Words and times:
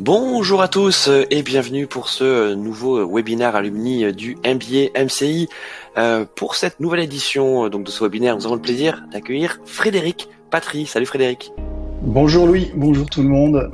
Bonjour 0.00 0.62
à 0.62 0.68
tous 0.68 1.10
et 1.28 1.42
bienvenue 1.42 1.86
pour 1.86 2.08
ce 2.08 2.54
nouveau 2.54 3.06
webinaire 3.06 3.54
alumni 3.54 4.10
du 4.14 4.34
MBA 4.36 4.98
MCI. 4.98 5.46
Euh, 5.98 6.24
pour 6.24 6.54
cette 6.54 6.80
nouvelle 6.80 7.00
édition 7.00 7.68
donc 7.68 7.84
de 7.84 7.90
ce 7.90 8.02
webinaire, 8.02 8.34
nous 8.34 8.46
avons 8.46 8.54
le 8.54 8.62
plaisir 8.62 9.04
d'accueillir 9.12 9.58
Frédéric 9.66 10.30
Patry. 10.50 10.86
Salut 10.86 11.04
Frédéric. 11.04 11.52
Bonjour 12.02 12.46
Louis, 12.46 12.72
bonjour 12.74 13.10
tout 13.10 13.20
le 13.22 13.28
monde. 13.28 13.70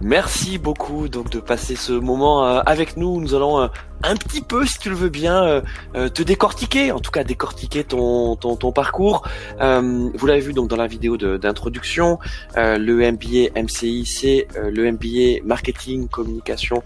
Merci 0.00 0.56
beaucoup 0.56 1.08
donc 1.08 1.28
de 1.28 1.38
passer 1.38 1.76
ce 1.76 1.92
moment 1.92 2.46
euh, 2.46 2.60
avec 2.64 2.96
nous. 2.96 3.20
Nous 3.20 3.34
allons 3.34 3.60
euh, 3.60 3.68
un 4.02 4.16
petit 4.16 4.40
peu, 4.40 4.64
si 4.64 4.78
tu 4.78 4.88
le 4.88 4.94
veux 4.94 5.10
bien, 5.10 5.62
euh, 5.94 6.08
te 6.08 6.22
décortiquer, 6.22 6.92
en 6.92 6.98
tout 6.98 7.10
cas 7.10 7.24
décortiquer 7.24 7.84
ton 7.84 8.36
ton, 8.36 8.72
parcours. 8.72 9.28
vous 9.60 10.26
l'avez 10.26 10.40
vu 10.40 10.54
donc 10.54 10.68
dans 10.68 10.76
la 10.76 10.86
vidéo 10.86 11.18
d'introduction, 11.18 12.18
le 12.56 13.12
MBA 13.12 13.60
MCI, 13.60 14.06
c'est 14.06 14.48
le 14.56 14.90
MBA 14.90 15.44
Marketing, 15.44 16.08
Communication, 16.08 16.82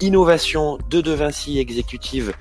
Innovation 0.00 0.78
de 0.88 1.00
De 1.00 1.12
Vinci 1.12 1.58
Exécutive 1.58 2.32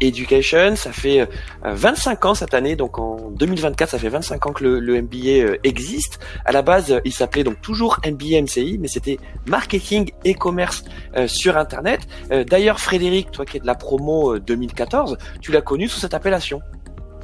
Education. 0.00 0.76
Ça 0.76 0.92
fait 0.92 1.28
25 1.64 2.24
euh, 2.24 2.28
ans 2.28 2.34
cette 2.34 2.54
année, 2.54 2.76
donc 2.76 2.98
en 2.98 3.30
2024, 3.30 3.90
ça 3.90 3.98
fait 3.98 4.08
25 4.08 4.46
ans 4.46 4.52
que 4.52 4.64
le, 4.64 5.02
MBA 5.02 5.16
euh, 5.28 5.56
existe. 5.64 6.20
À 6.44 6.52
la 6.52 6.62
base, 6.62 7.00
il 7.04 7.12
s'appelait 7.12 7.44
donc 7.44 7.60
toujours 7.60 8.00
MBA 8.04 8.42
MCI, 8.42 8.78
mais 8.80 8.88
c'était 8.88 9.18
marketing 9.46 10.10
et 10.24 10.34
commerce 10.34 10.84
euh, 11.16 11.26
sur 11.26 11.56
Internet. 11.56 12.00
D'ailleurs, 12.48 12.80
Frédéric, 12.80 13.30
toi 13.30 13.44
qui 13.44 13.56
es 13.56 13.60
de 13.60 13.66
la 13.66 13.74
promo 13.74 14.38
2014, 14.38 15.18
tu 15.40 15.52
l'as 15.52 15.60
connu 15.60 15.88
sous 15.88 15.98
cette 15.98 16.14
appellation. 16.14 16.60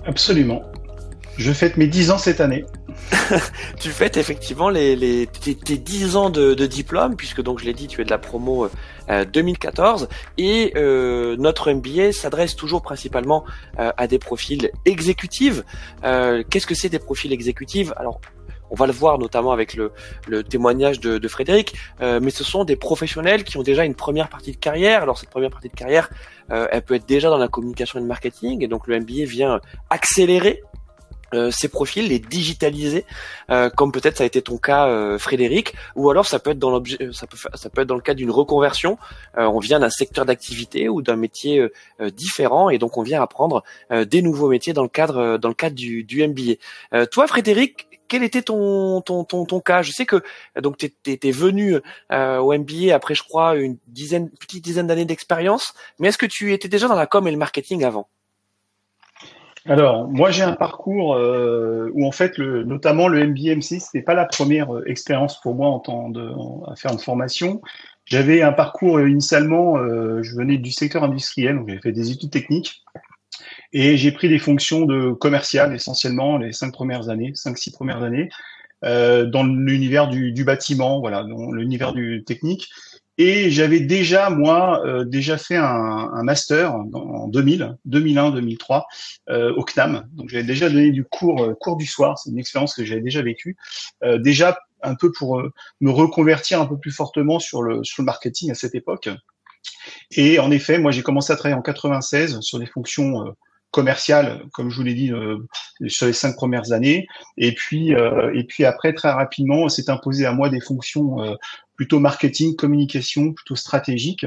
Absolument. 0.05 0.63
Je 1.39 1.53
fête 1.53 1.77
mes 1.77 1.87
10 1.87 2.11
ans 2.11 2.19
cette 2.19 2.41
année. 2.41 2.65
tu 3.81 3.91
fêtes 3.91 4.17
effectivement 4.17 4.69
les, 4.69 4.97
les 4.97 5.27
tes, 5.27 5.55
tes 5.55 5.79
10 5.79 6.17
ans 6.17 6.31
de, 6.31 6.55
de, 6.55 6.67
diplôme, 6.67 7.17
puisque 7.17 7.43
donc 7.43 7.61
je 7.61 7.65
l'ai 7.65 7.73
dit, 7.73 7.87
tu 7.87 8.01
es 8.01 8.05
de 8.05 8.11
la 8.11 8.19
promo 8.19 8.69
2014, 9.09 10.03
euh, 10.03 10.07
et 10.39 10.73
euh, 10.77 11.37
notre 11.39 11.73
MBA 11.73 12.13
s'adresse 12.13 12.57
toujours 12.57 12.83
principalement 12.83 13.45
euh, 13.79 13.93
à 13.97 14.07
des 14.07 14.19
profils 14.19 14.71
exécutifs. 14.85 15.63
Qu'est-ce 16.03 16.67
que 16.67 16.75
c'est 16.75 16.89
des 16.89 16.99
profils 16.99 17.33
exécutifs? 17.33 17.93
Alors 17.97 18.21
on 18.69 18.75
va 18.75 18.87
le 18.87 18.93
voir 18.93 19.19
notamment 19.19 19.53
avec 19.53 19.75
le, 19.75 19.93
le 20.27 20.43
témoignage 20.43 20.99
de, 20.99 21.19
de 21.19 21.29
Frédéric, 21.29 21.77
mais 22.01 22.31
ce 22.31 22.43
sont 22.43 22.65
des 22.65 22.75
professionnels 22.75 23.45
qui 23.45 23.57
ont 23.59 23.63
déjà 23.63 23.85
une 23.85 23.95
première 23.95 24.29
partie 24.29 24.51
de 24.51 24.57
carrière. 24.57 25.03
Alors 25.03 25.19
cette 25.19 25.31
première 25.31 25.51
partie 25.51 25.69
de 25.69 25.77
carrière, 25.77 26.11
elle 26.49 26.83
peut 26.83 26.95
être 26.95 27.07
déjà 27.07 27.31
dans 27.31 27.39
la 27.39 27.49
communication 27.49 28.01
et 28.01 28.03
le 28.03 28.09
marketing, 28.09 28.65
et 28.65 28.69
donc 28.69 28.89
le 28.89 28.99
MBA 28.99 29.25
vient 29.25 29.61
accélérer 29.89 30.63
euh, 31.35 31.51
ces 31.51 31.69
profils, 31.69 32.07
les 32.09 32.19
digitaliser, 32.19 33.05
euh, 33.51 33.69
comme 33.71 33.93
peut-être 33.93 34.19
ça 34.19 34.25
a 34.25 34.27
été 34.27 34.43
ton 34.43 34.59
cas, 34.59 34.87
euh, 34.87 35.19
Frédéric, 35.19 35.75
ou 35.97 36.11
alors 36.11 36.27
ça 36.27 36.39
peut 36.39 36.51
être 36.51 36.59
dans 36.59 36.71
l'objet, 36.71 36.99
ça 37.13 37.27
peut, 37.27 37.37
ça 37.55 37.69
peut 37.69 37.83
être 37.83 37.89
dans 37.89 37.97
le 37.97 38.01
cas 38.01 38.15
d'une 38.15 38.31
reconversion. 38.31 38.99
on 39.37 39.59
vient 39.59 39.81
d'un 39.81 39.91
secteur 39.91 40.25
d'activité 40.25 40.89
ou 40.89 41.03
d'un 41.03 41.17
métier 41.17 41.67
différent, 42.15 42.71
et 42.71 42.79
donc 42.79 42.97
on 42.97 43.03
vient 43.03 43.23
apprendre 43.23 43.63
des 43.91 44.23
nouveaux 44.23 44.49
métiers 44.49 44.73
dans 44.73 44.83
le 44.83 44.89
cadre, 44.89 45.39
dans 45.39 45.49
le 45.49 45.55
cadre 45.55 45.75
du, 45.75 46.05
du 46.05 46.27
MBA. 46.27 47.07
toi, 47.07 47.27
Frédéric, 47.27 47.89
quel 48.09 48.23
était 48.23 48.43
ton 48.43 49.01
ton 49.01 49.25
ton, 49.25 49.45
ton 49.45 49.61
cas? 49.61 49.83
Je 49.83 49.93
sais 49.93 50.07
que 50.07 50.23
donc 50.61 50.83
étais 50.85 51.31
venu 51.31 51.77
au 52.11 52.59
MBA 52.59 52.95
après, 52.95 53.15
je 53.15 53.23
crois, 53.23 53.57
une 53.57 53.79
dizaine, 53.89 54.31
petite 54.31 54.65
dizaine 54.65 54.87
d'années 54.87 55.05
d'expérience, 55.05 55.75
mais 55.99 56.09
est-ce 56.09 56.19
que 56.19 56.27
tu 56.27 56.53
étais 56.53 56.69
déjà 56.69 56.89
dans 56.89 56.95
la 56.95 57.07
com 57.07 57.27
et 57.27 57.31
le 57.31 57.39
marketing 57.39 57.85
avant? 57.85 58.09
Alors, 59.69 60.09
moi, 60.09 60.31
j'ai 60.31 60.43
un 60.43 60.55
parcours 60.55 61.15
euh, 61.15 61.91
où 61.95 62.07
en 62.07 62.13
fait, 62.13 62.39
le, 62.39 62.65
notamment 62.65 63.09
le 63.09 63.27
MBMC, 63.27 63.81
c'était 63.81 64.03
pas 64.03 64.15
la 64.15 64.25
première 64.25 64.75
euh, 64.75 64.89
expérience 64.89 65.41
pour 65.41 65.55
moi 65.55 65.69
en 65.69 65.81
temps 65.81 66.09
de 66.09 66.31
à 66.71 66.77
faire 66.77 66.93
une 66.93 66.99
formation. 66.99 67.61
J'avais 68.07 68.41
un 68.41 68.53
parcours 68.53 68.99
euh, 68.99 69.11
initialement, 69.11 69.79
euh, 69.79 70.23
je 70.23 70.35
venais 70.37 70.59
du 70.59 70.71
secteur 70.71 71.03
industriel, 71.03 71.57
donc 71.57 71.69
j'avais 71.69 71.81
fait 71.81 71.93
des 71.93 72.13
études 72.13 72.31
techniques 72.31 72.85
et 73.73 73.97
j'ai 73.97 74.13
pris 74.13 74.29
des 74.29 74.39
fonctions 74.39 74.87
de 74.87 75.11
commercial 75.11 75.75
essentiellement 75.75 76.39
les 76.39 76.53
cinq 76.53 76.73
premières 76.73 77.09
années, 77.09 77.33
cinq 77.35 77.59
six 77.59 77.73
premières 77.73 78.05
années, 78.05 78.29
euh, 78.85 79.27
dans 79.27 79.43
l'univers 79.43 80.07
du, 80.07 80.31
du, 80.31 80.45
bâtiment, 80.45 81.01
voilà, 81.01 81.25
dans 81.25 81.51
l'univers 81.51 81.93
du 81.93 82.23
technique. 82.25 82.69
Et 83.19 83.51
j'avais 83.51 83.81
déjà, 83.81 84.29
moi, 84.31 84.83
euh, 84.85 85.05
déjà 85.05 85.39
fait 85.39 85.57
un, 85.57 85.65
un, 85.65 86.23
master 86.23 86.75
en 86.75 87.29
2000, 87.29 87.77
2001-2003 87.89 88.85
euh, 89.31 89.55
au 89.55 89.65
CNAM. 89.65 90.09
Donc 90.13 90.29
j'avais 90.29 90.45
déjà 90.45 90.69
donné 90.69 90.91
du 90.91 91.05
cours, 91.05 91.43
euh, 91.43 91.55
cours 91.55 91.77
du 91.77 91.87
soir. 91.87 92.19
C'est 92.19 92.31
une 92.31 92.39
expérience 92.39 92.75
que 92.75 92.85
j'avais 92.85 93.01
déjà 93.01 93.23
vécue. 93.23 93.57
Euh, 94.05 94.19
déjà 94.19 94.59
un 94.83 94.95
peu 94.95 95.13
pour 95.13 95.39
euh, 95.39 95.53
me 95.81 95.91
reconvertir 95.91 96.61
un 96.61 96.67
peu 96.67 96.79
plus 96.79 96.93
fortement 96.93 97.39
sur 97.39 97.63
le, 97.63 97.83
sur 97.85 98.03
le 98.03 98.07
marketing 98.07 98.51
à 98.51 98.55
cette 98.55 98.75
époque. 98.75 99.09
Et 100.11 100.39
en 100.39 100.51
effet, 100.51 100.79
moi 100.79 100.91
j'ai 100.91 101.03
commencé 101.03 101.33
à 101.33 101.37
travailler 101.37 101.59
en 101.59 101.63
96 101.63 102.41
sur 102.41 102.59
des 102.59 102.67
fonctions 102.67 103.35
commerciales, 103.77 104.43
comme 104.55 104.71
je 104.71 104.77
vous 104.77 104.83
l'ai 104.83 104.95
dit, 104.95 105.13
sur 105.87 106.07
les 106.07 106.15
cinq 106.15 106.35
premières 106.35 106.73
années. 106.73 107.07
Et 107.37 107.53
puis, 107.53 107.91
et 107.91 108.45
puis 108.45 108.65
après, 108.65 108.95
très 108.95 109.11
rapidement, 109.11 109.69
s'est 109.69 109.91
imposé 109.91 110.25
à 110.25 110.33
moi 110.33 110.49
des 110.49 110.61
fonctions 110.61 111.19
plutôt 111.77 112.01
marketing, 112.01 112.57
communication, 112.57 113.33
plutôt 113.33 113.55
stratégique. 113.55 114.27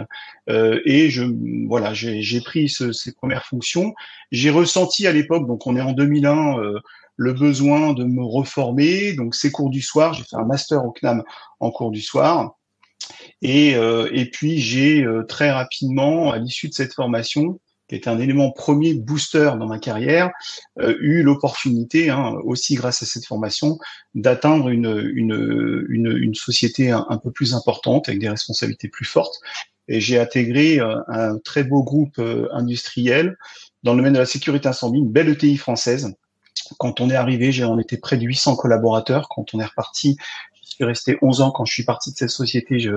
Euh, 0.50 0.80
et 0.86 1.10
je, 1.10 1.24
voilà, 1.68 1.94
j'ai 1.94 2.42
pris 2.42 2.70
ce, 2.70 2.92
ces 2.92 3.14
premières 3.14 3.46
fonctions. 3.46 3.94
J'ai 4.32 4.52
ressenti 4.52 5.08
à 5.08 5.12
l'époque, 5.12 5.48
donc 5.48 5.68
on 5.68 5.76
est 5.76 5.82
en 5.82 5.92
2001, 5.92 6.60
euh, 6.60 6.80
le 7.18 7.34
besoin 7.34 7.94
de 7.94 8.06
me 8.06 8.24
reformer. 8.24 9.14
Donc 9.14 9.36
ces 9.36 9.52
cours 9.52 9.70
du 9.70 9.82
soir, 9.82 10.14
j'ai 10.14 10.24
fait 10.24 10.38
un 10.38 10.46
master 10.46 10.86
au 10.86 10.92
CNAM 10.92 11.24
en 11.60 11.72
cours 11.72 11.92
du 11.92 12.02
soir. 12.02 12.56
Et, 13.42 13.76
euh, 13.76 14.10
et 14.14 14.30
puis 14.30 14.60
j'ai 14.60 15.04
euh, 15.04 15.24
très 15.24 15.52
rapidement, 15.52 16.32
à 16.32 16.38
l'issue 16.38 16.70
de 16.70 16.74
cette 16.74 16.94
formation, 16.94 17.60
qui 17.90 17.96
était 17.96 18.10
un 18.10 18.20
élément 18.20 18.52
premier 18.52 18.94
booster 18.94 19.52
dans 19.60 19.66
ma 19.66 19.80
carrière, 19.80 20.30
euh, 20.80 20.96
eu 21.02 21.24
l'opportunité, 21.24 22.10
hein, 22.10 22.36
aussi 22.44 22.76
grâce 22.76 23.02
à 23.02 23.06
cette 23.06 23.26
formation, 23.26 23.80
d'atteindre 24.14 24.70
une, 24.70 25.12
une, 25.14 25.86
une, 25.90 26.16
une, 26.16 26.36
société 26.36 26.92
un, 26.92 27.18
peu 27.22 27.32
plus 27.32 27.56
importante, 27.56 28.08
avec 28.08 28.22
des 28.22 28.30
responsabilités 28.30 28.88
plus 28.88 29.06
fortes. 29.06 29.42
Et 29.88 30.00
j'ai 30.00 30.20
intégré 30.20 30.80
euh, 30.80 30.98
un 31.08 31.40
très 31.40 31.64
beau 31.64 31.84
groupe 31.84 32.20
euh, 32.20 32.48
industriel 32.54 33.36
dans 33.82 33.94
le 33.94 33.98
domaine 33.98 34.14
de 34.14 34.20
la 34.20 34.28
sécurité 34.28 34.68
incendie, 34.68 35.00
une 35.00 35.12
belle 35.12 35.30
ETI 35.30 35.58
française. 35.58 36.14
Quand 36.78 37.02
on 37.02 37.10
est 37.10 37.16
arrivé, 37.16 37.64
on 37.64 37.80
était 37.80 37.98
près 37.98 38.18
de 38.18 38.24
800 38.24 38.56
collaborateurs. 38.56 39.28
Quand 39.30 39.54
on 39.56 39.60
est 39.60 39.66
reparti, 39.66 40.18
suis 40.70 40.84
resté 40.84 41.18
11 41.22 41.42
ans 41.42 41.52
quand 41.52 41.66
je 41.66 41.74
suis 41.74 41.84
parti 41.84 42.12
de 42.12 42.18
cette 42.18 42.30
société. 42.30 42.80
Je, 42.80 42.92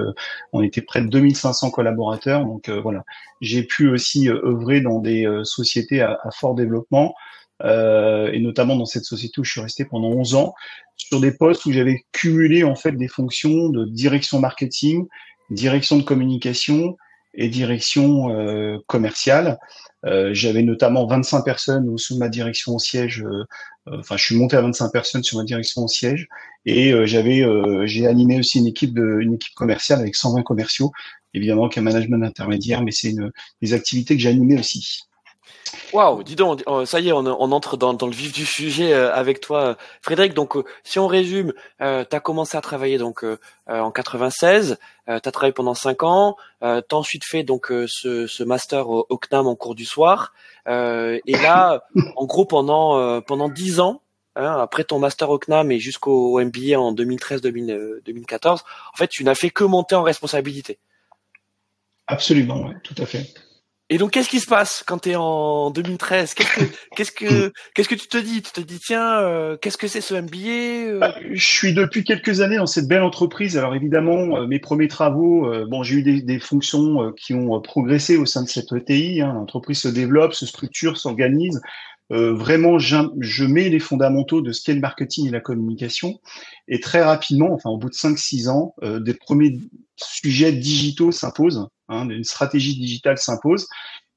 on 0.53 0.63
était 0.63 0.83
près 0.83 1.03
de 1.03 1.09
2500 1.09 1.71
collaborateurs. 1.71 2.45
Donc 2.45 2.69
euh, 2.69 2.81
voilà, 2.81 3.05
j'ai 3.41 3.63
pu 3.63 3.89
aussi 3.89 4.29
euh, 4.29 4.41
œuvrer 4.45 4.81
dans 4.81 4.99
des 4.99 5.27
euh, 5.27 5.45
sociétés 5.45 6.01
à, 6.01 6.19
à, 6.23 6.31
fort 6.31 6.55
développement. 6.55 7.15
et 7.65 8.41
notamment 8.41 8.77
dans 8.77 8.87
cette 8.87 9.05
société 9.05 9.41
où 9.41 9.45
je 9.45 9.53
suis 9.53 9.61
resté 9.61 9.85
pendant 9.85 10.09
11 10.09 10.35
ans, 10.35 10.55
sur 10.97 11.21
des 11.21 11.33
postes 11.33 11.65
où 11.67 11.73
j'avais 11.73 12.05
cumulé 12.13 12.65
en 12.65 12.75
fait 12.75 12.93
des 12.93 13.09
fonctions 13.09 13.69
de 13.69 13.85
direction 13.85 14.41
marketing, 14.41 15.07
direction 15.51 15.97
de 15.97 16.03
communication 16.03 16.97
et 17.35 17.49
direction 17.49 18.31
euh, 18.31 18.79
commerciale. 18.87 19.59
Euh, 20.05 20.31
j'avais 20.33 20.63
notamment 20.63 21.07
25 21.07 21.43
personnes 21.43 21.97
sous 21.97 22.19
ma 22.19 22.29
direction 22.29 22.75
au 22.75 22.79
siège. 22.79 23.25
Euh, 23.25 23.45
enfin, 23.87 24.17
je 24.17 24.25
suis 24.25 24.37
monté 24.37 24.57
à 24.57 24.63
25 24.63 24.91
personnes 24.91 25.23
sur 25.23 25.39
ma 25.39 25.45
direction 25.45 25.83
au 25.83 25.89
siège, 25.89 26.29
et 26.67 26.93
j'avais, 27.07 27.45
j'ai 27.87 28.07
animé 28.07 28.39
aussi 28.39 28.59
une 28.59 28.69
équipe 28.69 28.95
de, 28.95 29.19
une 29.21 29.35
équipe 29.35 29.55
commerciale 29.55 29.99
avec 29.99 30.15
120 30.15 30.45
commerciaux, 30.45 30.93
évidemment 31.35 31.69
qu'un 31.69 31.81
management 31.81 32.25
intermédiaire, 32.25 32.85
mais 32.85 32.93
c'est 32.93 33.11
une 33.11 33.33
des 33.61 33.73
activités 33.73 34.15
que 34.15 34.23
j'ai 34.23 34.29
animées 34.29 34.61
aussi. 34.61 35.01
Waouh, 35.93 36.23
dis 36.23 36.37
donc, 36.37 36.63
ça 36.87 37.01
y 37.01 37.09
est, 37.09 37.13
on, 37.13 37.27
entre 37.27 37.77
dans, 37.77 37.93
le 37.93 38.13
vif 38.13 38.33
du 38.33 38.47
sujet 38.47 38.95
euh, 38.95 39.13
avec 39.13 39.41
toi, 39.41 39.77
Frédéric. 40.01 40.33
Donc, 40.33 40.57
euh, 40.57 40.65
si 40.85 40.99
on 40.99 41.07
résume, 41.07 41.53
euh, 41.83 42.05
tu 42.09 42.17
as 42.17 42.21
commencé 42.21 42.57
à 42.57 42.63
travailler 42.63 42.97
donc 42.97 43.25
en 43.67 43.91
96, 43.91 44.79
tu 45.07 45.13
as 45.13 45.21
travaillé 45.21 45.53
pendant 45.53 45.75
5 45.75 46.03
ans, 46.03 46.37
tu 46.61 46.67
as 46.67 46.85
ensuite 46.93 47.25
fait 47.25 47.43
donc 47.43 47.67
ce, 47.69 48.43
master 48.43 48.89
au, 48.89 49.19
CNAM 49.19 49.47
en 49.47 49.55
cours 49.55 49.75
du 49.75 49.85
soir, 49.85 50.33
et 50.67 51.21
là, 51.27 51.85
en 52.17 52.25
gros, 52.25 52.47
pendant 52.47 53.21
pendant 53.23 53.49
10 53.49 53.81
ans, 53.81 54.01
hein, 54.37 54.59
après 54.61 54.85
ton 54.85 54.99
master 54.99 55.29
au 55.31 55.39
CNAM 55.39 55.71
et 55.73 55.79
jusqu'au 55.79 56.41
MBA 56.41 56.79
en 56.79 56.95
2013-2014, 56.95 58.49
en 58.49 58.97
fait, 58.97 59.09
tu 59.09 59.25
n'as 59.25 59.35
fait 59.35 59.51
que 59.51 59.65
monter 59.65 59.95
en 59.95 60.03
responsabilité. 60.03 60.79
Absolument, 62.07 62.63
oui, 62.67 62.75
tout 62.83 62.95
à 62.99 63.07
fait. 63.07 63.33
Et 63.93 63.99
donc, 63.99 64.13
qu'est-ce 64.13 64.31
qui 64.31 64.41
se 64.41 64.47
passe 64.47 64.83
quand 64.87 65.03
tu 65.03 65.11
es 65.11 65.17
en 65.17 65.71
2013 65.71 66.33
Qu'est-ce 66.33 66.51
que, 66.51 66.65
qu'est-ce 66.97 67.13
que, 67.13 67.53
qu'est-ce 67.75 67.91
que 67.91 67.95
tu 67.95 68.09
te 68.09 68.17
dis? 68.17 68.41
Tu 68.41 68.51
te 68.51 68.63
dis, 68.63 68.79
tiens, 68.79 69.19
euh, 69.19 69.59
qu'est-ce 69.59 69.77
que 69.77 69.87
c'est 69.87 70.01
ce 70.01 70.15
MBA 70.15 70.93
euh? 70.95 70.99
bah, 70.99 71.15
Je 71.31 71.47
suis 71.47 71.75
depuis 71.75 72.03
quelques 72.03 72.41
années 72.41 72.57
dans 72.57 72.67
cette 72.67 72.89
belle 72.89 73.03
entreprise. 73.03 73.59
Alors 73.59 73.75
évidemment, 73.75 74.39
euh, 74.39 74.47
mes 74.47 74.61
premiers 74.61 74.89
travaux, 74.89 75.47
bon, 75.69 75.83
j'ai 75.83 75.97
eu 75.97 76.03
des, 76.03 76.23
des 76.23 76.39
fonctions 76.39 77.13
qui 77.19 77.35
ont 77.35 77.61
progressé 77.61 78.17
au 78.17 78.25
sein 78.25 78.43
de 78.43 78.49
cette 78.49 78.73
ETI. 78.73 79.21
Hein. 79.21 79.35
L'entreprise 79.35 79.83
se 79.83 79.89
développe, 79.89 80.33
se 80.33 80.47
structure, 80.47 80.97
s'organise. 80.97 81.61
Vraiment, 82.11 82.79
je 82.79 83.45
mets 83.45 83.69
les 83.69 83.79
fondamentaux 83.79 84.43
de 84.43 84.53
ce 84.53 84.63
qu'est 84.63 84.75
le 84.75 84.81
marketing 84.81 85.29
et 85.29 85.31
la 85.31 85.41
communication. 85.41 86.21
Et 86.69 86.81
très 86.81 87.03
rapidement, 87.03 87.53
enfin 87.53 87.71
au 87.71 87.79
bout 87.79 87.89
de 87.89 87.95
5-6 87.95 88.49
ans, 88.49 88.75
des 88.83 89.15
premiers 89.15 89.59
sujets 89.97 90.53
digitaux 90.53 91.13
s'imposent, 91.13 91.69
hein, 91.89 92.09
une 92.09 92.25
stratégie 92.25 92.79
digitale 92.79 93.19
s'impose, 93.19 93.69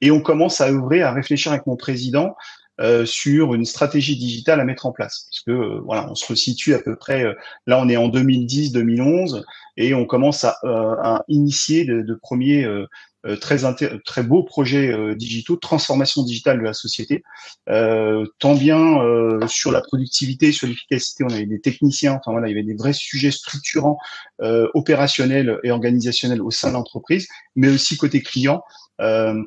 et 0.01 0.11
on 0.11 0.21
commence 0.21 0.59
à 0.61 0.69
œuvrer, 0.69 1.01
à 1.01 1.13
réfléchir 1.13 1.51
avec 1.51 1.65
mon 1.67 1.77
président 1.77 2.35
euh, 2.81 3.05
sur 3.05 3.53
une 3.53 3.63
stratégie 3.63 4.17
digitale 4.17 4.59
à 4.59 4.65
mettre 4.65 4.85
en 4.85 4.91
place. 4.91 5.29
Parce 5.29 5.41
que 5.45 5.51
euh, 5.51 5.81
voilà, 5.85 6.11
on 6.11 6.15
se 6.15 6.25
resitue 6.27 6.73
à 6.73 6.79
peu 6.79 6.97
près. 6.97 7.23
Euh, 7.23 7.33
là, 7.67 7.79
on 7.79 7.87
est 7.87 7.95
en 7.95 8.09
2010-2011 8.09 9.43
et 9.77 9.93
on 9.93 10.05
commence 10.05 10.43
à, 10.43 10.57
à 10.63 11.23
initier 11.29 11.85
de, 11.85 12.01
de 12.01 12.15
premiers 12.15 12.65
très 13.41 13.57
très 14.05 14.23
beaux 14.23 14.43
projets 14.43 15.15
digitaux, 15.15 15.57
transformation 15.57 16.23
digitale 16.23 16.59
de 16.59 16.63
la 16.63 16.71
société. 16.71 17.23
tant 17.67 18.55
bien 18.55 19.01
sur 19.47 19.73
la 19.73 19.81
productivité, 19.81 20.53
sur 20.53 20.67
l'efficacité, 20.67 21.25
on 21.25 21.33
avait 21.33 21.45
des 21.45 21.59
techniciens. 21.59 22.13
Enfin 22.13 22.31
voilà, 22.31 22.47
il 22.47 22.51
y 22.51 22.53
avait 22.53 22.65
des 22.65 22.75
vrais 22.75 22.93
sujets 22.93 23.31
structurants, 23.31 23.97
opérationnels 24.39 25.59
et 25.63 25.71
organisationnels 25.71 26.41
au 26.41 26.51
sein 26.51 26.69
de 26.69 26.75
l'entreprise, 26.75 27.27
mais 27.57 27.67
aussi 27.67 27.97
côté 27.97 28.21
client. 28.21 28.63
Euh, 29.01 29.43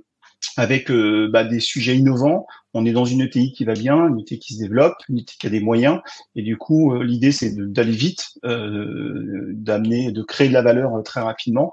avec 0.58 0.90
euh, 0.90 1.28
bah, 1.32 1.44
des 1.44 1.60
sujets 1.60 1.96
innovants. 1.96 2.46
On 2.74 2.84
est 2.84 2.92
dans 2.92 3.04
une 3.04 3.22
ETI 3.22 3.52
qui 3.52 3.64
va 3.64 3.74
bien, 3.74 4.08
une 4.08 4.20
ETI 4.20 4.40
qui 4.40 4.54
se 4.54 4.58
développe, 4.58 4.96
une 5.08 5.20
ETI 5.20 5.38
qui 5.38 5.46
a 5.46 5.50
des 5.50 5.60
moyens. 5.60 6.00
Et 6.34 6.42
du 6.42 6.56
coup, 6.56 6.92
euh, 6.92 7.04
l'idée, 7.04 7.30
c'est 7.30 7.54
d'aller 7.56 7.92
vite, 7.92 8.30
euh, 8.44 9.52
d'amener, 9.54 10.10
de 10.10 10.22
créer 10.22 10.48
de 10.48 10.52
la 10.52 10.62
valeur 10.62 11.00
très 11.04 11.20
rapidement. 11.20 11.70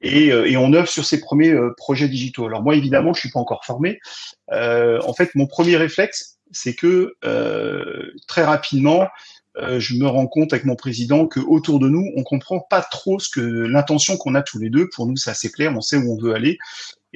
Et, 0.00 0.26
et, 0.26 0.56
on 0.58 0.72
œuvre 0.74 0.88
sur 0.88 1.06
ces 1.06 1.20
premiers 1.20 1.54
projets 1.78 2.08
digitaux. 2.08 2.44
Alors 2.46 2.62
moi, 2.62 2.76
évidemment, 2.76 3.14
je 3.14 3.20
suis 3.20 3.30
pas 3.30 3.40
encore 3.40 3.64
formé. 3.64 3.98
en 4.52 5.14
fait, 5.14 5.34
mon 5.34 5.46
premier 5.46 5.76
réflexe, 5.76 6.38
c'est 6.52 6.74
que 6.74 7.14
très 8.28 8.44
rapidement, 8.44 9.08
je 9.56 9.94
me 9.94 10.06
rends 10.06 10.26
compte 10.26 10.52
avec 10.52 10.66
mon 10.66 10.76
président 10.76 11.26
que 11.26 11.40
autour 11.40 11.80
de 11.80 11.88
nous, 11.88 12.12
on 12.14 12.24
comprend 12.24 12.60
pas 12.60 12.82
trop 12.82 13.18
ce 13.18 13.30
que 13.30 13.40
l'intention 13.40 14.18
qu'on 14.18 14.34
a 14.34 14.42
tous 14.42 14.58
les 14.58 14.68
deux. 14.68 14.86
Pour 14.94 15.06
nous, 15.06 15.16
c'est 15.16 15.30
assez 15.30 15.50
clair, 15.50 15.72
on 15.74 15.80
sait 15.80 15.96
où 15.96 16.12
on 16.12 16.22
veut 16.22 16.34
aller, 16.34 16.58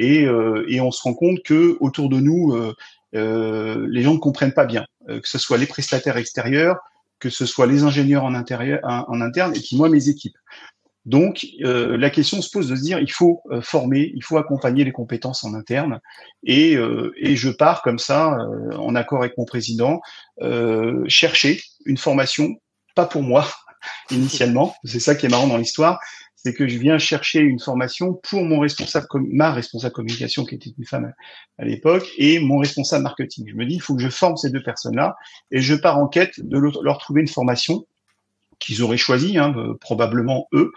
et, 0.00 0.25
euh, 0.25 0.64
et 0.69 0.81
on 0.81 0.91
se 0.91 1.02
rend 1.02 1.12
compte 1.12 1.43
que 1.44 1.76
autour 1.81 2.08
de 2.08 2.19
nous, 2.19 2.55
euh, 2.55 2.75
euh, 3.14 3.87
les 3.91 4.02
gens 4.02 4.14
ne 4.14 4.19
comprennent 4.19 4.55
pas 4.55 4.64
bien, 4.64 4.87
que 5.06 5.29
ce 5.29 5.38
soit 5.38 5.58
les 5.58 5.67
prestataires 5.67 6.17
extérieurs, 6.17 6.76
que 7.19 7.29
ce 7.29 7.44
soit 7.44 7.67
les 7.67 7.82
ingénieurs 7.82 8.25
en, 8.25 8.35
intérieur, 8.35 8.81
en, 8.82 9.20
interne, 9.20 9.55
et 9.55 9.61
puis 9.61 9.76
moi 9.76 9.91
mes 9.91 10.08
équipes. 10.08 10.37
Donc 11.05 11.47
euh, 11.62 11.99
la 11.99 12.08
question 12.08 12.41
se 12.41 12.50
pose 12.50 12.69
de 12.69 12.76
se 12.76 12.82
dire 12.82 12.99
il 12.99 13.11
faut 13.11 13.43
former, 13.62 14.11
il 14.14 14.23
faut 14.23 14.38
accompagner 14.38 14.85
les 14.85 14.93
compétences 14.93 15.44
en 15.44 15.55
interne. 15.55 16.00
Et, 16.44 16.76
euh, 16.76 17.12
et 17.19 17.37
je 17.37 17.50
pars 17.50 17.82
comme 17.82 17.99
ça 17.99 18.38
en 18.76 18.94
accord 18.94 19.20
avec 19.20 19.37
mon 19.37 19.44
président 19.44 20.00
chercher 21.08 21.61
une 21.85 21.99
formation 21.99 22.56
pas 22.94 23.06
pour 23.06 23.23
moi 23.23 23.46
initialement, 24.11 24.75
c'est 24.85 25.00
ça 25.00 25.14
qui 25.14 25.26
est 25.26 25.29
marrant 25.29 25.46
dans 25.46 25.56
l'histoire, 25.56 26.00
c'est 26.42 26.54
que 26.54 26.66
je 26.66 26.78
viens 26.78 26.98
chercher 26.98 27.40
une 27.40 27.60
formation 27.60 28.14
pour 28.14 28.44
mon 28.44 28.60
responsable, 28.60 29.06
ma 29.31 29.52
responsable 29.52 29.92
communication 29.92 30.44
qui 30.44 30.54
était 30.54 30.72
une 30.76 30.87
femme 30.87 31.12
à, 31.58 31.64
l'époque, 31.64 32.06
et 32.16 32.38
mon 32.38 32.58
responsable 32.58 33.02
marketing. 33.02 33.46
Je 33.48 33.54
me 33.54 33.66
dis, 33.66 33.75
il 33.75 33.82
faut 33.82 33.94
que 33.94 34.02
je 34.02 34.08
forme 34.08 34.37
ces 34.37 34.50
deux 34.50 34.62
personnes-là, 34.62 35.16
et 35.50 35.60
je 35.60 35.75
pars 35.75 35.98
en 35.98 36.08
quête 36.08 36.40
de 36.40 36.58
leur 36.58 36.98
trouver 36.98 37.20
une 37.20 37.28
formation 37.28 37.87
qu'ils 38.58 38.82
auraient 38.82 38.96
choisi, 38.96 39.38
hein, 39.38 39.54
euh, 39.56 39.75
probablement 39.81 40.46
eux. 40.52 40.72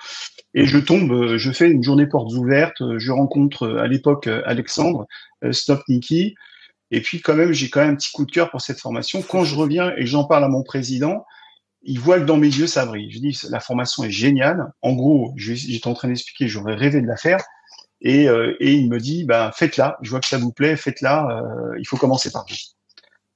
Et 0.54 0.65
je 0.65 0.77
tombe, 0.77 1.12
euh, 1.12 1.38
je 1.38 1.51
fais 1.51 1.69
une 1.69 1.83
journée 1.83 2.07
portes 2.07 2.31
ouvertes, 2.33 2.81
euh, 2.81 2.98
je 2.98 3.12
rencontre 3.12 3.77
à 3.77 3.88
l'époque 3.88 4.27
Alexandre 4.27 5.06
Stopniki, 5.51 6.36
et 6.92 7.01
puis 7.01 7.21
quand 7.21 7.36
même, 7.36 7.54
j'ai 7.54 7.69
quand 7.69 7.81
même 7.81 7.92
un 7.92 7.95
petit 7.95 8.12
coup 8.12 8.25
de 8.25 8.31
cœur 8.31 8.51
pour 8.51 8.62
cette 8.62 8.80
formation. 8.80 9.21
Quand 9.21 9.44
je 9.44 9.56
reviens 9.56 9.94
et 9.98 10.06
j'en 10.06 10.25
parle 10.25 10.44
à 10.44 10.48
mon 10.48 10.63
président, 10.63 11.25
il 11.83 12.00
voit 12.00 12.19
que 12.19 12.25
dans 12.25 12.38
mes 12.38 12.47
yeux, 12.47 12.68
ça 12.68 12.85
brille. 12.85 13.12
Je 13.12 13.19
dis, 13.19 13.38
la 13.50 13.59
formation 13.59 14.03
est 14.03 14.12
géniale. 14.12 14.71
En 14.81 14.94
gros, 14.94 15.33
j'étais 15.35 15.88
en 15.88 15.94
train 15.94 16.07
d'expliquer, 16.07 16.47
j'aurais 16.47 16.75
rêvé 16.75 17.01
de 17.01 17.07
la 17.07 17.18
faire. 17.18 17.44
Et, 18.01 18.27
euh, 18.27 18.56
et 18.59 18.74
il 18.74 18.89
me 18.89 19.00
dit, 19.00 19.24
bah, 19.25 19.51
faites-la. 19.56 19.97
Je 20.01 20.09
vois 20.09 20.19
que 20.19 20.27
ça 20.27 20.38
vous 20.38 20.51
plaît, 20.51 20.75
faites-la. 20.75 21.27
Euh, 21.27 21.77
il 21.80 21.88
faut 21.88 21.97
commencer 21.97 22.31
par 22.31 22.45
vous. 22.50 22.56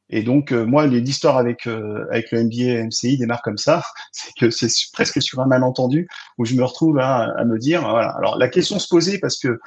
Et 0.09 0.23
donc, 0.23 0.53
euh, 0.53 0.65
moi, 0.65 0.87
l'histoire 0.87 1.37
avec 1.37 1.67
avec 1.67 2.31
le 2.31 2.43
MBA 2.45 2.85
MCI 2.85 3.17
démarre 3.17 3.41
comme 3.41 3.57
ça. 3.57 3.83
C'est 4.13 4.33
que 4.35 4.49
c'est 4.49 4.69
presque 4.93 5.21
sur 5.21 5.41
un 5.41 5.47
malentendu 5.47 6.07
où 6.37 6.45
je 6.45 6.55
me 6.55 6.63
retrouve 6.63 6.99
à, 6.99 7.33
à 7.37 7.43
me 7.43 7.57
dire, 7.59 7.81
voilà. 7.81 8.11
Alors, 8.17 8.37
la 8.37 8.47
question 8.47 8.79
se 8.79 8.87
posait 8.87 9.19
parce 9.19 9.37
que 9.37 9.47
euh, 9.49 9.59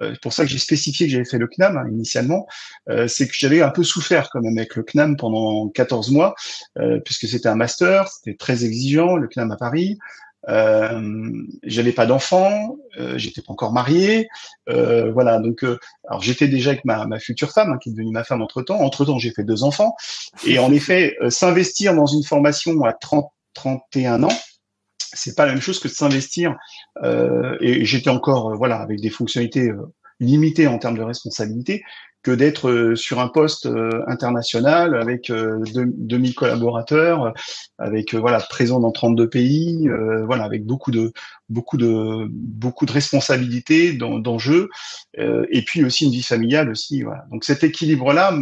c'est 0.00 0.20
pour 0.20 0.32
ça 0.32 0.44
que 0.44 0.50
j'ai 0.50 0.58
spécifié 0.58 1.06
que 1.06 1.12
j'avais 1.12 1.24
fait 1.24 1.38
le 1.38 1.46
CNAM 1.46 1.76
hein, 1.76 1.86
initialement, 1.90 2.46
euh, 2.88 3.08
c'est 3.08 3.26
que 3.26 3.34
j'avais 3.36 3.62
un 3.62 3.70
peu 3.70 3.82
souffert 3.82 4.28
quand 4.30 4.40
même 4.40 4.56
avec 4.58 4.76
le 4.76 4.82
CNAM 4.82 5.16
pendant 5.16 5.68
14 5.68 6.10
mois, 6.10 6.34
euh, 6.78 7.00
puisque 7.04 7.26
c'était 7.28 7.48
un 7.48 7.56
master, 7.56 8.08
c'était 8.08 8.36
très 8.36 8.64
exigeant, 8.64 9.16
le 9.16 9.28
CNAM 9.28 9.50
à 9.50 9.56
Paris. 9.56 9.98
Euh, 10.48 11.42
j'avais 11.64 11.92
pas 11.92 12.06
d'enfant, 12.06 12.76
euh, 12.98 13.18
j'étais 13.18 13.42
pas 13.42 13.52
encore 13.52 13.72
marié, 13.72 14.28
euh, 14.68 15.10
voilà. 15.10 15.38
Donc, 15.40 15.64
alors 16.08 16.22
j'étais 16.22 16.46
déjà 16.46 16.70
avec 16.70 16.84
ma, 16.84 17.06
ma 17.06 17.18
future 17.18 17.50
femme, 17.50 17.72
hein, 17.72 17.78
qui 17.82 17.88
est 17.88 17.92
devenue 17.92 18.12
ma 18.12 18.24
femme 18.24 18.42
entre 18.42 18.62
temps. 18.62 18.80
Entre 18.80 19.04
temps, 19.04 19.18
j'ai 19.18 19.32
fait 19.32 19.44
deux 19.44 19.64
enfants, 19.64 19.96
et 20.46 20.58
en 20.58 20.72
effet, 20.72 21.16
s'investir 21.30 21.94
dans 21.94 22.06
une 22.06 22.22
formation 22.22 22.84
à 22.84 22.92
30, 22.92 23.30
31 23.54 24.22
ans, 24.22 24.38
c'est 25.16 25.34
pas 25.34 25.46
la 25.46 25.52
même 25.52 25.62
chose 25.62 25.80
que 25.80 25.88
de 25.88 25.92
s'investir. 25.92 26.56
Euh, 27.02 27.56
et 27.60 27.84
j'étais 27.84 28.10
encore 28.10 28.50
euh, 28.50 28.56
voilà 28.56 28.76
avec 28.76 29.00
des 29.00 29.10
fonctionnalités 29.10 29.70
euh, 29.70 29.92
limitées 30.20 30.66
en 30.66 30.78
termes 30.78 30.96
de 30.96 31.02
responsabilité 31.02 31.82
que 32.22 32.30
d'être 32.30 32.68
euh, 32.68 32.96
sur 32.96 33.20
un 33.20 33.28
poste 33.28 33.68
international 34.08 34.96
avec 34.96 35.30
2000 35.30 36.34
collaborateurs, 36.34 37.32
avec 37.78 38.14
voilà 38.14 38.40
présent 38.40 38.80
dans 38.80 38.90
32 38.90 39.28
pays, 39.28 39.88
voilà 40.24 40.44
avec 40.44 40.64
beaucoup 40.64 40.90
de 40.90 41.12
beaucoup 41.48 41.76
de 41.76 42.26
beaucoup 42.30 42.86
de 42.86 42.92
responsabilités 42.92 43.92
d'enjeux 43.92 44.68
et 45.16 45.62
puis 45.62 45.84
aussi 45.84 46.06
une 46.06 46.10
vie 46.10 46.22
familiale 46.22 46.70
aussi. 46.70 47.02
Voilà. 47.02 47.26
Donc 47.30 47.44
cet 47.44 47.62
équilibre 47.62 48.12
là, 48.12 48.32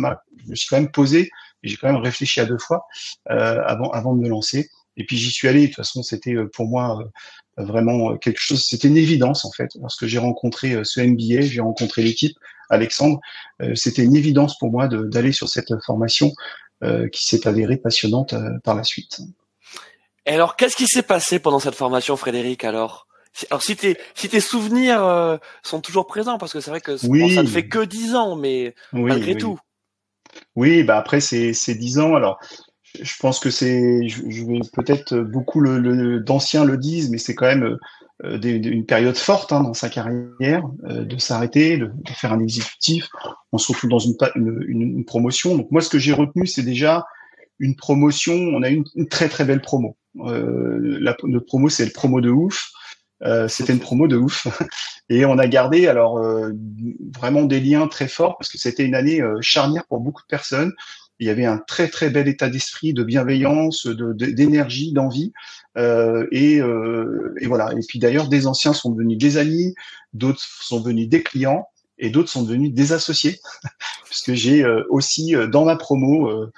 je 0.44 0.50
me 0.50 0.55
suis 0.55 0.69
quand 0.69 0.81
même 0.81 0.91
posé 0.91 1.31
j'ai 1.62 1.77
quand 1.77 1.88
même 1.91 2.00
réfléchi 2.00 2.41
à 2.41 2.47
deux 2.47 2.59
fois 2.59 2.87
avant 3.27 3.91
avant 3.91 4.15
de 4.15 4.20
me 4.20 4.29
lancer. 4.29 4.70
Et 4.96 5.05
puis 5.05 5.17
j'y 5.17 5.31
suis 5.31 5.49
allé. 5.49 5.62
De 5.62 5.67
toute 5.67 5.76
façon, 5.76 6.02
c'était 6.02 6.35
euh, 6.35 6.49
pour 6.52 6.67
moi 6.67 7.00
euh, 7.58 7.64
vraiment 7.64 8.12
euh, 8.12 8.17
quelque 8.17 8.41
chose. 8.41 8.64
C'était 8.64 8.88
une 8.88 8.96
évidence 8.96 9.44
en 9.44 9.50
fait. 9.50 9.70
Lorsque 9.81 10.06
j'ai 10.06 10.19
rencontré 10.19 10.85
ce 10.85 11.00
MBA, 11.00 11.43
j'ai 11.43 11.61
rencontré 11.61 12.02
l'équipe, 12.02 12.37
Alexandre. 12.70 13.20
C'était 13.75 14.02
une 14.02 14.17
évidence 14.17 14.58
pour 14.58 14.70
moi 14.70 14.88
d'aller 14.88 15.32
sur 15.32 15.49
cette 15.49 15.73
formation 15.85 16.32
qui 17.12 17.25
s'est 17.25 17.46
avérée 17.46 17.76
passionnante 17.76 18.35
par 18.62 18.75
la 18.75 18.85
suite. 18.85 19.20
Et 20.26 20.32
alors, 20.32 20.56
qu'est-ce 20.56 20.76
qui 20.76 20.87
s'est 20.87 21.02
passé 21.02 21.38
pendant 21.38 21.58
cette 21.58 21.75
formation, 21.75 22.17
Frédéric 22.17 22.65
Alors, 22.65 23.06
alors 23.51 23.63
si 23.63 23.77
tes 23.77 23.96
si 24.15 24.29
tes 24.29 24.41
souvenirs 24.41 25.39
sont 25.63 25.81
toujours 25.81 26.06
présents, 26.06 26.39
parce 26.39 26.53
que 26.53 26.60
c'est 26.60 26.70
vrai 26.70 26.81
que 26.81 26.96
ça 26.96 27.06
ne 27.06 27.46
fait 27.46 27.69
que 27.69 27.84
dix 27.84 28.15
ans, 28.15 28.36
mais 28.36 28.74
malgré 28.93 29.36
tout. 29.36 29.58
Oui, 30.56 30.82
bah 30.82 30.96
après 30.98 31.20
c'est 31.20 31.53
c'est 31.53 31.74
dix 31.74 31.98
ans. 31.98 32.15
Alors 32.15 32.39
je 33.01 33.15
pense 33.19 33.41
que 33.41 33.51
c'est, 33.51 34.08
je, 34.08 34.44
vais 34.44 34.60
peut-être 34.72 35.17
beaucoup 35.17 35.60
le, 35.60 36.20
d'anciens 36.20 36.65
le 36.65 36.77
disent, 36.77 37.10
mais 37.10 37.19
c'est 37.19 37.34
quand 37.34 37.46
même 37.46 37.79
euh, 38.24 38.41
une 38.41 38.86
période 38.86 39.17
forte 39.17 39.53
hein, 39.53 39.63
dans 39.63 39.74
sa 39.74 39.89
carrière, 39.89 40.63
euh, 40.84 41.05
de 41.05 41.19
s'arrêter, 41.19 41.79
de, 41.79 41.91
faire 42.15 42.32
un 42.32 42.41
exécutif. 42.41 43.08
On 43.53 43.58
se 43.58 43.72
retrouve 43.72 43.91
dans 43.91 43.98
une, 43.98 44.15
une, 44.69 45.05
promotion. 45.05 45.56
Donc 45.56 45.70
moi, 45.70 45.81
ce 45.81 45.89
que 45.89 45.98
j'ai 45.98 46.13
retenu, 46.13 46.46
c'est 46.46 46.63
déjà 46.63 47.05
une 47.58 47.74
promotion. 47.74 48.34
On 48.34 48.63
a 48.63 48.69
une, 48.69 48.84
une 48.94 49.08
très 49.08 49.29
très 49.29 49.44
belle 49.44 49.60
promo. 49.60 49.96
Euh, 50.20 50.98
la, 51.01 51.17
notre 51.24 51.46
promo, 51.46 51.69
c'est 51.69 51.84
le 51.84 51.93
promo 51.93 52.20
de 52.20 52.31
ouf. 52.31 52.70
Euh, 53.22 53.48
c'était 53.48 53.72
une 53.72 53.81
promo 53.81 54.06
de 54.06 54.17
ouf 54.17 54.46
et 55.08 55.24
on 55.24 55.39
a 55.39 55.46
gardé 55.46 55.86
alors 55.86 56.19
euh, 56.19 56.51
vraiment 57.15 57.44
des 57.44 57.60
liens 57.60 57.86
très 57.86 58.08
forts 58.08 58.36
parce 58.36 58.51
que 58.51 58.58
c'était 58.58 58.84
une 58.84 58.96
année 58.96 59.22
charnière 59.41 59.86
pour 59.86 60.01
beaucoup 60.01 60.20
de 60.22 60.27
personnes 60.27 60.72
il 61.21 61.27
y 61.27 61.31
avait 61.31 61.44
un 61.44 61.59
très 61.59 61.89
très 61.89 62.11
bel 62.11 62.29
état 62.29 62.49
d'esprit, 62.49 62.93
de 62.93 63.05
bienveillance, 63.05 63.87
d'énergie, 63.87 64.93
d'envie. 64.93 65.33
Euh, 65.77 66.27
et, 66.33 66.61
euh, 66.61 67.35
et, 67.41 67.47
voilà. 67.47 67.73
Et 67.73 67.81
puis 67.87 67.99
d'ailleurs, 67.99 68.29
des 68.29 68.47
anciens 68.47 68.73
sont 68.73 68.91
devenus 68.91 69.19
des 69.19 69.37
amis, 69.37 69.75
d'autres 70.13 70.43
sont 70.43 70.81
devenus 70.81 71.09
des 71.09 71.23
clients, 71.23 71.69
et 71.99 72.11
d'autres 72.11 72.31
sont 72.31 72.43
devenus 72.43 72.73
des 72.73 72.93
associés, 72.93 73.41
puisque 74.05 74.33
j'ai 74.33 74.65
euh, 74.65 74.83
aussi 74.91 75.37
euh, 75.37 75.47
dans 75.47 75.65
ma 75.65 75.77
promo 75.77 76.51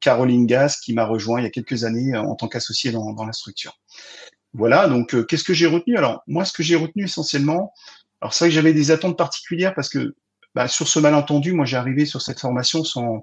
Caroline 0.00 0.46
Gas 0.46 0.78
qui 0.82 0.92
m'a 0.92 1.04
rejoint 1.04 1.40
il 1.40 1.44
y 1.44 1.46
a 1.46 1.50
quelques 1.50 1.84
années 1.84 2.16
en 2.16 2.34
tant 2.36 2.48
qu'associé 2.48 2.92
dans, 2.92 3.12
dans, 3.14 3.24
la 3.24 3.32
structure. 3.32 3.80
Voilà. 4.52 4.88
Donc, 4.88 5.26
qu'est-ce 5.26 5.44
que 5.44 5.54
j'ai 5.54 5.66
retenu? 5.66 5.96
Alors, 5.96 6.22
moi, 6.28 6.44
ce 6.44 6.52
que 6.52 6.62
j'ai 6.62 6.76
retenu 6.76 7.04
essentiellement, 7.04 7.72
alors 8.20 8.32
c'est 8.32 8.44
vrai 8.44 8.50
que 8.50 8.54
j'avais 8.54 8.72
des 8.72 8.90
attentes 8.90 9.18
particulières 9.18 9.74
parce 9.74 9.88
que 9.88 10.14
bah, 10.58 10.66
sur 10.66 10.88
ce 10.88 10.98
malentendu, 10.98 11.52
moi 11.52 11.64
j'ai 11.64 11.76
arrivé 11.76 12.04
sur 12.04 12.20
cette 12.20 12.40
formation 12.40 12.82
sans 12.82 13.22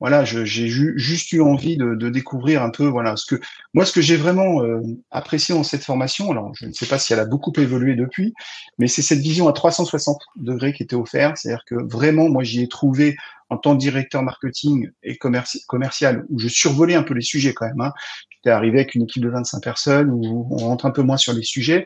voilà, 0.00 0.22
j'ai 0.24 0.44
juste 0.44 1.32
eu 1.32 1.40
envie 1.40 1.78
de, 1.78 2.08
découvrir 2.10 2.62
un 2.62 2.68
peu, 2.68 2.84
voilà, 2.86 3.16
ce 3.16 3.24
que 3.24 3.40
moi, 3.72 3.86
ce 3.86 3.92
que 3.92 4.02
j'ai 4.02 4.16
vraiment 4.16 4.62
euh, 4.62 4.80
apprécié 5.10 5.54
dans 5.56 5.64
cette 5.64 5.82
formation. 5.82 6.30
Alors, 6.30 6.54
je 6.54 6.66
ne 6.66 6.72
sais 6.72 6.86
pas 6.86 6.98
si 6.98 7.12
elle 7.12 7.18
a 7.18 7.24
beaucoup 7.24 7.52
évolué 7.56 7.96
depuis, 7.96 8.32
mais 8.78 8.86
c'est 8.86 9.02
cette 9.02 9.18
vision 9.18 9.48
à 9.48 9.52
360 9.52 10.20
degrés 10.36 10.72
qui 10.72 10.84
était 10.84 10.94
offerte. 10.94 11.38
C'est-à-dire 11.38 11.64
que 11.66 11.74
vraiment, 11.74 12.28
moi, 12.28 12.44
j'y 12.44 12.62
ai 12.62 12.68
trouvé 12.68 13.16
en 13.48 13.56
tant 13.56 13.74
que 13.74 13.80
directeur 13.80 14.22
marketing 14.22 14.88
et 15.02 15.18
commercial, 15.18 16.26
où 16.28 16.38
je 16.38 16.46
survolais 16.46 16.94
un 16.94 17.02
peu 17.02 17.14
les 17.14 17.22
sujets 17.22 17.54
quand 17.54 17.66
même. 17.66 17.80
Hein. 17.80 17.92
J'étais 18.30 18.50
arrivé 18.50 18.78
avec 18.78 18.94
une 18.94 19.02
équipe 19.02 19.24
de 19.24 19.30
25 19.30 19.60
personnes, 19.64 20.10
où 20.10 20.46
on 20.52 20.58
rentre 20.58 20.86
un 20.86 20.92
peu 20.92 21.02
moins 21.02 21.16
sur 21.16 21.32
les 21.32 21.42
sujets 21.42 21.84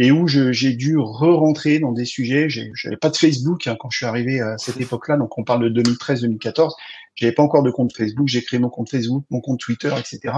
et 0.00 0.12
où 0.12 0.28
j'ai 0.28 0.72
dû 0.74 0.96
re-rentrer 0.96 1.80
dans 1.80 1.90
des 1.90 2.04
sujets. 2.04 2.48
J'avais 2.48 2.96
pas 2.96 3.10
de 3.10 3.16
Facebook 3.16 3.66
hein, 3.66 3.76
quand 3.78 3.90
je 3.90 3.96
suis 3.96 4.06
arrivé 4.06 4.40
à 4.40 4.56
cette 4.56 4.80
époque-là, 4.80 5.16
donc 5.16 5.36
on 5.36 5.42
parle 5.42 5.68
de 5.72 5.82
2013-2014. 5.82 6.70
J'avais 7.16 7.32
pas 7.32 7.42
encore 7.42 7.64
de 7.64 7.72
compte 7.72 7.92
Facebook. 7.92 8.28
J'ai 8.28 8.42
créé 8.42 8.60
mon 8.60 8.70
compte 8.70 8.88
Facebook, 8.88 9.24
mon 9.28 9.40
compte 9.40 9.58
Twitter, 9.58 9.92
etc. 9.98 10.34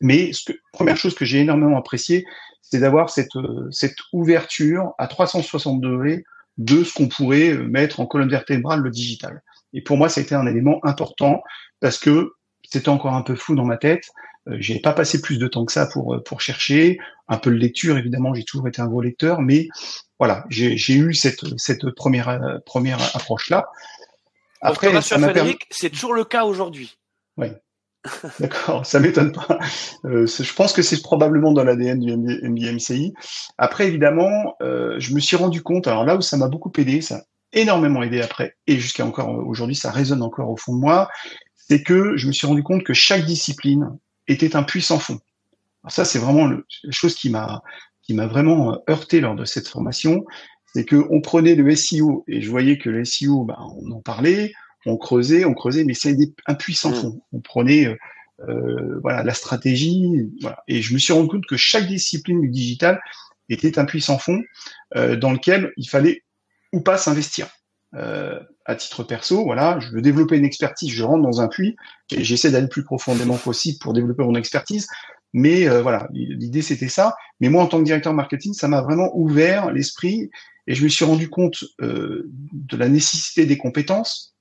Mais 0.00 0.32
ce 0.32 0.44
que, 0.44 0.52
première 0.72 0.96
chose 0.96 1.16
que 1.16 1.24
j'ai 1.24 1.40
énormément 1.40 1.76
apprécié, 1.76 2.24
c'est 2.62 2.78
d'avoir 2.78 3.10
cette, 3.10 3.36
cette 3.72 3.96
ouverture 4.12 4.92
à 4.98 5.08
360 5.08 5.80
degrés 5.80 6.22
de 6.56 6.84
ce 6.84 6.94
qu'on 6.94 7.08
pourrait 7.08 7.54
mettre 7.54 7.98
en 7.98 8.06
colonne 8.06 8.30
vertébrale 8.30 8.82
le 8.82 8.90
digital. 8.90 9.42
Et 9.72 9.82
pour 9.82 9.96
moi, 9.96 10.08
ça 10.08 10.20
a 10.20 10.22
été 10.22 10.36
un 10.36 10.46
élément 10.46 10.78
important 10.84 11.42
parce 11.80 11.98
que 11.98 12.34
c'était 12.62 12.88
encore 12.88 13.14
un 13.14 13.22
peu 13.22 13.34
fou 13.34 13.56
dans 13.56 13.64
ma 13.64 13.78
tête. 13.78 14.10
Euh, 14.48 14.56
j'ai 14.58 14.80
pas 14.80 14.92
passé 14.92 15.20
plus 15.20 15.38
de 15.38 15.46
temps 15.46 15.64
que 15.64 15.72
ça 15.72 15.86
pour 15.86 16.14
euh, 16.14 16.22
pour 16.22 16.40
chercher 16.40 16.98
un 17.28 17.36
peu 17.36 17.50
de 17.50 17.56
lecture. 17.56 17.98
Évidemment, 17.98 18.34
j'ai 18.34 18.44
toujours 18.44 18.68
été 18.68 18.80
un 18.80 18.86
gros 18.86 19.02
lecteur, 19.02 19.40
mais 19.40 19.68
voilà, 20.18 20.44
j'ai 20.48 20.94
eu 20.94 21.14
cette 21.14 21.44
cette 21.58 21.90
première 21.90 22.28
euh, 22.28 22.58
première 22.64 23.00
approche 23.14 23.50
là. 23.50 23.68
Après, 24.62 24.88
ça 25.00 25.18
c'est 25.70 25.90
toujours 25.90 26.14
le 26.14 26.24
cas 26.24 26.44
aujourd'hui. 26.44 26.98
Oui. 27.36 27.48
D'accord, 28.40 28.86
ça 28.86 28.98
m'étonne 28.98 29.32
pas. 29.32 29.58
je 30.04 30.54
pense 30.54 30.72
que 30.72 30.80
c'est 30.80 31.02
probablement 31.02 31.52
dans 31.52 31.64
l'ADN 31.64 32.00
du 32.00 32.16
MBMCI. 32.16 33.12
Après, 33.58 33.88
évidemment, 33.88 34.54
je 34.60 35.14
me 35.14 35.20
suis 35.20 35.36
rendu 35.36 35.62
compte, 35.62 35.86
alors 35.86 36.06
là 36.06 36.16
où 36.16 36.22
ça 36.22 36.38
m'a 36.38 36.48
beaucoup 36.48 36.72
aidé, 36.78 37.02
ça 37.02 37.16
a 37.16 37.22
énormément 37.52 38.02
aidé 38.02 38.22
après, 38.22 38.56
et 38.66 38.78
jusqu'à 38.78 39.04
encore 39.04 39.28
aujourd'hui, 39.46 39.76
ça 39.76 39.90
résonne 39.90 40.22
encore 40.22 40.48
au 40.50 40.56
fond 40.56 40.74
de 40.74 40.80
moi, 40.80 41.10
c'est 41.56 41.82
que 41.82 42.16
je 42.16 42.26
me 42.26 42.32
suis 42.32 42.46
rendu 42.46 42.62
compte 42.62 42.84
que 42.84 42.94
chaque 42.94 43.26
discipline 43.26 43.98
était 44.30 44.56
un 44.56 44.62
puissant 44.62 44.98
fond. 44.98 45.20
ça, 45.88 46.04
c'est 46.04 46.18
vraiment 46.18 46.46
le, 46.46 46.66
la 46.84 46.92
chose 46.92 47.14
qui 47.14 47.30
m'a 47.30 47.62
qui 48.02 48.14
m'a 48.14 48.26
vraiment 48.26 48.82
heurté 48.88 49.20
lors 49.20 49.36
de 49.36 49.44
cette 49.44 49.68
formation, 49.68 50.24
c'est 50.72 50.84
que 50.84 51.06
on 51.10 51.20
prenait 51.20 51.54
le 51.54 51.74
SEO 51.76 52.24
et 52.28 52.40
je 52.40 52.50
voyais 52.50 52.78
que 52.78 52.90
le 52.90 53.04
SEO, 53.04 53.44
bah, 53.44 53.58
on 53.60 53.90
en 53.90 54.00
parlait, 54.00 54.52
on 54.86 54.96
creusait, 54.96 55.44
on 55.44 55.54
creusait, 55.54 55.84
mais 55.84 55.94
c'est 55.94 56.16
un 56.46 56.54
puissant 56.54 56.90
mm. 56.90 56.94
fond. 56.94 57.22
On 57.32 57.40
prenait 57.40 57.86
euh, 57.86 57.96
euh, 58.48 58.98
voilà 59.02 59.22
la 59.22 59.34
stratégie, 59.34 60.30
voilà. 60.40 60.62
et 60.66 60.80
je 60.80 60.94
me 60.94 60.98
suis 60.98 61.12
rendu 61.12 61.28
compte 61.28 61.46
que 61.46 61.56
chaque 61.56 61.86
discipline 61.86 62.40
du 62.40 62.48
digital 62.48 63.00
était 63.48 63.78
un 63.78 63.84
puissant 63.84 64.18
fond 64.18 64.40
euh, 64.96 65.16
dans 65.16 65.32
lequel 65.32 65.72
il 65.76 65.88
fallait 65.88 66.22
ou 66.72 66.80
pas 66.80 66.96
s'investir. 66.96 67.48
Euh, 67.96 68.38
à 68.66 68.76
titre 68.76 69.02
perso, 69.02 69.42
voilà, 69.42 69.80
je 69.80 69.88
veux 69.90 70.00
développer 70.00 70.36
une 70.36 70.44
expertise, 70.44 70.92
je 70.92 71.02
rentre 71.02 71.24
dans 71.24 71.40
un 71.40 71.48
puits 71.48 71.74
et 72.12 72.22
j'essaie 72.22 72.52
d'aller 72.52 72.64
le 72.64 72.68
plus 72.68 72.84
profondément 72.84 73.36
possible 73.36 73.78
pour 73.80 73.92
développer 73.92 74.22
mon 74.22 74.36
expertise. 74.36 74.86
Mais 75.32 75.68
euh, 75.68 75.82
voilà, 75.82 76.08
l'idée 76.12 76.62
c'était 76.62 76.88
ça. 76.88 77.16
Mais 77.40 77.48
moi, 77.48 77.62
en 77.64 77.66
tant 77.66 77.78
que 77.78 77.84
directeur 77.84 78.12
marketing, 78.12 78.52
ça 78.54 78.68
m'a 78.68 78.80
vraiment 78.80 79.10
ouvert 79.16 79.72
l'esprit 79.72 80.30
et 80.68 80.74
je 80.74 80.84
me 80.84 80.88
suis 80.88 81.04
rendu 81.04 81.28
compte 81.28 81.64
euh, 81.80 82.30
de 82.52 82.76
la 82.76 82.88
nécessité 82.88 83.44
des 83.44 83.58
compétences, 83.58 84.36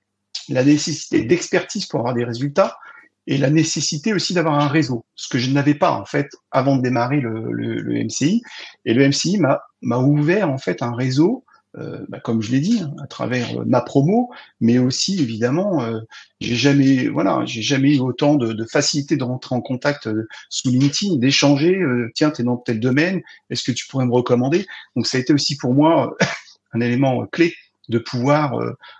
la 0.47 0.63
nécessité 0.63 1.23
d'expertise 1.23 1.87
pour 1.87 2.01
avoir 2.01 2.13
des 2.13 2.25
résultats 2.25 2.77
et 3.25 3.37
la 3.37 3.49
nécessité 3.49 4.13
aussi 4.13 4.35
d'avoir 4.35 4.59
un 4.59 4.67
réseau, 4.67 5.05
ce 5.15 5.27
que 5.27 5.39
je 5.39 5.51
n'avais 5.51 5.75
pas 5.75 5.91
en 5.91 6.05
fait 6.05 6.29
avant 6.51 6.77
de 6.77 6.83
démarrer 6.83 7.19
le, 7.19 7.51
le, 7.51 7.81
le 7.81 8.03
MCI. 8.03 8.43
Et 8.85 8.93
le 8.93 9.07
MCI 9.07 9.39
m'a 9.39 9.97
ouvert 9.97 10.51
en 10.51 10.59
fait 10.59 10.83
un 10.83 10.95
réseau 10.95 11.45
euh, 11.77 12.03
bah, 12.09 12.19
comme 12.19 12.41
je 12.41 12.51
l'ai 12.51 12.61
dit, 12.61 12.79
hein, 12.81 12.95
à 13.01 13.05
travers 13.05 13.59
euh, 13.59 13.63
ma 13.63 13.81
promo, 13.81 14.31
mais 14.59 14.79
aussi 14.79 15.21
évidemment, 15.21 15.83
euh, 15.83 15.99
j'ai 16.41 16.55
jamais, 16.55 17.07
voilà, 17.07 17.45
j'ai 17.45 17.61
jamais 17.61 17.95
eu 17.95 17.99
autant 17.99 18.35
de, 18.35 18.53
de, 18.53 18.65
facilité 18.65 19.17
de 19.17 19.23
rentrer 19.23 19.53
en 19.53 19.61
contact 19.61 20.09
sous 20.49 20.69
LinkedIn, 20.69 21.17
d'échanger. 21.17 21.79
Tiens, 22.15 22.33
es 22.37 22.43
dans 22.43 22.57
tel 22.57 22.79
domaine, 22.79 23.21
est-ce 23.51 23.63
que 23.63 23.71
tu 23.71 23.85
pourrais 23.87 24.07
me 24.07 24.13
recommander? 24.13 24.65
Donc 24.95 25.05
ça 25.05 25.17
a 25.17 25.21
été 25.21 25.31
aussi 25.31 25.57
pour 25.57 25.75
moi 25.75 26.17
un 26.73 26.81
élément 26.81 27.25
clé 27.27 27.53
de 27.87 27.99
pouvoir 27.99 28.59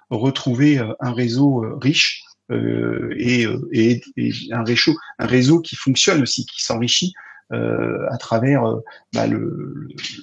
retrouver 0.10 0.80
un 1.00 1.14
réseau 1.14 1.64
riche 1.80 2.24
et, 2.52 3.46
et, 3.72 4.02
et, 4.18 4.34
un, 4.52 4.64
réseau, 4.64 4.96
un 5.20 5.26
réseau 5.26 5.62
qui 5.62 5.76
fonctionne 5.76 6.22
aussi, 6.22 6.46
qui 6.46 6.64
s'enrichit 6.64 7.14
euh, 7.16 7.29
à 7.52 8.18
travers 8.18 8.64
euh, 8.68 8.84
bah, 9.14 9.26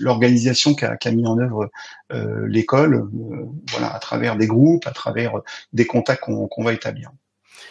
l'organisation 0.00 0.74
qu'a 0.74 0.96
qu 0.96 1.10
mis 1.10 1.26
en 1.26 1.38
œuvre 1.38 1.70
euh, 2.12 2.46
l'école, 2.46 3.08
voilà, 3.70 3.94
à 3.94 3.98
travers 3.98 4.36
des 4.36 4.46
groupes, 4.46 4.86
à 4.86 4.92
travers 4.92 5.32
des 5.72 5.86
contacts 5.86 6.24
qu'on 6.24 6.64
va 6.64 6.72
établir. 6.72 7.10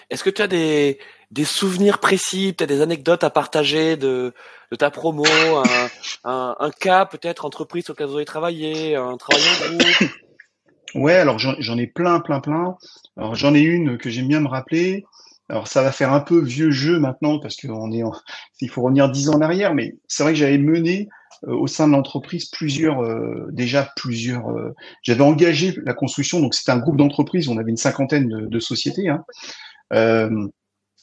Est-ce 0.10 0.24
que 0.24 0.30
tu 0.30 0.42
as 0.42 0.48
des, 0.48 1.00
des 1.32 1.46
souvenirs 1.46 2.00
précis, 2.00 2.54
peut-être 2.54 2.70
des 2.70 2.82
anecdotes 2.82 3.24
à 3.24 3.30
partager 3.30 3.98
de, 3.98 4.34
de 4.72 4.76
ta 4.76 4.92
promo, 4.92 5.26
un, 5.26 5.64
un, 6.26 6.56
un 6.60 6.72
cas 6.72 7.06
peut-être 7.06 7.46
entreprise 7.46 7.86
sur 7.86 7.94
lequel 7.94 8.08
vous 8.08 8.16
avez 8.18 8.26
travaillé, 8.26 8.96
un 8.96 9.18
travail 9.18 9.42
en 9.64 9.78
groupe? 9.78 10.12
Ouais, 10.94 11.16
alors 11.16 11.40
j'en 11.40 11.78
ai 11.78 11.88
plein, 11.88 12.20
plein, 12.20 12.40
plein. 12.40 12.78
Alors 13.18 13.36
j'en 13.36 13.54
ai 13.54 13.62
une 13.62 13.98
que 13.98 14.10
j'aime 14.10 14.28
bien 14.28 14.40
me 14.40 14.48
rappeler. 14.48 15.06
Alors 15.50 15.68
ça 15.68 15.84
va 15.84 15.92
faire 15.92 16.12
un 16.12 16.22
peu 16.22 16.40
vieux 16.42 16.72
jeu 16.72 17.00
maintenant 17.00 17.40
parce 17.40 17.56
qu'on 17.56 17.92
est, 17.92 18.02
il 18.62 18.70
faut 18.70 18.82
revenir 18.82 19.10
dix 19.10 19.30
ans 19.30 19.36
en 19.36 19.42
arrière, 19.42 19.75
mais 19.75 19.96
c'est 20.08 20.24
vrai 20.24 20.34
que 20.34 20.40
j'avais 20.40 20.58
mené 20.58 21.08
euh, 21.48 21.54
au 21.54 21.68
sein 21.68 21.88
de 21.88 21.94
l'entreprise 21.94 22.46
plusieurs, 22.46 23.04
euh, 23.04 23.48
déjà 23.52 23.92
plusieurs. 23.96 24.50
Euh, 24.50 24.74
j'avais 25.04 25.22
engagé 25.22 25.75
la 25.86 25.94
construction, 25.94 26.40
donc 26.40 26.56
c'était 26.56 26.72
un 26.72 26.80
groupe 26.80 26.98
d'entreprises, 26.98 27.48
on 27.48 27.58
avait 27.58 27.70
une 27.70 27.78
cinquantaine 27.78 28.48
de, 28.48 28.60
sociétés, 28.60 29.10
hein, 29.10 29.24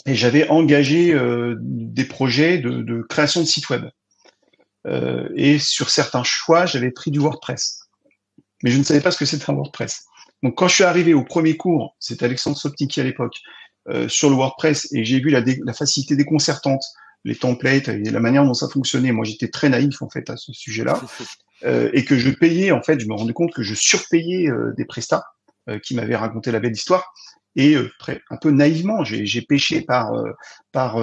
et 0.06 0.14
j'avais 0.16 0.48
engagé 0.48 1.16
des 1.60 2.04
projets 2.04 2.58
de, 2.58 2.82
de, 2.82 3.02
création 3.02 3.40
de 3.42 3.46
sites 3.46 3.70
web. 3.70 3.84
et 5.36 5.60
sur 5.60 5.90
certains 5.90 6.24
choix, 6.24 6.66
j'avais 6.66 6.90
pris 6.90 7.12
du 7.12 7.20
WordPress, 7.20 7.88
mais 8.64 8.70
je 8.70 8.78
ne 8.78 8.82
savais 8.82 9.00
pas 9.00 9.12
ce 9.12 9.18
que 9.18 9.24
c'était 9.24 9.48
un 9.48 9.54
WordPress. 9.54 10.06
Donc 10.42 10.56
quand 10.56 10.66
je 10.66 10.74
suis 10.74 10.84
arrivé 10.84 11.14
au 11.14 11.22
premier 11.22 11.56
cours, 11.56 11.94
c'était 12.00 12.24
Alexandre 12.24 12.56
Soptiki 12.56 13.00
à 13.00 13.04
l'époque, 13.04 13.36
euh, 13.88 14.08
sur 14.08 14.30
le 14.30 14.36
WordPress 14.36 14.92
et 14.92 15.04
j'ai 15.04 15.18
vu 15.18 15.30
la, 15.30 15.40
la, 15.40 15.72
facilité 15.72 16.14
déconcertante, 16.14 16.84
les 17.24 17.34
templates 17.34 17.88
et 17.88 17.98
la 17.98 18.20
manière 18.20 18.44
dont 18.44 18.54
ça 18.54 18.68
fonctionnait. 18.68 19.10
Moi, 19.10 19.24
j'étais 19.24 19.48
très 19.48 19.68
naïf 19.68 20.02
en 20.02 20.08
fait 20.08 20.30
à 20.30 20.36
ce 20.36 20.52
sujet-là 20.52 21.02
euh, 21.64 21.90
et 21.92 22.04
que 22.04 22.16
je 22.16 22.30
payais 22.30 22.70
en 22.70 22.80
fait, 22.80 23.00
je 23.00 23.08
me 23.08 23.14
rendais 23.14 23.32
compte 23.32 23.52
que 23.52 23.62
je 23.62 23.74
surpayais 23.74 24.48
euh, 24.48 24.72
des 24.76 24.84
prestats 24.84 25.24
qui 25.84 25.94
m'avaient 25.94 26.16
raconté 26.16 26.50
la 26.50 26.58
belle 26.58 26.72
histoire 26.72 27.12
et 27.54 27.76
un 27.76 28.36
peu 28.36 28.50
naïvement, 28.50 29.04
j'ai 29.04 29.42
pêché 29.42 29.80
par 29.80 30.10
par 30.72 30.96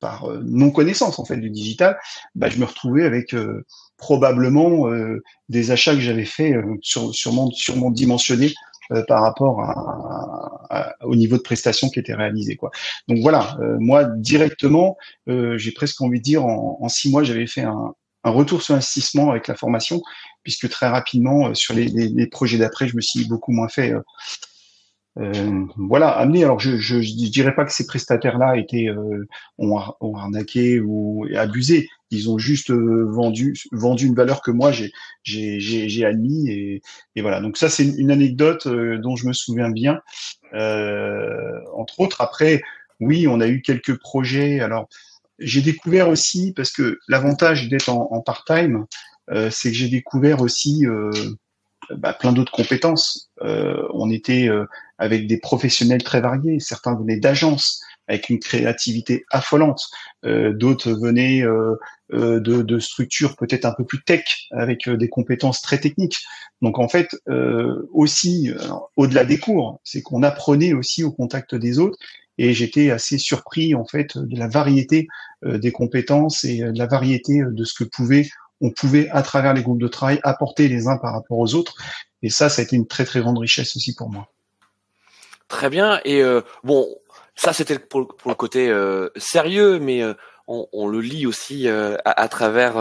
par 0.00 0.28
non 0.42 0.72
connaissance 0.72 1.20
en 1.20 1.24
fait 1.24 1.36
du 1.36 1.50
digital. 1.50 1.96
Bah, 2.34 2.48
je 2.48 2.58
me 2.58 2.64
retrouvais 2.64 3.04
avec 3.04 3.32
probablement 3.96 4.90
des 5.48 5.70
achats 5.70 5.94
que 5.94 6.00
j'avais 6.00 6.24
fait 6.24 6.56
sur, 6.82 7.14
sûrement 7.14 7.52
sûrement 7.52 7.92
dimensionnés 7.92 8.52
euh, 8.92 9.02
par 9.06 9.22
rapport 9.22 9.62
au 11.02 11.16
niveau 11.16 11.36
de 11.36 11.42
prestation 11.42 11.88
qui 11.88 11.98
était 11.98 12.14
réalisé. 12.14 12.56
Quoi. 12.56 12.70
Donc 13.08 13.18
voilà, 13.18 13.56
euh, 13.60 13.76
moi 13.78 14.04
directement, 14.04 14.96
euh, 15.28 15.58
j'ai 15.58 15.72
presque 15.72 16.00
envie 16.00 16.18
de 16.18 16.24
dire 16.24 16.44
en, 16.44 16.88
six 16.88 17.10
mois, 17.10 17.22
j'avais 17.22 17.46
fait 17.46 17.62
un, 17.62 17.94
retour 18.24 18.60
sur 18.60 18.74
investissement 18.74 19.30
avec 19.30 19.46
la 19.46 19.54
formation, 19.54 20.02
puisque 20.42 20.68
très 20.68 20.88
rapidement 20.88 21.54
sur 21.54 21.74
les 21.74 22.26
projets 22.26 22.58
d'après, 22.58 22.88
je 22.88 22.96
me 22.96 23.00
suis 23.00 23.24
beaucoup 23.24 23.52
moins 23.52 23.68
fait 23.68 23.92
euh, 25.18 25.64
voilà, 25.76 26.08
amené. 26.10 26.44
Alors, 26.44 26.60
je, 26.60 26.76
je, 26.76 27.00
je, 27.00 27.30
dirais 27.30 27.54
pas 27.54 27.64
que 27.64 27.72
ces 27.72 27.86
prestataires-là 27.86 28.56
étaient 28.56 28.88
euh, 28.88 29.26
ont, 29.58 30.14
arnaqué 30.14 30.80
ou 30.80 31.26
abusé. 31.34 31.88
Ils 32.10 32.30
ont 32.30 32.38
juste 32.38 32.70
euh, 32.70 33.06
vendu 33.08 33.54
vendu 33.72 34.06
une 34.06 34.14
valeur 34.14 34.40
que 34.42 34.50
moi 34.50 34.70
j'ai 34.70 34.92
j'ai 35.24 35.58
j'ai 35.60 36.04
admis 36.04 36.50
et, 36.50 36.82
et, 37.16 37.22
voilà. 37.22 37.40
Donc 37.40 37.56
ça, 37.56 37.70
c'est 37.70 37.84
une, 37.84 38.10
anecdote 38.10 38.66
euh, 38.66 38.98
dont 38.98 39.16
je 39.16 39.26
me 39.26 39.32
souviens 39.32 39.70
bien. 39.70 40.00
entre 40.52 42.00
autres, 42.00 42.20
après, 42.20 42.62
oui, 43.00 43.26
on 43.26 43.40
a 43.40 43.48
eu 43.48 43.62
quelques 43.62 43.98
projets. 43.98 44.60
Alors, 44.60 44.88
j'ai 45.38 45.62
découvert 45.62 46.08
aussi 46.08 46.52
parce 46.54 46.72
que 46.72 46.98
l'avantage 47.08 47.68
d'être 47.68 47.88
en, 47.88 48.08
en 48.10 48.20
part-time, 48.20 48.86
c'est 49.50 49.70
que 49.70 49.76
j'ai 49.76 49.88
découvert 49.88 50.40
aussi 50.40 50.84
bah, 51.90 52.12
plein 52.12 52.32
d'autres 52.32 52.52
compétences. 52.52 53.30
Euh, 53.42 53.86
on 53.92 54.10
était 54.10 54.48
euh, 54.48 54.64
avec 54.98 55.26
des 55.26 55.38
professionnels 55.38 56.02
très 56.02 56.20
variés. 56.20 56.60
Certains 56.60 56.96
venaient 56.96 57.18
d'agences, 57.18 57.80
avec 58.08 58.28
une 58.28 58.38
créativité 58.38 59.24
affolante. 59.30 59.88
D'autres 60.22 60.92
venaient 60.92 61.42
de, 61.42 62.38
de, 62.38 62.78
structures 62.78 63.34
peut-être 63.34 63.64
un 63.64 63.72
peu 63.72 63.84
plus 63.84 64.02
tech, 64.04 64.24
avec 64.52 64.88
des 64.88 65.08
compétences 65.08 65.60
très 65.60 65.78
techniques. 65.78 66.18
Donc 66.62 66.78
en 66.78 66.88
fait, 66.88 67.08
aussi, 67.92 68.52
au-delà 68.94 69.24
des 69.24 69.38
cours, 69.38 69.80
c'est 69.82 70.02
qu'on 70.02 70.22
apprenait 70.22 70.72
aussi 70.72 71.02
au 71.02 71.10
contact 71.10 71.56
des 71.56 71.80
autres 71.80 71.98
et 72.38 72.54
j'étais 72.54 72.90
assez 72.90 73.18
surpris 73.18 73.74
en 73.74 73.84
fait 73.84 74.16
de 74.16 74.38
la 74.38 74.46
variété 74.46 75.08
des 75.44 75.72
compétences 75.72 76.44
et 76.44 76.58
de 76.58 76.78
la 76.78 76.86
variété 76.86 77.42
de 77.44 77.64
ce 77.64 77.74
que 77.74 77.88
pouvait 77.88 78.28
on 78.60 78.70
pouvait 78.70 79.08
à 79.10 79.22
travers 79.22 79.54
les 79.54 79.62
groupes 79.62 79.80
de 79.80 79.88
travail 79.88 80.20
apporter 80.22 80.68
les 80.68 80.88
uns 80.88 80.96
par 80.96 81.12
rapport 81.12 81.38
aux 81.38 81.54
autres 81.54 81.74
et 82.22 82.30
ça 82.30 82.48
ça 82.48 82.62
a 82.62 82.64
été 82.64 82.76
une 82.76 82.86
très 82.86 83.04
très 83.04 83.20
grande 83.20 83.38
richesse 83.38 83.76
aussi 83.76 83.94
pour 83.94 84.10
moi. 84.10 84.28
Très 85.48 85.70
bien 85.70 86.00
et 86.04 86.22
euh, 86.22 86.40
bon 86.64 86.86
ça 87.34 87.52
c'était 87.52 87.78
pour, 87.78 88.08
le 88.24 88.34
côté 88.34 88.68
euh, 88.68 89.10
sérieux 89.16 89.78
mais 89.78 90.02
euh, 90.02 90.14
on, 90.48 90.86
le 90.86 91.00
lit 91.00 91.26
aussi 91.26 91.68
à, 91.68 92.28
travers 92.28 92.76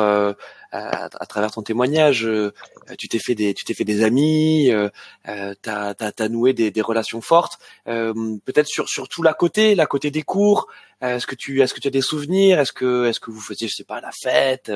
à, 0.76 1.06
à, 1.06 1.26
travers 1.26 1.52
ton 1.52 1.62
témoignage, 1.62 2.26
euh, 2.26 2.54
tu 2.98 3.08
t'es 3.08 3.20
fait 3.20 3.36
des, 3.36 3.54
tu 3.54 3.64
t'es 3.64 3.74
fait 3.74 3.84
des 3.84 4.04
amis, 4.04 4.72
euh, 4.72 4.90
euh 5.30 5.54
t'as, 5.62 5.94
t'as, 5.94 6.12
t'as 6.12 6.30
noué 6.30 6.54
des, 6.54 6.72
des, 6.72 6.82
relations 6.82 7.22
fortes. 7.22 7.58
Euh, 7.88 8.14
peut-être 8.46 8.68
sur, 8.68 8.90
sur 8.90 9.08
tout 9.08 9.24
la 9.24 9.34
côté, 9.34 9.76
la 9.76 9.86
côté 9.86 10.12
des 10.12 10.24
cours. 10.24 10.68
Est-ce 11.02 11.28
que 11.28 11.36
tu, 11.36 11.62
est-ce 11.62 11.74
que 11.74 11.80
tu 11.80 11.88
as 11.88 11.92
des 11.92 12.02
souvenirs? 12.02 12.60
Est-ce 12.60 12.72
que, 12.72 13.06
est-ce 13.06 13.20
que 13.20 13.30
vous 13.30 13.42
faisiez, 13.42 13.68
je 13.68 13.76
sais 13.76 13.84
pas, 13.84 14.02
la 14.02 14.12
fête? 14.12 14.72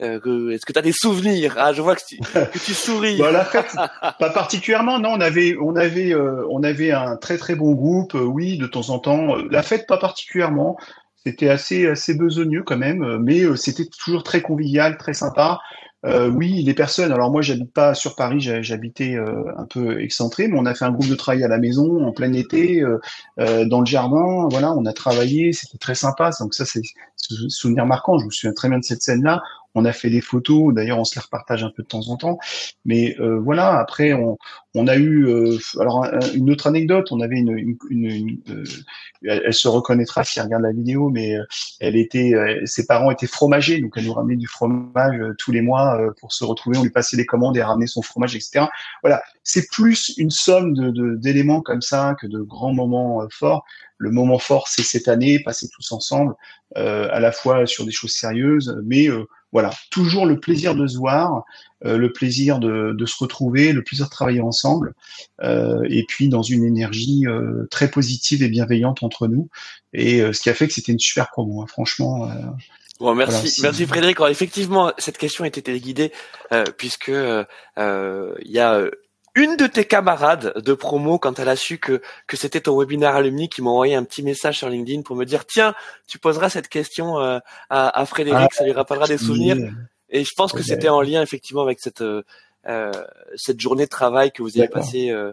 Est-ce 0.00 0.18
que 0.66 0.72
tu 0.72 0.78
as 0.78 0.82
des 0.82 0.92
souvenirs? 0.92 1.54
Ah, 1.56 1.72
je 1.72 1.82
vois 1.82 1.94
que 1.94 2.00
tu, 2.08 2.16
que 2.18 2.58
tu 2.58 2.74
souris. 2.74 3.18
bah, 3.18 3.30
la 3.30 3.44
fête, 3.44 3.70
pas 4.00 4.30
particulièrement. 4.30 4.98
Non, 4.98 5.10
on 5.10 5.20
avait, 5.20 5.54
on 5.60 5.76
avait, 5.76 6.14
on 6.14 6.62
avait 6.64 6.90
un 6.90 7.16
très 7.16 7.36
très 7.36 7.54
bon 7.54 7.74
groupe. 7.74 8.14
oui, 8.14 8.56
de 8.58 8.66
temps 8.66 8.88
en 8.88 8.98
temps. 8.98 9.36
La 9.50 9.62
fête, 9.62 9.86
pas 9.86 9.98
particulièrement. 9.98 10.78
C'était 11.24 11.48
assez 11.48 11.86
assez 11.86 12.14
besogneux 12.14 12.62
quand 12.64 12.76
même, 12.76 13.18
mais 13.18 13.42
euh, 13.42 13.56
c'était 13.56 13.86
toujours 13.86 14.22
très 14.22 14.42
convivial, 14.42 14.96
très 14.98 15.14
sympa. 15.14 15.60
Euh, 16.04 16.28
oui, 16.30 16.62
les 16.64 16.74
personnes. 16.74 17.12
Alors 17.12 17.30
moi, 17.30 17.42
j'habite 17.42 17.72
pas 17.72 17.94
sur 17.94 18.16
Paris, 18.16 18.40
j'habitais 18.40 19.14
euh, 19.14 19.44
un 19.56 19.66
peu 19.66 20.00
excentré, 20.00 20.48
mais 20.48 20.58
on 20.58 20.66
a 20.66 20.74
fait 20.74 20.84
un 20.84 20.90
groupe 20.90 21.08
de 21.08 21.14
travail 21.14 21.44
à 21.44 21.48
la 21.48 21.58
maison 21.58 22.04
en 22.04 22.12
plein 22.12 22.32
été, 22.32 22.82
euh, 22.82 23.64
dans 23.66 23.80
le 23.80 23.86
jardin. 23.86 24.48
Voilà, 24.50 24.72
on 24.72 24.84
a 24.84 24.92
travaillé, 24.92 25.52
c'était 25.52 25.78
très 25.78 25.94
sympa. 25.94 26.30
Donc 26.40 26.54
ça, 26.54 26.64
c'est 26.64 26.82
souvenir 27.48 27.86
marquant. 27.86 28.18
Je 28.18 28.24
me 28.26 28.30
souviens 28.30 28.52
très 28.52 28.68
bien 28.68 28.78
de 28.78 28.84
cette 28.84 29.02
scène-là. 29.02 29.42
On 29.74 29.84
a 29.84 29.92
fait 29.92 30.10
des 30.10 30.20
photos, 30.20 30.74
d'ailleurs 30.74 30.98
on 30.98 31.04
se 31.04 31.14
les 31.14 31.22
repartage 31.22 31.64
un 31.64 31.70
peu 31.70 31.82
de 31.82 31.88
temps 31.88 32.08
en 32.08 32.16
temps. 32.16 32.38
Mais 32.84 33.16
euh, 33.20 33.38
voilà, 33.38 33.78
après 33.78 34.12
on, 34.12 34.36
on 34.74 34.86
a 34.86 34.96
eu 34.96 35.26
euh, 35.26 35.58
alors 35.80 36.06
une 36.34 36.50
autre 36.50 36.66
anecdote. 36.66 37.08
On 37.10 37.20
avait 37.20 37.38
une, 37.38 37.58
une, 37.58 37.76
une, 37.90 38.40
euh, 38.48 38.64
elle, 39.22 39.52
se 39.52 39.68
reconnaîtra 39.68 40.24
si 40.24 40.38
elle 40.38 40.46
regarde 40.46 40.62
la 40.62 40.72
vidéo, 40.72 41.10
mais 41.10 41.34
elle 41.80 41.96
était, 41.96 42.32
ses 42.64 42.86
parents 42.86 43.10
étaient 43.10 43.26
fromagers, 43.26 43.80
donc 43.80 43.92
elle 43.96 44.06
nous 44.06 44.14
ramenait 44.14 44.36
du 44.36 44.46
fromage 44.46 45.20
tous 45.38 45.52
les 45.52 45.60
mois 45.60 46.00
pour 46.20 46.32
se 46.32 46.44
retrouver. 46.44 46.78
On 46.78 46.82
lui 46.82 46.90
passait 46.90 47.16
des 47.16 47.26
commandes 47.26 47.56
et 47.56 47.62
ramener 47.62 47.86
son 47.86 48.02
fromage, 48.02 48.34
etc. 48.34 48.66
Voilà, 49.02 49.22
c'est 49.44 49.68
plus 49.70 50.14
une 50.16 50.30
somme 50.30 50.74
de 50.74 51.16
d'éléments 51.16 51.60
comme 51.60 51.82
ça 51.82 52.16
que 52.20 52.26
de 52.26 52.40
grands 52.40 52.72
moments 52.72 53.22
forts. 53.30 53.64
Le 53.98 54.10
moment 54.10 54.38
fort, 54.38 54.66
c'est 54.68 54.82
cette 54.82 55.06
année, 55.06 55.38
passer 55.38 55.68
tous 55.68 55.92
ensemble, 55.92 56.34
à 56.74 57.20
la 57.20 57.30
fois 57.30 57.66
sur 57.66 57.84
des 57.84 57.92
choses 57.92 58.12
sérieuses, 58.12 58.80
mais 58.84 59.08
voilà, 59.52 59.70
toujours 59.90 60.24
le 60.24 60.40
plaisir 60.40 60.74
de 60.74 60.86
se 60.86 60.96
voir, 60.96 61.36
euh, 61.36 61.40
le 61.84 62.12
plaisir 62.12 62.58
de, 62.58 62.94
de, 62.96 63.06
se 63.06 63.16
retrouver, 63.18 63.72
le 63.72 63.82
plaisir 63.82 64.06
de 64.06 64.10
travailler 64.10 64.40
ensemble, 64.40 64.94
euh, 65.42 65.82
et 65.88 66.04
puis 66.06 66.28
dans 66.28 66.42
une 66.42 66.64
énergie 66.64 67.26
euh, 67.26 67.66
très 67.70 67.90
positive 67.90 68.42
et 68.42 68.48
bienveillante 68.48 69.02
entre 69.02 69.28
nous. 69.28 69.48
Et 69.92 70.20
ce 70.32 70.40
qui 70.40 70.50
a 70.50 70.54
fait 70.54 70.68
que 70.68 70.74
c'était 70.74 70.92
une 70.92 70.98
super 70.98 71.30
promo, 71.30 71.62
hein, 71.62 71.66
franchement. 71.66 72.30
Bon, 72.98 73.14
merci, 73.14 73.60
merci 73.62 73.86
Frédéric. 73.86 74.18
Alors, 74.18 74.28
effectivement, 74.28 74.92
cette 74.98 75.18
question 75.18 75.44
a 75.44 75.48
été 75.48 75.60
téléguidée 75.60 76.12
puisque 76.76 77.08
il 77.08 77.46
y 77.76 78.58
a 78.58 78.84
une 79.34 79.56
de 79.56 79.66
tes 79.66 79.84
camarades 79.84 80.52
de 80.62 80.74
promo 80.74 81.18
quand 81.18 81.38
elle 81.38 81.48
a 81.48 81.56
su 81.56 81.78
que 81.78 82.02
que 82.26 82.36
c'était 82.36 82.60
ton 82.60 82.78
webinaire 82.78 83.16
alumni 83.16 83.48
qui 83.48 83.62
m'a 83.62 83.70
envoyé 83.70 83.94
un 83.94 84.04
petit 84.04 84.22
message 84.22 84.58
sur 84.58 84.68
LinkedIn 84.68 85.02
pour 85.02 85.16
me 85.16 85.24
dire 85.24 85.46
tiens 85.46 85.74
tu 86.06 86.18
poseras 86.18 86.50
cette 86.50 86.68
question 86.68 87.18
euh, 87.18 87.38
à, 87.70 88.00
à, 88.00 88.06
Frédéric 88.06 88.48
ah, 88.50 88.54
ça 88.54 88.64
lui 88.64 88.72
rappellera 88.72 89.06
des 89.06 89.18
souvenirs 89.18 89.56
et 90.12 90.24
je 90.24 90.30
pense 90.36 90.52
que 90.52 90.62
c'était 90.62 90.88
en 90.88 91.00
lien 91.00 91.22
effectivement 91.22 91.62
avec 91.62 91.80
cette 91.80 92.02
euh, 92.02 92.22
euh 92.68 92.92
cette 93.34 93.60
journée 93.60 93.84
de 93.84 93.90
travail 93.90 94.30
que 94.30 94.42
vous 94.42 94.58
avez 94.58 94.68
passée 94.68 95.10
euh, 95.10 95.32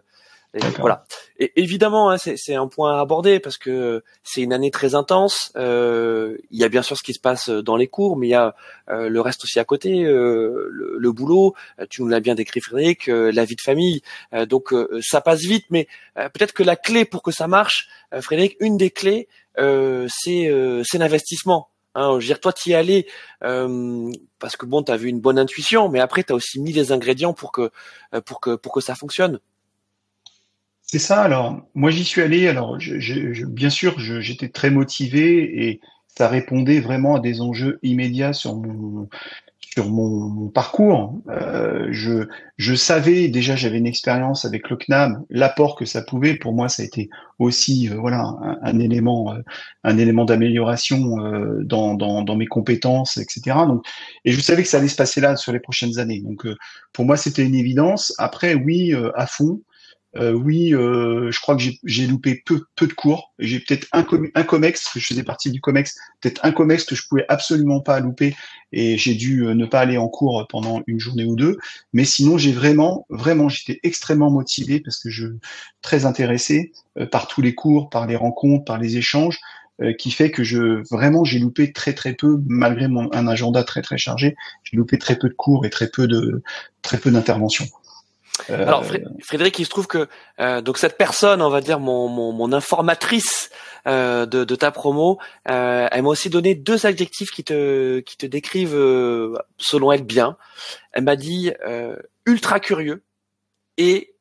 voilà. 0.80 1.06
Et 1.38 1.52
évidemment, 1.62 2.10
hein, 2.10 2.18
c'est 2.18 2.56
un 2.56 2.68
point 2.68 2.98
à 2.98 3.02
aborder 3.02 3.40
parce 3.40 3.58
que 3.58 4.04
c'est 4.24 4.42
une 4.42 4.52
année 4.52 4.72
très 4.72 4.96
intense. 4.96 5.52
Euh, 5.56 6.38
il 6.50 6.60
y 6.60 6.64
a 6.64 6.70
bien 6.70 6.82
sûr 6.82 6.98
ce 6.98 7.04
qui 7.04 7.14
se 7.14 7.20
passe 7.20 7.50
dans 7.50 7.76
les 7.76 7.88
cours, 7.88 8.18
mais 8.18 8.28
il 8.28 8.32
y 8.32 8.36
a 8.36 8.56
euh, 8.90 9.10
le 9.10 9.22
reste 9.22 9.44
aussi 9.44 9.60
à 9.60 9.64
côté, 9.64 10.04
euh, 10.04 10.68
le, 10.72 11.12
boulot. 11.12 11.54
Tu 11.90 12.02
nous 12.02 12.08
l'as 12.08 12.20
bien 12.20 12.36
décrit, 12.36 12.62
Frédéric, 12.62 13.08
la 13.08 13.46
vie 13.46 13.56
de 13.56 13.62
famille. 13.62 14.02
donc 14.48 14.74
ça 15.02 15.22
passe 15.22 15.42
vite, 15.42 15.66
mais 15.70 15.88
peut-être 16.16 16.54
que 16.54 16.64
la 16.64 16.76
clé 16.76 17.06
pour 17.06 17.24
que 17.24 17.32
ça 17.32 17.48
marche, 17.48 17.90
Frédéric, 18.22 18.58
une 18.60 18.78
des 18.78 18.92
clés, 18.92 19.28
c'est 19.58 20.52
c'est 20.84 20.98
l'investissement. 20.98 21.70
Hein, 21.96 22.12
je 22.14 22.26
veux 22.26 22.28
dire, 22.28 22.40
toi, 22.40 22.54
tu 22.54 22.70
y 22.70 22.76
allais 22.76 23.08
parce 23.40 24.58
que 24.58 24.66
bon, 24.66 24.84
tu 24.84 24.92
as 24.92 24.98
vu 24.98 25.10
une 25.10 25.20
bonne 25.20 25.40
intuition, 25.40 25.90
mais 25.90 26.00
après, 26.00 26.24
tu 26.24 26.34
as 26.34 26.36
aussi 26.36 26.60
mis 26.60 26.72
les 26.72 26.92
ingrédients 26.92 27.34
pour 27.34 27.52
que 27.52 27.72
que 28.12 28.82
ça 28.82 28.96
fonctionne. 28.96 29.40
C'est 30.82 31.00
ça. 31.00 31.22
Alors, 31.22 31.62
moi, 31.76 31.92
j'y 31.92 32.04
suis 32.04 32.22
allé. 32.22 32.48
Alors, 32.48 32.78
bien 33.48 33.70
sûr, 33.70 34.00
j'étais 34.00 34.50
très 34.50 34.72
motivé 34.72 35.68
et 35.68 35.82
ça 36.08 36.28
répondait 36.28 36.80
vraiment 36.80 37.16
à 37.16 37.20
des 37.20 37.42
enjeux 37.42 37.80
immédiats 37.84 38.34
sur 38.34 38.56
mon 38.56 39.08
sur 39.80 39.90
mon, 39.90 40.50
parcours. 40.50 41.22
Euh, 41.30 41.88
je, 41.92 42.28
je 42.58 42.76
savais 42.76 43.30
déjà, 43.30 43.56
j'avais 43.56 43.78
une 43.78 43.86
expérience 43.86 44.44
avec 44.44 44.70
le 44.70 44.76
CNAM, 44.76 45.24
l'apport 45.30 45.78
que 45.78 45.86
ça 45.86 46.02
pouvait. 46.02 46.36
Pour 46.36 46.54
moi, 46.54 46.68
ça 46.68 46.84
a 46.84 46.86
été 46.86 47.10
aussi 47.38 47.88
euh, 47.88 47.96
voilà 47.96 48.34
un, 48.62 48.78
élément 48.80 49.34
euh, 49.34 49.40
un 49.86 49.98
élément 49.98 50.26
d'amélioration 50.26 51.24
euh, 51.24 51.64
dans, 51.64 51.94
dans, 51.94 52.24
dans 52.24 52.36
mes 52.36 52.48
compétences, 52.48 53.16
etc. 53.16 53.42
Donc, 53.68 53.86
et 54.26 54.34
je 54.34 54.42
savais 54.42 54.64
que 54.64 54.68
ça 54.68 54.80
allait 54.80 54.90
se 54.90 54.98
passer 54.98 55.22
là 55.22 55.38
sur 55.38 55.54
les 55.54 55.62
prochaines 55.62 55.98
années. 55.98 56.20
Donc, 56.20 56.46
pour 56.92 57.06
moi, 57.06 57.16
c'était 57.16 57.46
une 57.46 57.56
évidence. 57.56 58.14
Après, 58.18 58.56
oui, 58.56 58.94
à 59.16 59.28
fond. 59.28 59.62
Euh, 60.16 60.32
oui, 60.32 60.74
euh, 60.74 61.32
je 61.32 61.40
crois 61.40 61.56
que 61.56 61.62
j'ai 61.84 62.08
loupé 62.08 62.42
peu, 62.44 62.62
peu 62.76 62.88
de 62.88 62.94
cours. 62.94 63.34
J'ai 63.38 63.60
peut-être 63.60 63.88
un, 63.92 64.04
comex, 64.04 64.90
je 64.96 65.06
faisais 65.06 65.24
partie 65.24 65.52
du 65.52 65.62
comex, 65.62 65.96
peut-être 66.22 66.44
un 66.44 66.52
comex 66.52 66.84
que 66.84 66.96
je 66.96 67.08
pouvais 67.08 67.26
absolument 67.30 67.80
pas 67.80 68.00
louper 68.00 68.36
et 68.72 68.98
j'ai 68.98 69.14
dû 69.14 69.46
euh, 69.46 69.54
ne 69.54 69.66
pas 69.66 69.82
aller 69.82 69.98
en 69.98 70.08
cours 70.08 70.48
pendant 70.50 70.82
une 70.88 71.00
journée 71.00 71.26
ou 71.26 71.36
deux. 71.36 71.58
Mais 71.94 72.06
sinon, 72.06 72.38
j'ai 72.38 72.52
vraiment, 72.52 73.06
vraiment, 73.10 73.50
j'étais 73.50 73.80
extrêmement 73.84 74.32
motivé 74.32 74.80
parce 74.80 75.00
que 75.00 75.10
je 75.10 75.28
très 75.82 76.06
intéressé 76.06 76.72
par 77.12 77.28
tous 77.28 77.42
les 77.42 77.54
cours, 77.56 77.90
par 77.90 78.08
les 78.08 78.16
rencontres, 78.16 78.66
par 78.66 78.80
les 78.80 78.98
échanges, 78.98 79.40
qui 79.98 80.12
fait 80.12 80.30
que 80.30 80.44
je 80.44 80.84
vraiment 80.92 81.24
j'ai 81.24 81.40
loupé 81.40 81.72
très 81.72 81.94
très 81.94 82.14
peu 82.14 82.38
malgré 82.48 82.90
mon 82.90 83.10
un 83.14 83.28
agenda 83.28 83.64
très 83.64 83.82
très 83.82 83.98
chargé. 83.98 84.36
J'ai 84.64 84.76
loupé 84.76 84.98
très 84.98 85.18
peu 85.18 85.30
de 85.30 85.34
cours 85.34 85.66
et 85.66 85.70
très 85.70 85.88
peu 85.88 86.08
de 86.08 86.44
très 86.82 86.98
peu 86.98 87.12
d'interventions. 87.12 87.66
Euh, 88.50 88.68
Alors 88.68 88.84
Frédéric, 89.22 89.60
il 89.60 89.66
se 89.66 89.70
trouve 89.70 89.88
que 89.88 90.08
euh, 90.40 90.62
donc 90.62 90.78
cette 90.78 90.98
personne, 90.98 91.42
on 91.42 91.50
va 91.50 91.62
dire 91.62 91.80
mon, 91.80 92.08
mon, 92.08 92.32
mon 92.32 92.54
informatrice 92.54 93.50
euh, 93.88 94.26
de, 94.26 94.44
de, 94.44 94.56
ta 94.56 94.72
promo, 94.72 95.20
euh, 95.50 95.88
elle 95.92 96.04
m'a 96.04 96.10
aussi 96.10 96.30
donné 96.30 96.54
deux 96.56 96.86
adjectifs 96.86 97.32
qui 97.32 97.44
te 97.44 98.00
qui 98.00 98.18
te 98.18 98.26
décrivent 98.26 98.76
euh, 98.76 99.38
selon 99.58 99.92
elle 99.92 100.04
bien. 100.04 100.38
Elle 100.92 101.04
m'a 101.04 101.16
dit 101.16 101.52
ultra 102.26 102.60
curieux 102.60 103.04
et 103.78 104.16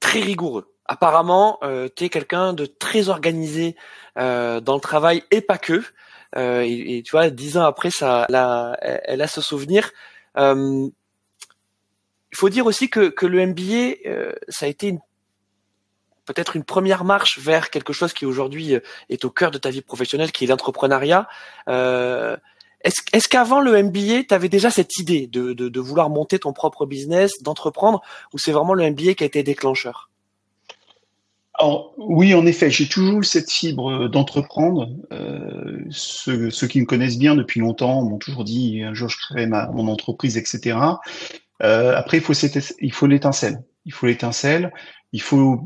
très 0.00 0.20
rigoureux. 0.20 0.70
Apparemment, 0.86 1.58
tu 1.96 2.04
es 2.04 2.08
quelqu'un 2.10 2.52
de 2.52 2.66
très 2.66 3.08
organisé 3.08 3.74
dans 4.16 4.74
le 4.74 4.80
travail 4.80 5.22
et 5.30 5.40
pas 5.40 5.56
que. 5.58 5.82
Et, 6.36 6.98
et, 6.98 7.02
tu 7.02 7.12
vois, 7.12 7.30
dix 7.30 7.56
ans 7.56 7.64
après, 7.64 7.90
ça, 7.90 8.26
là, 8.28 8.76
elle 8.80 9.22
a 9.22 9.28
ce 9.28 9.40
souvenir. 9.40 9.92
Il 12.34 12.36
faut 12.36 12.48
dire 12.48 12.66
aussi 12.66 12.90
que, 12.90 13.14
le 13.26 13.46
MBA, 13.46 14.08
euh, 14.10 14.32
ça 14.48 14.66
a 14.66 14.68
été 14.68 14.98
peut-être 16.24 16.56
une 16.56 16.64
première 16.64 17.04
marche 17.04 17.38
vers 17.38 17.70
quelque 17.70 17.92
chose 17.92 18.12
qui 18.12 18.26
aujourd'hui 18.26 18.74
euh, 18.74 18.80
est 19.08 19.24
au 19.24 19.30
cœur 19.30 19.52
de 19.52 19.58
ta 19.58 19.70
vie 19.70 19.82
professionnelle, 19.82 20.32
qui 20.32 20.42
est 20.42 20.46
l'entrepreneuriat. 20.48 21.28
Euh, 21.68 22.36
est-ce, 22.82 23.28
qu'avant 23.28 23.60
le 23.60 23.80
MBA, 23.80 24.24
tu 24.28 24.34
avais 24.34 24.48
déjà 24.48 24.70
cette 24.70 24.98
idée 24.98 25.28
de, 25.28 25.78
vouloir 25.78 26.10
monter 26.10 26.40
ton 26.40 26.52
propre 26.52 26.86
business, 26.86 27.40
d'entreprendre, 27.40 28.02
ou 28.32 28.38
c'est 28.38 28.50
vraiment 28.50 28.74
le 28.74 28.90
MBA 28.90 29.14
qui 29.14 29.22
a 29.22 29.26
été 29.26 29.44
déclencheur? 29.44 30.10
Alors, 31.54 31.94
oui, 31.98 32.34
en 32.34 32.44
effet, 32.46 32.68
j'ai 32.68 32.88
toujours 32.88 33.20
eu 33.20 33.24
cette 33.24 33.48
fibre 33.48 34.08
d'entreprendre. 34.08 34.90
Ceux, 35.90 36.50
ceux, 36.50 36.66
qui 36.66 36.80
me 36.80 36.84
connaissent 36.84 37.16
bien 37.16 37.36
depuis 37.36 37.60
longtemps 37.60 38.02
m'ont 38.02 38.18
toujours 38.18 38.42
dit 38.42 38.82
un 38.82 38.92
jour 38.92 39.08
je 39.08 39.18
créerai 39.18 39.46
ma, 39.46 39.68
mon 39.68 39.86
entreprise, 39.86 40.36
etc. 40.36 40.76
Euh, 41.62 41.94
après, 41.96 42.18
il 42.18 42.22
faut 42.22 42.32
il 42.32 42.92
faut 42.92 43.06
l'étincelle. 43.06 43.62
Il 43.84 43.92
faut 43.92 44.06
l'étincelle. 44.06 44.72
Il 45.12 45.22
faut 45.22 45.60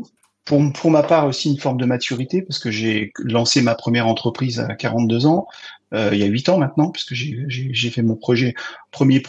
pour, 0.45 0.73
pour 0.73 0.91
ma 0.91 1.03
part 1.03 1.27
aussi 1.27 1.51
une 1.51 1.59
forme 1.59 1.79
de 1.79 1.85
maturité 1.85 2.43
parce 2.43 2.59
que 2.59 2.71
j'ai 2.71 3.13
lancé 3.19 3.61
ma 3.61 3.75
première 3.75 4.07
entreprise 4.07 4.61
à 4.61 4.75
42 4.75 5.27
ans, 5.27 5.47
euh, 5.95 6.11
il 6.13 6.19
y 6.19 6.23
a 6.23 6.27
8 6.27 6.49
ans 6.49 6.59
maintenant, 6.59 6.91
puisque 6.91 7.15
j'ai 7.15 7.91
fait 7.91 8.03
mon 8.03 8.17
projet 8.17 8.55
premier 8.91 9.23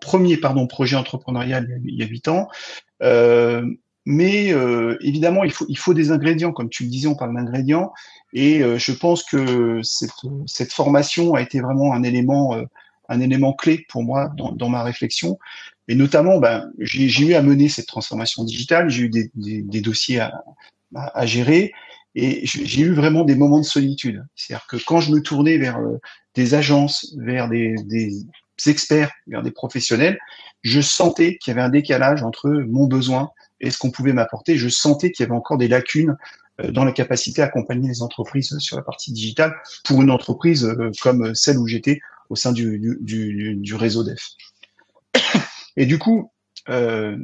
premier 0.00 0.36
pardon 0.36 0.66
projet 0.66 0.96
entrepreneurial 0.96 1.80
il 1.84 1.94
y 1.94 2.02
a 2.02 2.06
8 2.06 2.28
ans. 2.28 2.48
Euh, 3.02 3.64
mais 4.04 4.52
euh, 4.52 4.96
évidemment, 5.00 5.44
il 5.44 5.52
faut, 5.52 5.64
il 5.68 5.78
faut 5.78 5.94
des 5.94 6.10
ingrédients, 6.10 6.52
comme 6.52 6.68
tu 6.68 6.84
le 6.84 6.88
disais, 6.88 7.06
on 7.06 7.14
parle 7.14 7.34
d'ingrédients, 7.34 7.92
et 8.32 8.62
euh, 8.62 8.76
je 8.76 8.92
pense 8.92 9.22
que 9.22 9.80
cette, 9.82 10.10
cette, 10.46 10.72
formation 10.72 11.34
a 11.34 11.40
été 11.40 11.60
vraiment 11.60 11.92
un 11.94 12.02
élément, 12.02 12.54
euh, 12.54 12.64
un 13.12 13.20
élément 13.20 13.52
clé 13.52 13.84
pour 13.88 14.02
moi 14.02 14.32
dans, 14.36 14.68
ma 14.68 14.82
réflexion. 14.82 15.38
Et 15.88 15.94
notamment, 15.94 16.38
ben, 16.38 16.70
j'ai 16.78 17.26
eu 17.26 17.34
à 17.34 17.42
mener 17.42 17.68
cette 17.68 17.86
transformation 17.86 18.44
digitale, 18.44 18.88
j'ai 18.88 19.04
eu 19.04 19.10
des, 19.10 19.80
dossiers 19.80 20.20
à, 20.94 21.26
gérer, 21.26 21.72
et 22.14 22.44
j'ai 22.44 22.82
eu 22.82 22.92
vraiment 22.92 23.24
des 23.24 23.34
moments 23.34 23.58
de 23.58 23.64
solitude. 23.64 24.24
C'est-à-dire 24.36 24.66
que 24.66 24.76
quand 24.76 25.00
je 25.00 25.12
me 25.12 25.20
tournais 25.20 25.58
vers 25.58 25.78
des 26.34 26.54
agences, 26.54 27.14
vers 27.18 27.48
des, 27.48 27.74
des 27.84 28.12
experts, 28.66 29.10
vers 29.26 29.42
des 29.42 29.50
professionnels, 29.50 30.18
je 30.62 30.80
sentais 30.80 31.38
qu'il 31.38 31.50
y 31.50 31.52
avait 31.52 31.66
un 31.66 31.70
décalage 31.70 32.22
entre 32.22 32.48
mon 32.50 32.86
besoin 32.86 33.30
et 33.60 33.70
ce 33.70 33.78
qu'on 33.78 33.90
pouvait 33.90 34.12
m'apporter. 34.12 34.56
Je 34.56 34.68
sentais 34.68 35.10
qu'il 35.10 35.24
y 35.24 35.26
avait 35.26 35.36
encore 35.36 35.58
des 35.58 35.68
lacunes 35.68 36.16
euh, 36.60 36.70
dans 36.70 36.84
la 36.84 36.92
capacité 36.92 37.42
à 37.42 37.46
accompagner 37.46 37.88
les 37.88 38.02
entreprises 38.02 38.58
sur 38.58 38.76
la 38.76 38.82
partie 38.82 39.12
digitale 39.12 39.54
pour 39.84 40.02
une 40.02 40.10
entreprise 40.10 40.64
euh, 40.64 40.90
comme 41.00 41.34
celle 41.34 41.58
où 41.58 41.66
j'étais 41.66 42.00
au 42.30 42.36
sein 42.36 42.52
du, 42.52 42.80
du, 43.00 43.74
réseau 43.74 44.04
DEF. 44.04 44.28
Et 45.76 45.86
du 45.86 45.98
coup, 45.98 46.30
euh, 46.68 47.16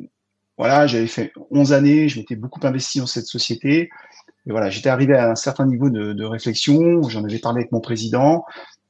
voilà, 0.57 0.87
j'avais 0.87 1.07
fait 1.07 1.33
11 1.51 1.73
années, 1.73 2.09
je 2.09 2.19
m'étais 2.19 2.37
beaucoup 2.37 2.61
investi 2.63 2.99
dans 2.99 3.07
cette 3.07 3.27
société. 3.27 3.91
Et 4.47 4.51
voilà, 4.51 4.71
j'étais 4.71 4.89
arrivé 4.89 5.15
à 5.15 5.31
un 5.31 5.35
certain 5.35 5.67
niveau 5.67 5.91
de, 5.91 6.13
de 6.13 6.25
réflexion. 6.25 7.03
J'en 7.09 7.25
avais 7.25 7.39
parlé 7.39 7.61
avec 7.61 7.73
mon 7.73 7.81
président 7.81 8.45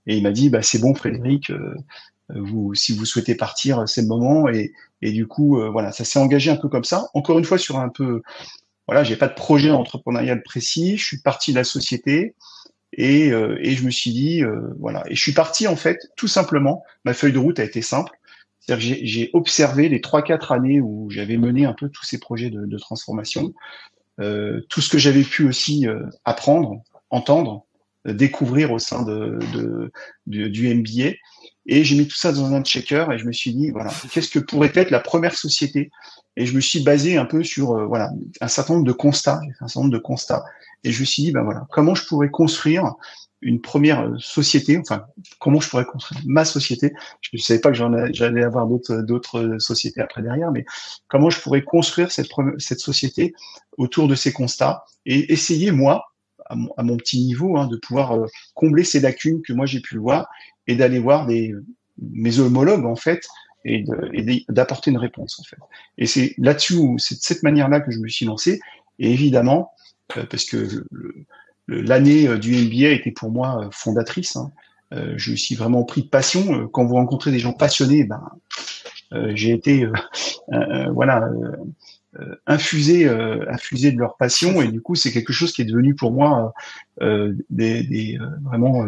et 0.09 0.17
il 0.17 0.23
m'a 0.23 0.33
dit, 0.33 0.49
bah, 0.49 0.63
c'est 0.63 0.79
bon, 0.79 0.95
Frédéric, 0.95 1.51
euh, 1.51 1.75
vous, 2.31 2.75
si 2.75 2.97
vous 2.97 3.05
souhaitez 3.05 3.35
partir, 3.35 3.87
c'est 3.87 4.03
le 4.03 4.09
moment. 4.09 4.49
Et, 4.49 4.73
et 5.03 5.13
du 5.13 5.27
coup, 5.27 5.61
euh, 5.61 5.69
voilà, 5.69 5.93
ça 5.93 6.05
s'est 6.05 6.19
engagé 6.19 6.51
un 6.51 6.57
peu 6.57 6.69
comme 6.69 6.85
ça. 6.85 7.09
Encore 7.13 7.39
une 7.39 7.45
fois, 7.45 7.59
sur 7.59 7.79
un 7.79 7.91
peu, 7.91 8.23
voilà, 8.87 9.05
j'ai 9.05 9.17
pas 9.17 9.29
de 9.29 9.35
projet 9.35 9.71
entrepreneurial 9.71 10.43
précis. 10.43 10.97
Je 10.97 11.05
suis 11.05 11.21
parti 11.21 11.53
de 11.53 11.59
la 11.59 11.65
société 11.65 12.35
et, 12.99 13.31
euh, 13.31 13.57
et 13.61 13.77
je 13.77 13.85
me 13.85 13.91
suis 13.91 14.11
dit, 14.11 14.43
euh, 14.43 14.75
voilà, 14.81 15.05
et 15.09 15.15
je 15.15 15.23
suis 15.23 15.33
parti 15.33 15.69
en 15.69 15.77
fait, 15.77 16.11
tout 16.17 16.27
simplement. 16.27 16.83
Ma 17.05 17.15
feuille 17.15 17.33
de 17.33 17.39
route 17.39 17.61
a 17.61 17.65
été 17.65 17.81
simple. 17.81 18.11
C'est-à-dire 18.59 18.99
que 18.99 19.07
j'ai 19.07 19.31
observé 19.35 19.89
les 19.89 20.01
trois 20.01 20.21
quatre 20.21 20.51
années 20.51 20.81
où 20.81 21.09
j'avais 21.09 21.37
mené 21.37 21.65
un 21.65 21.75
peu 21.75 21.89
tous 21.89 22.05
ces 22.05 22.19
projets 22.19 22.51
de, 22.51 22.67
de 22.67 22.79
transformation, 22.79 23.55
tout 24.19 24.81
ce 24.81 24.89
que 24.91 24.99
j'avais 24.99 25.23
pu 25.23 25.47
aussi 25.47 25.87
apprendre, 26.27 26.83
entendre, 27.09 27.65
découvrir 28.05 28.73
au 28.73 28.79
sein 28.79 29.05
de, 29.05 29.39
de, 29.55 29.91
de 30.27 30.49
du 30.49 30.75
MBA. 30.75 31.15
Et 31.69 31.85
j'ai 31.85 31.97
mis 31.97 32.09
tout 32.09 32.17
ça 32.17 32.33
dans 32.33 32.53
un 32.55 32.63
checker 32.63 33.07
et 33.13 33.19
je 33.19 33.27
me 33.27 33.33
suis 33.33 33.53
dit, 33.53 33.71
voilà, 33.71 33.93
qu'est-ce 34.11 34.31
que 34.31 34.39
pourrait 34.39 34.73
être 34.75 34.91
la 34.91 35.01
première 35.01 35.35
société? 35.35 35.91
Et 36.37 36.47
je 36.47 36.55
me 36.55 36.61
suis 36.61 36.81
basé 36.83 37.19
un 37.19 37.27
peu 37.27 37.45
sur 37.45 37.73
euh, 37.73 37.85
voilà 37.85 38.11
un 38.41 38.49
certain 38.49 38.75
nombre 38.75 38.87
de 38.87 38.93
constats, 38.93 39.41
un 39.61 39.69
certain 39.69 39.81
nombre 39.81 39.93
de 39.93 39.99
constats. 39.99 40.45
Et 40.83 40.93
je 40.93 41.01
me 41.01 41.05
suis 41.05 41.25
dit, 41.25 41.33
ben 41.33 41.43
voilà, 41.43 41.67
comment 41.71 41.95
je 41.95 42.07
pourrais 42.07 42.31
construire 42.31 42.95
une 43.43 43.61
première 43.61 44.01
euh, 44.01 44.17
société, 44.19 44.79
enfin, 44.79 45.05
comment 45.39 45.61
je 45.61 45.69
pourrais 45.69 45.85
construire 45.85 46.23
ma 46.25 46.47
société? 46.47 46.93
Je 47.21 47.31
ne 47.35 47.39
savais 47.39 47.61
pas 47.61 47.71
que 47.71 47.77
j'allais 48.13 48.43
avoir 48.43 48.67
d'autres 48.67 49.03
d'autres 49.03 49.57
sociétés 49.59 50.01
après 50.01 50.23
derrière, 50.23 50.51
mais 50.51 50.65
comment 51.07 51.29
je 51.29 51.41
pourrais 51.41 51.63
construire 51.63 52.11
cette, 52.11 52.31
cette 52.59 52.81
société 52.81 53.35
autour 53.77 54.09
de 54.09 54.15
ces 54.15 54.33
constats 54.33 54.85
et 55.05 55.33
essayer, 55.33 55.71
moi, 55.71 56.05
à 56.51 56.83
mon, 56.83 56.97
petit 56.97 57.21
niveau, 57.21 57.59
hein, 57.59 57.67
de 57.67 57.77
pouvoir 57.77 58.13
euh, 58.13 58.27
combler 58.55 58.85
ces 58.85 59.01
lacunes 59.01 59.43
que 59.43 59.53
moi 59.53 59.67
j'ai 59.67 59.81
pu 59.81 59.99
voir 59.99 60.29
et 60.69 60.77
d'aller 60.77 61.01
voir 61.01 61.27
des, 61.27 61.53
mes 62.01 62.39
homologues 62.39 62.87
en 62.87 62.95
fait 62.95 63.27
et 63.65 63.85
d'apporter 64.49 64.91
une 64.91 64.99
réponse 64.99 65.41
en 65.41 65.43
fait. 65.43 65.59
Et 65.99 66.07
c'est 66.07 66.35
là-dessus, 66.39 66.79
c'est 66.99 67.17
de 67.17 67.21
cette 67.21 67.43
manière-là 67.43 67.81
que 67.81 67.91
je 67.91 67.99
me 67.99 68.09
suis 68.09 68.25
lancé. 68.25 68.61
Et 68.99 69.13
évidemment, 69.13 69.73
euh, 70.17 70.25
parce 70.25 70.45
que 70.45 70.85
l'année 71.67 72.29
euh, 72.29 72.39
du 72.39 72.53
MBA 72.53 72.91
était 72.91 73.11
pour 73.11 73.31
moi 73.31 73.65
euh, 73.65 73.69
fondatrice. 73.73 74.37
Hein, 74.37 74.51
je 75.17 75.35
suis 75.35 75.55
vraiment 75.55 75.85
pris 75.85 76.03
de 76.03 76.09
passion. 76.09 76.67
Quand 76.69 76.87
vous 76.87 76.95
rencontrez 76.95 77.31
des 77.31 77.39
gens 77.39 77.53
passionnés, 77.53 78.05
ben, 78.05 78.23
j'ai 79.35 79.53
été 79.53 79.87
voilà 80.95 81.29
infusé 82.47 83.07
infusé 83.07 83.93
de 83.93 83.99
leur 83.99 84.17
passion 84.17 84.63
et 84.63 84.69
du 84.69 84.81
coup 84.81 84.95
c'est 84.95 85.13
quelque 85.13 85.35
chose 85.35 85.53
qui 85.53 85.61
est 85.61 85.67
devenu 85.67 85.95
pour 85.95 86.11
moi 86.11 86.55
des 87.51 88.19
vraiment 88.45 88.87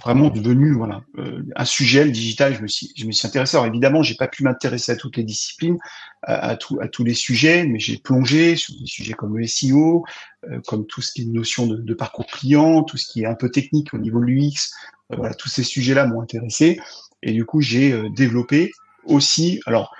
vraiment 0.00 0.28
devenu 0.28 0.72
voilà 0.72 1.02
euh, 1.18 1.42
un 1.56 1.64
sujet 1.64 2.04
le 2.04 2.10
digital. 2.10 2.54
Je 2.54 2.62
me 2.62 2.68
suis 2.68 2.92
je 2.96 3.06
me 3.06 3.12
suis 3.12 3.26
intéressé. 3.26 3.56
Alors 3.56 3.66
évidemment, 3.66 4.02
j'ai 4.02 4.14
pas 4.14 4.28
pu 4.28 4.42
m'intéresser 4.42 4.92
à 4.92 4.96
toutes 4.96 5.16
les 5.16 5.24
disciplines, 5.24 5.78
à, 6.22 6.50
à, 6.50 6.52
à 6.52 6.56
tous 6.56 7.04
les 7.04 7.14
sujets, 7.14 7.64
mais 7.66 7.78
j'ai 7.78 7.98
plongé 7.98 8.56
sur 8.56 8.74
des 8.78 8.86
sujets 8.86 9.14
comme 9.14 9.36
le 9.36 9.46
SEO, 9.46 10.04
euh, 10.50 10.60
comme 10.66 10.86
tout 10.86 11.02
ce 11.02 11.12
qui 11.12 11.22
est 11.22 11.24
notion 11.26 11.66
de, 11.66 11.76
de, 11.76 11.94
parcours 11.94 12.26
client, 12.26 12.82
tout 12.82 12.96
ce 12.96 13.06
qui 13.10 13.22
est 13.22 13.26
un 13.26 13.34
peu 13.34 13.50
technique 13.50 13.94
au 13.94 13.98
niveau 13.98 14.20
de 14.20 14.26
l'UX. 14.26 14.72
Euh, 15.12 15.16
voilà, 15.16 15.34
tous 15.34 15.48
ces 15.48 15.62
sujets-là 15.62 16.06
m'ont 16.06 16.20
intéressé 16.20 16.80
et 17.22 17.32
du 17.32 17.44
coup 17.44 17.60
j'ai 17.60 18.08
développé 18.10 18.72
aussi 19.04 19.60
alors 19.66 19.94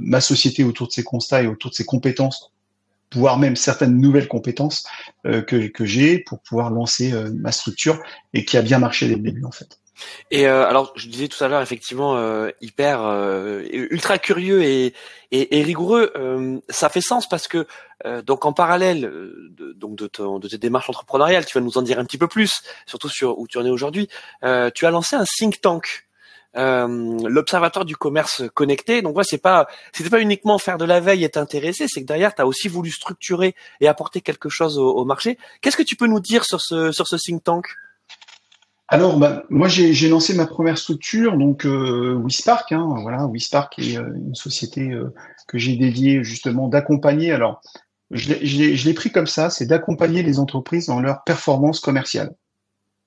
ma 0.00 0.20
société 0.20 0.64
autour 0.64 0.88
de 0.88 0.92
ces 0.92 1.04
constats 1.04 1.42
et 1.42 1.46
autour 1.46 1.70
de 1.70 1.76
ces 1.76 1.84
compétences 1.84 2.52
voire 3.14 3.38
même 3.38 3.56
certaines 3.56 4.00
nouvelles 4.00 4.28
compétences 4.28 4.86
euh, 5.26 5.42
que, 5.42 5.68
que 5.68 5.84
j'ai 5.84 6.18
pour 6.18 6.40
pouvoir 6.40 6.70
lancer 6.70 7.12
euh, 7.12 7.30
ma 7.34 7.52
structure 7.52 7.98
et 8.34 8.44
qui 8.44 8.56
a 8.56 8.62
bien 8.62 8.78
marché 8.78 9.08
dès 9.08 9.14
le 9.14 9.20
début 9.20 9.44
en 9.44 9.52
fait. 9.52 9.78
Et 10.30 10.46
euh, 10.46 10.66
alors, 10.66 10.92
je 10.96 11.08
disais 11.08 11.26
tout 11.26 11.42
à 11.42 11.48
l'heure, 11.48 11.62
effectivement, 11.62 12.18
hyper, 12.60 13.00
ultra 13.72 14.18
curieux 14.18 14.62
et, 14.62 14.92
et, 15.30 15.62
rigoureux. 15.62 16.12
ça 16.68 16.90
fait 16.90 17.00
sens 17.00 17.26
parce 17.26 17.48
que 17.48 17.66
donc 18.26 18.44
en 18.44 18.52
parallèle 18.52 19.10
donc 19.74 19.96
de 19.96 20.48
tes 20.48 20.58
démarches 20.58 20.90
entrepreneuriales, 20.90 21.46
tu 21.46 21.56
vas 21.56 21.64
nous 21.64 21.78
en 21.78 21.82
dire 21.82 21.98
un 21.98 22.04
petit 22.04 22.18
peu 22.18 22.28
plus, 22.28 22.60
surtout 22.84 23.08
sur 23.08 23.38
où 23.38 23.48
tu 23.48 23.56
en 23.56 23.64
es 23.64 23.70
aujourd'hui. 23.70 24.10
tu 24.74 24.84
as 24.84 24.90
lancé 24.90 25.16
un 25.16 25.24
think 25.38 25.62
tank 25.62 26.05
euh, 26.56 27.18
l'observatoire 27.28 27.84
du 27.84 27.96
commerce 27.96 28.42
connecté. 28.54 29.02
Donc 29.02 29.16
ouais, 29.16 29.24
c'est 29.24 29.38
pas 29.38 29.66
c'était 29.92 30.10
pas 30.10 30.20
uniquement 30.20 30.58
faire 30.58 30.78
de 30.78 30.84
la 30.84 31.00
veille 31.00 31.24
et 31.24 31.28
t'intéresser, 31.28 31.86
c'est 31.88 32.00
que 32.00 32.06
derrière 32.06 32.34
tu 32.34 32.42
as 32.42 32.46
aussi 32.46 32.68
voulu 32.68 32.90
structurer 32.90 33.54
et 33.80 33.88
apporter 33.88 34.20
quelque 34.20 34.48
chose 34.48 34.78
au, 34.78 35.04
marché. 35.04 35.38
Qu'est-ce 35.60 35.76
que 35.76 35.82
tu 35.82 35.96
peux 35.96 36.06
nous 36.06 36.20
dire 36.20 36.44
sur 36.44 36.60
ce 36.60 36.92
sur 36.92 37.06
ce 37.06 37.16
think 37.16 37.44
tank? 37.44 37.66
Alors, 38.88 39.18
bah, 39.18 39.42
moi, 39.50 39.66
j'ai 39.66 40.08
lancé 40.08 40.32
ma 40.34 40.46
première 40.46 40.78
structure, 40.78 41.36
donc 41.36 41.66
euh, 41.66 42.20
Wispark. 42.24 42.70
Hein, 42.70 42.98
voilà, 43.02 43.26
Wispark 43.26 43.78
est 43.80 43.98
euh, 43.98 44.14
une 44.14 44.36
société 44.36 44.92
euh, 44.92 45.12
que 45.48 45.58
j'ai 45.58 45.76
dédiée 45.76 46.22
justement 46.22 46.68
d'accompagner. 46.68 47.32
Alors, 47.32 47.60
je 48.12 48.32
l'ai 48.32 48.94
pris 48.94 49.10
comme 49.10 49.26
ça, 49.26 49.50
c'est 49.50 49.66
d'accompagner 49.66 50.22
les 50.22 50.38
entreprises 50.38 50.86
dans 50.86 51.00
leur 51.00 51.24
performance 51.24 51.80
commerciale, 51.80 52.32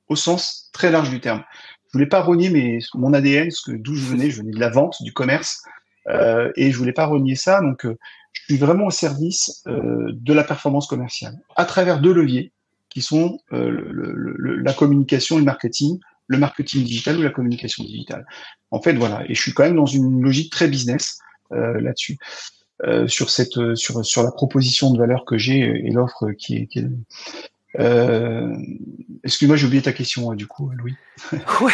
au 0.09 0.17
sens 0.17 0.69
très 0.73 0.91
large 0.91 1.09
du 1.09 1.21
terme 1.21 1.43
je 1.89 1.97
voulais 1.97 2.07
pas 2.07 2.21
renier 2.21 2.49
mes, 2.49 2.79
mon 2.93 3.13
ADN, 3.13 3.49
ce 3.51 3.61
que 3.61 3.75
d'où 3.75 3.95
je 3.95 4.05
venais, 4.11 4.29
je 4.29 4.41
venais 4.41 4.51
de 4.51 4.59
la 4.59 4.69
vente, 4.69 5.01
du 5.01 5.13
commerce, 5.13 5.63
euh, 6.07 6.51
et 6.55 6.71
je 6.71 6.77
voulais 6.77 6.93
pas 6.93 7.05
renier 7.05 7.35
ça. 7.35 7.61
Donc, 7.61 7.85
euh, 7.85 7.97
je 8.33 8.43
suis 8.43 8.57
vraiment 8.57 8.85
au 8.85 8.91
service 8.91 9.63
euh, 9.67 10.11
de 10.13 10.33
la 10.33 10.43
performance 10.43 10.87
commerciale 10.87 11.39
à 11.55 11.65
travers 11.65 11.99
deux 11.99 12.13
leviers 12.13 12.51
qui 12.89 13.01
sont 13.01 13.39
euh, 13.53 13.69
le, 13.69 14.13
le, 14.13 14.55
la 14.57 14.73
communication 14.73 15.37
et 15.37 15.39
le 15.39 15.45
marketing, 15.45 15.99
le 16.27 16.37
marketing 16.37 16.83
digital 16.83 17.17
ou 17.17 17.21
la 17.21 17.29
communication 17.29 17.83
digitale. 17.83 18.25
En 18.71 18.81
fait, 18.81 18.93
voilà. 18.93 19.23
Et 19.27 19.33
je 19.33 19.41
suis 19.41 19.53
quand 19.53 19.63
même 19.63 19.75
dans 19.75 19.85
une 19.85 20.21
logique 20.21 20.51
très 20.51 20.67
business 20.67 21.19
euh, 21.51 21.79
là-dessus. 21.81 22.17
Euh, 22.87 23.07
sur 23.07 23.29
cette 23.29 23.75
sur 23.75 24.05
sur 24.05 24.23
la 24.23 24.31
proposition 24.31 24.91
de 24.91 24.97
valeur 24.97 25.25
que 25.25 25.37
j'ai 25.37 25.59
et 25.59 25.91
l'offre 25.91 26.31
qui 26.31 26.55
est, 26.55 26.67
qui 26.67 26.79
est 26.79 26.87
euh, 27.77 28.55
Excuse-moi, 29.23 29.57
j'ai 29.57 29.67
oublié 29.67 29.81
ta 29.81 29.91
question 29.91 30.33
du 30.33 30.47
coup, 30.47 30.69
Louis. 30.69 30.95
oui, 31.61 31.73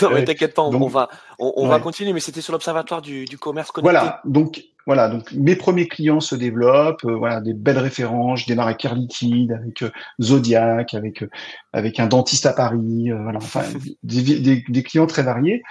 non 0.00 0.10
mais 0.10 0.24
t'inquiète 0.24 0.54
pas, 0.54 0.62
on, 0.62 0.88
va 0.88 1.10
on, 1.38 1.68
va 1.68 1.78
continuer, 1.78 2.12
mais 2.12 2.20
c'était 2.20 2.40
sur 2.40 2.52
l'observatoire 2.52 3.02
du, 3.02 3.26
du, 3.26 3.36
commerce 3.36 3.70
connecté. 3.70 3.92
Voilà, 3.92 4.20
donc 4.24 4.64
voilà, 4.86 5.08
donc 5.08 5.32
mes 5.32 5.56
premiers 5.56 5.88
clients 5.88 6.20
se 6.20 6.36
développent, 6.36 7.04
euh, 7.04 7.16
voilà, 7.16 7.40
des 7.40 7.54
belles 7.54 7.78
références. 7.78 8.42
Je 8.42 8.46
démarre 8.46 8.68
avec 8.68 8.84
Air 8.84 8.94
Liquide, 8.94 9.52
avec 9.52 9.82
euh, 9.82 9.90
Zodiac, 10.22 10.94
avec 10.94 11.22
euh, 11.22 11.30
avec 11.72 11.98
un 11.98 12.06
dentiste 12.06 12.46
à 12.46 12.52
Paris, 12.52 13.10
voilà, 13.10 13.38
enfin 13.38 13.62
des, 14.04 14.22
des, 14.22 14.64
des, 14.66 14.82
clients 14.84 15.08
très 15.08 15.24
variés. 15.24 15.62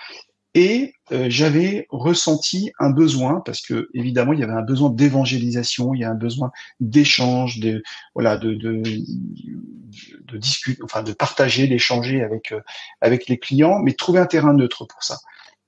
Et 0.57 0.93
euh, 1.11 1.25
j'avais 1.29 1.85
ressenti 1.89 2.71
un 2.79 2.89
besoin 2.89 3.41
parce 3.41 3.61
que 3.61 3.89
évidemment 3.93 4.31
il 4.31 4.39
y 4.39 4.43
avait 4.43 4.53
un 4.53 4.61
besoin 4.61 4.89
d'évangélisation, 4.89 5.93
il 5.93 5.99
y 5.99 6.05
a 6.05 6.09
un 6.09 6.15
besoin 6.15 6.49
d'échange, 6.79 7.59
de 7.59 7.83
voilà, 8.15 8.37
de 8.37 8.53
de, 8.53 8.81
de 8.81 10.37
discuter, 10.37 10.81
enfin 10.81 11.03
de 11.03 11.11
partager, 11.11 11.67
d'échanger 11.67 12.23
avec 12.23 12.53
euh, 12.53 12.61
avec 13.01 13.27
les 13.27 13.37
clients, 13.37 13.79
mais 13.79 13.93
trouver 13.93 14.21
un 14.21 14.25
terrain 14.25 14.53
neutre 14.53 14.85
pour 14.85 15.03
ça. 15.03 15.17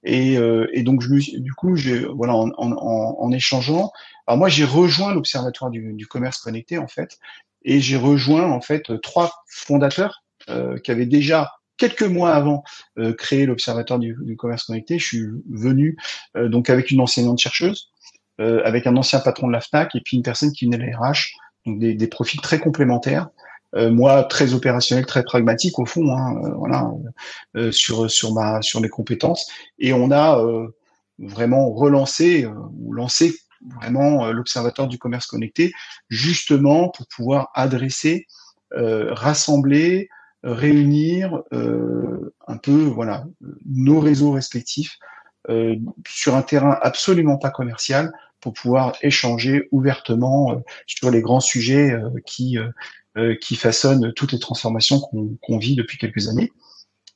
Et, 0.03 0.37
donc 0.83 1.01
je 1.01 1.09
me, 1.09 1.39
du 1.41 1.51
coup, 1.53 1.75
voilà, 2.15 2.33
en, 2.33 3.31
échangeant, 3.31 3.91
alors 4.25 4.37
moi 4.37 4.47
j'ai 4.47 4.63
rejoint 4.63 5.13
l'Observatoire 5.13 5.69
du, 5.69 6.07
commerce 6.07 6.37
connecté 6.37 6.77
en 6.77 6.87
fait, 6.87 7.17
et 7.65 7.81
j'ai 7.81 7.97
rejoint 7.97 8.49
en 8.49 8.61
fait 8.61 9.01
trois 9.01 9.33
fondateurs 9.49 10.23
qui 10.47 10.91
avaient 10.91 11.07
déjà 11.07 11.51
quelques 11.77 12.03
mois 12.03 12.33
avant 12.33 12.63
euh, 12.97 13.13
créé 13.13 13.45
l'Observatoire 13.45 13.99
du, 13.99 14.35
commerce 14.37 14.65
connecté. 14.65 14.99
Je 14.99 15.05
suis 15.05 15.25
venu 15.49 15.97
euh, 16.35 16.49
donc 16.49 16.69
avec 16.69 16.91
une 16.91 16.99
enseignante 16.99 17.39
chercheuse, 17.39 17.91
euh, 18.41 18.61
avec 18.65 18.87
un 18.87 18.95
ancien 18.97 19.19
patron 19.19 19.47
de 19.47 19.53
la 19.53 19.61
FNAC 19.61 19.95
et 19.95 20.01
puis 20.01 20.17
une 20.17 20.23
personne 20.23 20.51
qui 20.51 20.65
venait 20.65 20.77
de 20.77 20.83
la 20.83 20.97
RH, 20.97 21.33
donc 21.65 21.79
des, 21.79 21.93
des 21.93 22.07
profils 22.07 22.41
très 22.41 22.59
complémentaires. 22.59 23.29
Euh, 23.75 23.91
moi, 23.91 24.23
très 24.23 24.53
opérationnel, 24.53 25.05
très 25.05 25.23
pragmatique 25.23 25.77
au 25.77 25.85
fond, 25.85 26.09
hein, 26.15 26.39
voilà, 26.55 26.89
sur 27.71 28.09
sur 28.09 28.33
ma 28.33 28.61
sur 28.61 28.79
mes 28.79 28.87
compétences. 28.87 29.45
Et 29.77 29.91
on 29.91 30.09
a 30.09 30.41
vraiment 31.19 31.73
relancé 31.73 32.47
ou 32.79 32.93
lancé 32.93 33.35
vraiment 33.81 34.31
l'Observatoire 34.31 34.87
du 34.87 34.97
commerce 34.97 35.27
connecté, 35.27 35.73
justement 36.09 36.89
pour 36.89 37.07
pouvoir 37.07 37.49
adresser, 37.55 38.25
rassembler, 38.71 40.07
réunir 40.47 41.43
euh, 41.53 42.33
un 42.47 42.57
peu 42.57 42.83
voilà 42.83 43.25
nos 43.65 43.99
réseaux 43.99 44.31
respectifs 44.31 44.97
euh, 45.49 45.75
sur 46.07 46.35
un 46.35 46.41
terrain 46.41 46.77
absolument 46.81 47.37
pas 47.37 47.49
commercial 47.49 48.11
pour 48.39 48.53
pouvoir 48.53 48.95
échanger 49.01 49.67
ouvertement 49.71 50.53
euh, 50.53 50.55
sur 50.85 51.11
les 51.11 51.21
grands 51.21 51.41
sujets 51.41 51.95
qui 52.25 52.57
qui 53.41 53.55
façonnent 53.55 54.13
toutes 54.13 54.31
les 54.31 54.37
transformations 54.37 54.99
qu'on 54.99 55.57
vit 55.57 55.75
depuis 55.75 55.97
quelques 55.97 56.27
années. 56.27 56.51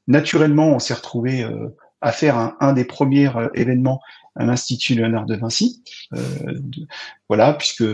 Naturellement, 0.07 0.69
on 0.69 0.79
s'est 0.79 0.95
retrouvé 0.95 1.45
à 2.01 2.11
faire 2.11 2.37
un, 2.37 2.55
un 2.59 2.73
des 2.73 2.85
premiers 2.85 3.29
événements 3.53 4.01
à 4.35 4.45
l'Institut 4.45 4.95
Léonard 4.95 5.25
de 5.25 5.35
Vinci. 5.35 5.83
Euh, 6.13 6.19
voilà, 7.27 7.53
puisque 7.53 7.81
euh, 7.81 7.93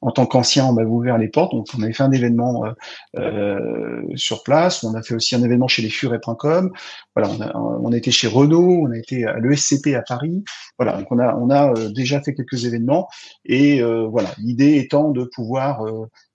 en 0.00 0.10
tant 0.10 0.26
qu'ancien, 0.26 0.66
on 0.66 0.72
m'avait 0.72 0.88
ouvert 0.88 1.18
les 1.18 1.28
portes. 1.28 1.52
Donc, 1.52 1.68
on 1.76 1.82
avait 1.82 1.92
fait 1.92 2.02
un 2.02 2.10
événement 2.12 2.64
euh, 2.64 2.72
euh 3.18 4.02
sur 4.16 4.42
place. 4.42 4.82
On 4.82 4.94
a 4.94 5.02
fait 5.02 5.14
aussi 5.14 5.34
un 5.34 5.42
événement 5.42 5.68
chez 5.68 5.82
les 5.82 5.90
Furets.com. 5.90 6.72
Voilà, 7.14 7.30
on 7.30 7.40
a, 7.40 7.56
on 7.56 7.92
a 7.92 7.96
été 7.96 8.10
chez 8.10 8.26
Renault. 8.26 8.86
On 8.86 8.90
a 8.90 8.96
été 8.96 9.24
à 9.24 9.38
l'ESCP 9.38 9.94
à 9.94 10.02
Paris. 10.02 10.44
Voilà, 10.78 10.96
donc 10.96 11.10
on 11.10 11.18
a, 11.18 11.34
on 11.36 11.50
a 11.50 11.74
déjà 11.90 12.20
fait 12.20 12.34
quelques 12.34 12.64
événements. 12.64 13.08
Et 13.44 13.82
voilà, 13.82 14.30
l'idée 14.38 14.76
étant 14.76 15.10
de 15.10 15.24
pouvoir 15.24 15.84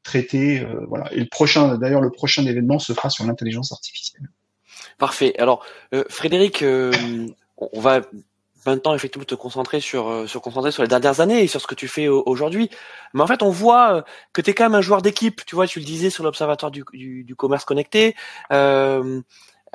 traiter. 0.03 0.65
voilà. 0.87 1.11
Et 1.13 1.19
le 1.19 1.27
prochain, 1.27 1.77
d'ailleurs, 1.77 2.01
le 2.01 2.11
prochain 2.11 2.45
événement 2.45 2.79
se 2.79 2.93
fera 2.93 3.09
sur 3.09 3.25
l'intelligence 3.25 3.71
artificielle. 3.71 4.29
Parfait. 5.03 5.33
Alors, 5.37 5.65
Frédéric, 6.09 6.63
on 6.63 7.79
va 7.79 8.01
maintenant 8.65 8.93
effectivement 8.93 9.25
te 9.25 9.35
concentrer 9.35 9.79
sur 9.79 10.07
euh, 10.07 10.25
concentrer 10.41 10.71
sur 10.71 10.83
les 10.83 10.87
dernières 10.87 11.19
années 11.19 11.43
et 11.43 11.47
sur 11.47 11.61
ce 11.61 11.67
que 11.67 11.75
tu 11.75 11.87
fais 11.87 12.07
aujourd'hui. 12.07 12.69
Mais 13.13 13.21
en 13.21 13.27
fait, 13.27 13.43
on 13.43 13.49
voit 13.49 13.95
euh, 13.95 14.01
que 14.31 14.41
tu 14.41 14.51
es 14.51 14.53
quand 14.53 14.63
même 14.65 14.75
un 14.75 14.81
joueur 14.81 15.01
d'équipe. 15.01 15.43
Tu 15.45 15.55
vois, 15.55 15.67
tu 15.67 15.79
le 15.79 15.85
disais 15.85 16.09
sur 16.09 16.23
l'observatoire 16.23 16.71
du, 16.71 16.83
commerce 17.37 17.65
connecté. 17.65 18.15
Euh, 18.51 19.21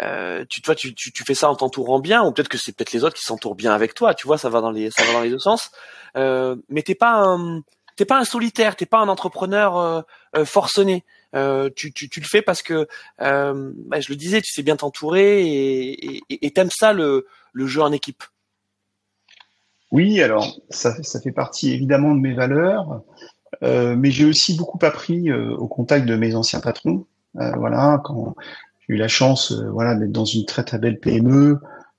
euh, 0.00 0.44
tu, 0.48 0.62
tu, 0.94 1.24
fais 1.24 1.34
ça 1.34 1.50
en 1.50 1.56
t'entourant 1.56 1.98
bien, 1.98 2.22
ou 2.22 2.32
peut-être 2.32 2.48
que 2.48 2.58
c'est 2.58 2.72
peut-être 2.72 2.92
les 2.92 3.04
autres 3.04 3.16
qui 3.16 3.24
s'entourent 3.24 3.56
bien 3.56 3.72
avec 3.72 3.94
toi. 3.94 4.14
Tu 4.14 4.26
vois, 4.26 4.38
ça 4.38 4.48
va 4.48 4.60
dans 4.60 4.70
les 4.70 4.90
deux 5.28 5.38
sens. 5.38 5.70
Euh, 6.16 6.56
mais 6.68 6.82
t'es 6.82 6.94
pas 6.94 7.36
pas 8.06 8.18
un 8.18 8.24
solitaire, 8.24 8.76
t'es 8.76 8.86
pas 8.86 8.98
un 8.98 9.08
entrepreneur 9.08 10.04
forcené. 10.44 11.04
Euh, 11.34 11.68
tu, 11.74 11.92
tu, 11.92 12.08
tu, 12.08 12.20
le 12.20 12.26
fais 12.26 12.42
parce 12.42 12.62
que, 12.62 12.88
euh, 13.20 13.72
bah, 13.86 14.00
je 14.00 14.08
le 14.08 14.16
disais, 14.16 14.40
tu 14.40 14.52
sais 14.52 14.62
bien 14.62 14.76
t'entourer 14.76 15.42
et 16.30 16.50
t'aimes 16.50 16.70
ça 16.70 16.92
le, 16.92 17.26
le 17.52 17.66
jeu 17.66 17.82
en 17.82 17.92
équipe. 17.92 18.22
Oui, 19.90 20.20
alors 20.22 20.60
ça, 20.70 21.02
ça 21.02 21.20
fait 21.20 21.32
partie 21.32 21.72
évidemment 21.72 22.14
de 22.14 22.20
mes 22.20 22.34
valeurs, 22.34 23.02
euh, 23.62 23.96
mais 23.96 24.10
j'ai 24.10 24.26
aussi 24.26 24.56
beaucoup 24.56 24.78
appris 24.82 25.30
euh, 25.30 25.54
au 25.56 25.66
contact 25.66 26.06
de 26.06 26.14
mes 26.16 26.34
anciens 26.34 26.60
patrons. 26.60 27.06
Euh, 27.36 27.52
voilà, 27.56 28.00
quand 28.04 28.34
j'ai 28.80 28.94
eu 28.94 28.96
la 28.98 29.08
chance, 29.08 29.52
voilà, 29.52 29.94
d'être 29.94 30.12
dans 30.12 30.26
une 30.26 30.44
très 30.44 30.62
très 30.62 30.78
belle 30.78 31.00
PME, 31.00 31.58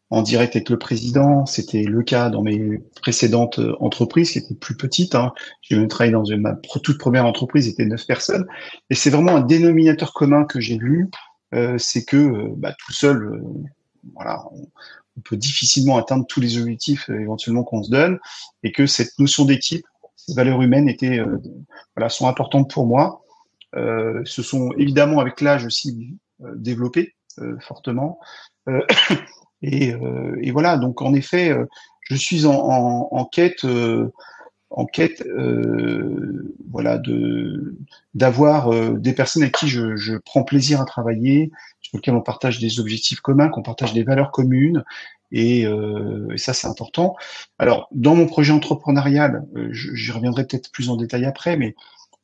en 0.09 0.21
direct 0.21 0.55
avec 0.55 0.69
le 0.69 0.77
président. 0.77 1.45
C'était 1.45 1.83
le 1.83 2.01
cas 2.03 2.29
dans 2.29 2.41
mes 2.41 2.79
précédentes 3.01 3.59
entreprises, 3.79 4.31
qui 4.31 4.39
étaient 4.39 4.55
plus 4.55 4.75
petites. 4.75 5.15
Hein. 5.15 5.33
J'ai 5.61 5.77
même 5.77 5.87
travaillé 5.87 6.11
dans 6.11 6.25
une, 6.25 6.41
ma 6.41 6.55
toute 6.55 6.97
première 6.97 7.25
entreprise, 7.25 7.65
c'était 7.65 7.85
neuf 7.85 8.05
personnes. 8.07 8.47
Et 8.89 8.95
c'est 8.95 9.09
vraiment 9.09 9.35
un 9.35 9.41
dénominateur 9.41 10.13
commun 10.13 10.45
que 10.45 10.59
j'ai 10.59 10.77
vu, 10.77 11.09
c'est 11.77 12.05
que 12.05 12.53
bah, 12.57 12.73
tout 12.73 12.93
seul, 12.93 13.41
voilà, 14.15 14.43
on 15.19 15.21
peut 15.21 15.37
difficilement 15.37 15.97
atteindre 15.97 16.25
tous 16.25 16.39
les 16.39 16.57
objectifs 16.57 17.09
euh, 17.09 17.19
éventuellement 17.19 17.63
qu'on 17.63 17.83
se 17.83 17.91
donne, 17.91 18.19
et 18.63 18.71
que 18.71 18.87
cette 18.87 19.17
notion 19.19 19.45
d'équipe, 19.45 19.85
ces 20.15 20.33
valeurs 20.33 20.61
humaines 20.61 20.87
étaient, 20.87 21.19
euh, 21.19 21.37
voilà, 21.95 22.09
sont 22.09 22.27
importantes 22.27 22.71
pour 22.71 22.85
moi. 22.85 23.23
Euh, 23.75 24.23
se 24.25 24.41
sont 24.41 24.71
évidemment 24.77 25.19
avec 25.19 25.41
l'âge 25.41 25.65
aussi 25.65 26.17
développées 26.55 27.15
fortement. 27.59 28.19
Et, 29.61 29.93
et, 30.41 30.51
voilà, 30.51 30.77
donc 30.77 31.01
en 31.01 31.13
effet, 31.13 31.53
je 32.09 32.15
suis 32.15 32.45
en, 32.45 32.53
en, 32.53 33.25
quête, 33.25 33.65
en 34.69 34.85
quête, 34.85 35.23
voilà, 36.69 36.97
de 36.97 37.75
d'avoir 38.13 38.71
des 38.97 39.13
personnes 39.13 39.43
avec 39.43 39.55
qui 39.55 39.67
je, 39.67 39.97
je, 39.97 40.15
prends 40.15 40.43
plaisir 40.43 40.79
à 40.79 40.85
travailler, 40.85 41.51
sur 41.81 41.97
lesquels 41.97 42.15
on 42.15 42.21
partage 42.21 42.59
des 42.59 42.79
objectifs 42.79 43.19
communs, 43.19 43.49
qu'on 43.49 43.63
partage 43.63 43.93
des 43.93 44.03
valeurs 44.03 44.31
communes, 44.31 44.83
et, 45.31 45.65
euh, 45.65 46.27
et 46.33 46.37
ça 46.37 46.53
c'est 46.53 46.67
important. 46.67 47.15
Alors 47.57 47.87
dans 47.91 48.15
mon 48.15 48.25
projet 48.25 48.53
entrepreneurial, 48.53 49.45
euh, 49.55 49.69
j'y 49.71 50.11
reviendrai 50.11 50.45
peut-être 50.45 50.71
plus 50.71 50.89
en 50.89 50.95
détail 50.95 51.25
après, 51.25 51.57
mais 51.57 51.75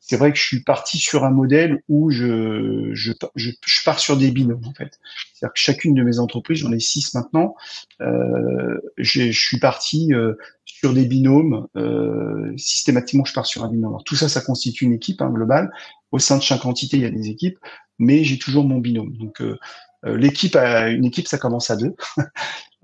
c'est 0.08 0.18
vrai 0.18 0.32
que 0.32 0.38
je 0.38 0.44
suis 0.44 0.62
parti 0.62 1.00
sur 1.00 1.24
un 1.24 1.32
modèle 1.32 1.82
où 1.90 2.12
je, 2.12 2.92
je, 2.94 3.12
je, 3.36 3.52
pars 3.84 4.00
sur 4.00 4.18
des 4.18 4.30
binômes 4.30 4.64
en 4.66 4.74
fait. 4.74 5.00
C'est-à-dire 5.34 5.54
que 5.54 5.60
chacune 5.60 5.96
de 5.96 6.04
mes 6.04 6.20
entreprises, 6.20 6.60
j'en 6.60 6.72
ai 6.72 6.80
six 6.80 7.16
maintenant, 7.16 7.56
euh, 8.02 8.80
je 8.98 9.32
suis 9.32 9.58
parti 9.58 10.14
euh, 10.14 10.34
sur 10.64 10.94
des 10.94 11.06
binômes. 11.06 11.68
Euh, 11.76 12.54
systématiquement, 12.56 13.26
je 13.26 13.34
pars 13.34 13.48
sur 13.48 13.64
un 13.64 13.70
binôme. 13.70 13.94
Alors, 13.94 14.04
tout 14.04 14.16
ça, 14.16 14.30
ça 14.30 14.42
constitue 14.42 14.86
une 14.86 14.94
équipe 14.94 15.24
hein, 15.24 15.32
globale. 15.32 15.72
Au 16.12 16.20
sein 16.20 16.38
de 16.38 16.44
chaque 16.44 16.66
entité, 16.66 16.98
il 16.98 17.04
y 17.04 17.08
a 17.08 17.10
des 17.10 17.30
équipes, 17.30 17.58
mais 17.98 18.24
j'ai 18.24 18.38
toujours 18.38 18.64
mon 18.64 18.78
binôme. 18.78 19.18
Donc 19.18 19.42
euh, 19.42 19.58
l'équipe, 20.06 20.56
une 20.56 21.06
équipe, 21.06 21.28
ça 21.28 21.38
commence 21.38 21.70
à 21.70 21.76
deux. 21.76 21.96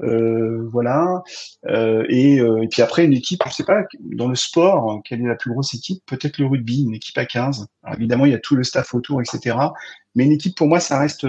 Euh, 0.04 0.68
voilà. 0.72 1.22
Euh, 1.68 2.06
et, 2.10 2.42
puis 2.72 2.82
après, 2.82 3.06
une 3.06 3.14
équipe, 3.14 3.44
je 3.48 3.54
sais 3.54 3.64
pas, 3.64 3.84
dans 4.00 4.28
le 4.28 4.36
sport, 4.36 5.00
quelle 5.06 5.22
est 5.22 5.28
la 5.28 5.36
plus 5.36 5.52
grosse 5.52 5.76
équipe? 5.76 6.04
Peut-être 6.08 6.40
le 6.40 6.48
rugby, 6.48 6.84
une 6.84 6.96
équipe 6.96 7.18
à 7.20 7.26
15. 7.26 7.68
évidemment, 7.96 8.26
il 8.26 8.32
y 8.32 8.36
a 8.36 8.40
tout 8.40 8.56
le 8.56 8.64
staff 8.64 8.96
autour, 8.96 9.22
etc. 9.22 9.56
Mais 10.16 10.26
une 10.26 10.32
équipe, 10.32 10.58
pour 10.58 10.68
moi, 10.68 10.80
ça 10.80 10.98
reste... 10.98 11.28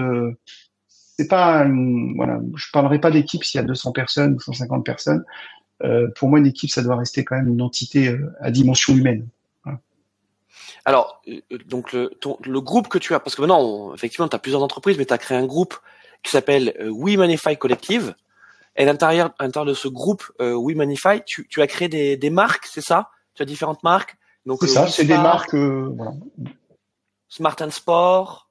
c'est 0.87 1.27
pas... 1.27 1.67
voilà, 2.15 2.39
je 2.55 2.65
parlerai 2.73 2.99
pas 2.99 3.11
d'équipe 3.11 3.43
s'il 3.43 3.59
y 3.59 3.63
a 3.63 3.67
200 3.67 3.91
personnes 3.91 4.33
ou 4.33 4.39
150 4.39 4.83
personnes. 4.83 5.23
pour 6.15 6.29
moi, 6.29 6.39
une 6.39 6.47
équipe, 6.47 6.71
ça 6.71 6.81
doit 6.81 6.95
rester 6.95 7.23
quand 7.23 7.35
même 7.35 7.49
une 7.49 7.61
entité 7.61 8.17
à 8.41 8.49
dimension 8.49 8.95
humaine. 8.95 9.27
Alors, 10.85 11.21
euh, 11.27 11.39
donc 11.65 11.93
le, 11.93 12.11
le 12.45 12.61
groupe 12.61 12.87
que 12.87 12.97
tu 12.97 13.13
as, 13.13 13.19
parce 13.19 13.35
que 13.35 13.41
maintenant, 13.41 13.93
effectivement, 13.93 14.27
tu 14.27 14.35
as 14.35 14.39
plusieurs 14.39 14.63
entreprises, 14.63 14.97
mais 14.97 15.05
tu 15.05 15.13
as 15.13 15.17
créé 15.17 15.37
un 15.37 15.45
groupe 15.45 15.75
qui 16.23 16.31
s'appelle 16.31 16.73
euh, 16.79 16.89
We 16.89 17.17
Manify 17.17 17.57
Collective. 17.57 18.15
Et 18.75 18.83
à 18.83 18.85
l'intérieur, 18.85 19.31
de 19.39 19.73
ce 19.73 19.87
groupe 19.87 20.23
euh, 20.41 20.53
We 20.53 20.75
Manify, 20.75 21.21
tu, 21.25 21.47
tu 21.47 21.61
as 21.61 21.67
créé 21.67 21.89
des, 21.89 22.17
des 22.17 22.29
marques, 22.29 22.65
c'est 22.65 22.81
ça? 22.81 23.09
Tu 23.35 23.43
as 23.43 23.45
différentes 23.45 23.83
marques? 23.83 24.15
Donc 24.45 24.59
c'est 24.61 24.67
ça, 24.67 24.87
c'est 24.87 25.05
des 25.05 25.17
marques. 25.17 25.53
voilà. 25.53 26.13
Smart 27.29 27.55
and 27.61 27.71
Sport, 27.71 28.49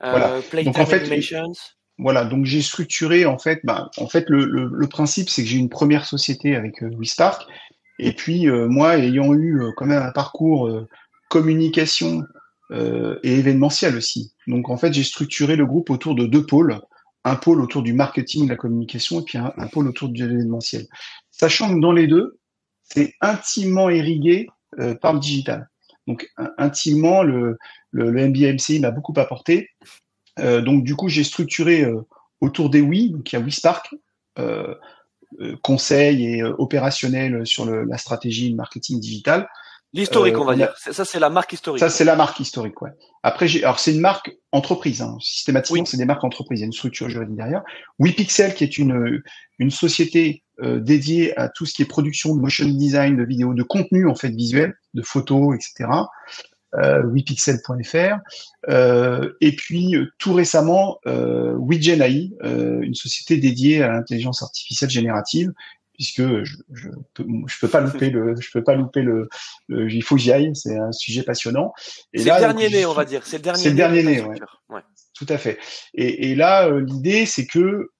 voilà. 0.00 0.40
Playtime 0.50 0.72
en 0.80 0.86
fait, 0.86 1.00
Animations. 1.00 1.52
Voilà, 1.98 2.24
donc 2.24 2.44
j'ai 2.44 2.62
structuré 2.62 3.26
en 3.26 3.38
fait, 3.38 3.60
bah, 3.64 3.90
en 3.98 4.08
fait 4.08 4.28
le, 4.28 4.44
le, 4.44 4.68
le 4.72 4.86
principe 4.88 5.28
c'est 5.28 5.42
que 5.42 5.48
j'ai 5.48 5.58
une 5.58 5.68
première 5.68 6.06
société 6.06 6.56
avec 6.56 6.82
euh, 6.82 6.90
et 7.98 8.12
puis 8.12 8.48
moi 8.48 8.96
ayant 8.98 9.32
eu 9.34 9.62
quand 9.76 9.86
même 9.86 10.02
un 10.02 10.10
parcours 10.10 10.68
communication 11.34 12.22
euh, 12.70 13.18
et 13.24 13.32
événementiel 13.40 13.96
aussi. 13.96 14.32
Donc 14.46 14.70
en 14.70 14.76
fait, 14.76 14.92
j'ai 14.92 15.02
structuré 15.02 15.56
le 15.56 15.66
groupe 15.66 15.90
autour 15.90 16.14
de 16.14 16.26
deux 16.26 16.46
pôles. 16.46 16.80
Un 17.24 17.34
pôle 17.34 17.60
autour 17.60 17.82
du 17.82 17.92
marketing, 17.92 18.44
de 18.44 18.50
la 18.50 18.56
communication, 18.56 19.20
et 19.20 19.24
puis 19.24 19.38
un, 19.38 19.66
pôle 19.72 19.88
autour 19.88 20.10
de 20.10 20.24
l'événementiel. 20.24 20.86
Sachant 21.32 21.74
que 21.74 21.80
dans 21.80 21.90
les 21.90 22.06
deux, 22.06 22.38
c'est 22.84 23.14
intimement 23.20 23.90
irrigué 23.90 24.46
euh, 24.78 24.94
par 24.94 25.14
le 25.14 25.18
digital. 25.18 25.68
Donc 26.06 26.28
intimement, 26.58 27.24
le, 27.24 27.58
le, 27.90 28.12
MBA 28.28 28.78
m'a 28.80 28.90
beaucoup 28.92 29.14
apporté. 29.16 29.70
Euh, 30.38 30.60
donc 30.60 30.84
du 30.84 30.94
coup, 30.94 31.08
j'ai 31.08 31.24
structuré 31.24 31.84
autour 32.40 32.70
des 32.70 32.82
oui, 32.82 33.10
donc 33.10 33.32
il 33.32 33.36
y 33.36 33.38
a 33.38 33.42
WeSpark, 33.42 33.92
conseil 35.62 36.26
et 36.26 36.44
opérationnel 36.44 37.44
sur 37.44 37.64
la 37.66 37.98
stratégie 37.98 38.50
le 38.50 38.56
marketing 38.56 39.00
digital. 39.00 39.48
L'historique, 39.94 40.38
on 40.38 40.44
va 40.44 40.54
dire. 40.54 40.74
Ça, 40.76 41.04
c'est 41.04 41.18
la 41.18 41.30
marque 41.30 41.52
historique. 41.52 41.80
Ça, 41.80 41.88
c'est 41.88 42.04
la 42.04 42.16
marque 42.16 42.40
historique, 42.40 42.82
ouais. 42.82 42.90
Après, 43.22 43.48
j'ai, 43.48 43.64
alors 43.64 43.78
c'est 43.78 43.94
une 43.94 44.00
marque 44.00 44.36
entreprise. 44.52 45.00
Hein. 45.00 45.16
Systématiquement, 45.20 45.84
c'est 45.86 45.96
des 45.96 46.04
marques 46.04 46.24
entreprises. 46.24 46.60
Il 46.60 46.62
y 46.62 46.64
a 46.64 46.66
une 46.66 46.72
structure 46.72 47.08
juridique 47.08 47.36
derrière. 47.36 47.62
WePixel, 47.98 48.54
qui 48.54 48.64
est 48.64 48.76
une 48.76 49.22
une 49.58 49.70
société 49.70 50.42
dédiée 50.62 51.36
à 51.38 51.48
tout 51.48 51.64
ce 51.64 51.74
qui 51.74 51.82
est 51.82 51.86
production 51.86 52.34
de 52.34 52.40
motion 52.40 52.66
design, 52.66 53.16
de 53.16 53.24
vidéos, 53.24 53.54
de 53.54 53.62
contenu 53.62 54.08
en 54.08 54.14
fait 54.14 54.30
visuel, 54.30 54.74
de 54.94 55.02
photos, 55.02 55.56
etc 55.56 55.88
euh, 56.76 57.02
wepixel.fr. 57.04 58.18
Euh, 58.68 59.32
et 59.40 59.54
puis 59.54 59.96
tout 60.18 60.32
récemment, 60.32 60.98
euh, 61.06 61.58
AI, 61.70 62.32
euh, 62.42 62.80
une 62.82 62.94
société 62.94 63.36
dédiée 63.36 63.82
à 63.82 63.92
l'intelligence 63.92 64.42
artificielle 64.42 64.90
générative, 64.90 65.52
puisque 65.94 66.22
je, 66.44 66.56
je, 66.72 66.88
peux, 67.14 67.24
je 67.46 67.58
peux 67.60 67.68
pas 67.68 67.80
louper 67.80 68.10
le, 68.10 68.34
je 68.40 68.50
peux 68.52 68.62
pas 68.62 68.74
louper 68.74 69.02
le, 69.02 69.28
il 69.68 70.02
faut 70.02 70.16
que 70.16 70.20
j'y 70.20 70.32
aille, 70.32 70.50
c'est 70.54 70.76
un 70.76 70.92
sujet 70.92 71.22
passionnant. 71.22 71.72
C'est 72.12 72.18
le 72.18 72.24
dernier 72.24 72.68
né, 72.68 72.86
on 72.86 72.94
va 72.94 73.04
dire. 73.04 73.26
C'est 73.26 73.38
le 73.38 73.42
dernier. 73.42 73.60
C'est 73.60 73.70
le 73.70 73.76
dernier 73.76 74.02
né, 74.02 74.20
ouais. 74.22 74.38
ouais. 74.68 74.82
Tout 75.14 75.26
à 75.28 75.38
fait. 75.38 75.58
Et, 75.94 76.30
et 76.30 76.34
là, 76.34 76.66
euh, 76.66 76.80
l'idée, 76.80 77.24
c'est 77.24 77.46
que 77.46 77.90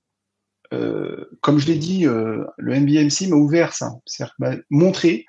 euh, 0.72 1.30
comme 1.40 1.58
je 1.58 1.66
l'ai 1.66 1.76
dit, 1.76 2.06
euh, 2.06 2.44
le 2.58 2.78
MBMC 2.80 3.28
m'a 3.28 3.36
ouvert 3.36 3.72
ça, 3.72 3.92
c'est-à-dire 4.06 4.62
montrer 4.70 5.26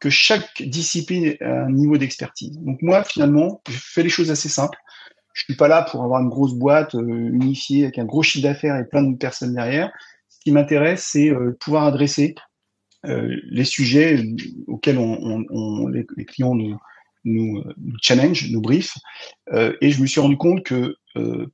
que 0.00 0.10
chaque 0.10 0.62
discipline 0.62 1.36
a 1.40 1.64
un 1.64 1.70
niveau 1.70 1.98
d'expertise. 1.98 2.58
Donc 2.58 2.82
moi, 2.82 3.04
finalement, 3.04 3.60
je 3.68 3.76
fais 3.76 4.02
les 4.02 4.08
choses 4.08 4.30
assez 4.30 4.48
simples. 4.48 4.78
Je 5.34 5.44
suis 5.44 5.56
pas 5.56 5.68
là 5.68 5.82
pour 5.82 6.02
avoir 6.02 6.20
une 6.20 6.28
grosse 6.28 6.54
boîte 6.54 6.94
unifiée 6.94 7.84
avec 7.84 7.98
un 7.98 8.04
gros 8.04 8.22
chiffre 8.22 8.42
d'affaires 8.42 8.76
et 8.76 8.84
plein 8.84 9.02
de 9.02 9.16
personnes 9.16 9.54
derrière. 9.54 9.92
Qui 10.48 10.54
m'intéresse, 10.54 11.06
c'est 11.12 11.28
euh, 11.28 11.54
pouvoir 11.60 11.84
adresser 11.84 12.34
euh, 13.04 13.36
les 13.50 13.64
sujets 13.64 14.24
auxquels 14.66 14.96
on, 14.96 15.88
les, 15.88 16.06
clients 16.24 16.56
nous, 17.24 17.62
challenge, 18.00 18.50
nous 18.50 18.62
brief. 18.62 18.94
et 19.52 19.90
je 19.90 20.00
me 20.00 20.06
suis 20.06 20.20
rendu 20.20 20.38
compte 20.38 20.64
que 20.64 20.96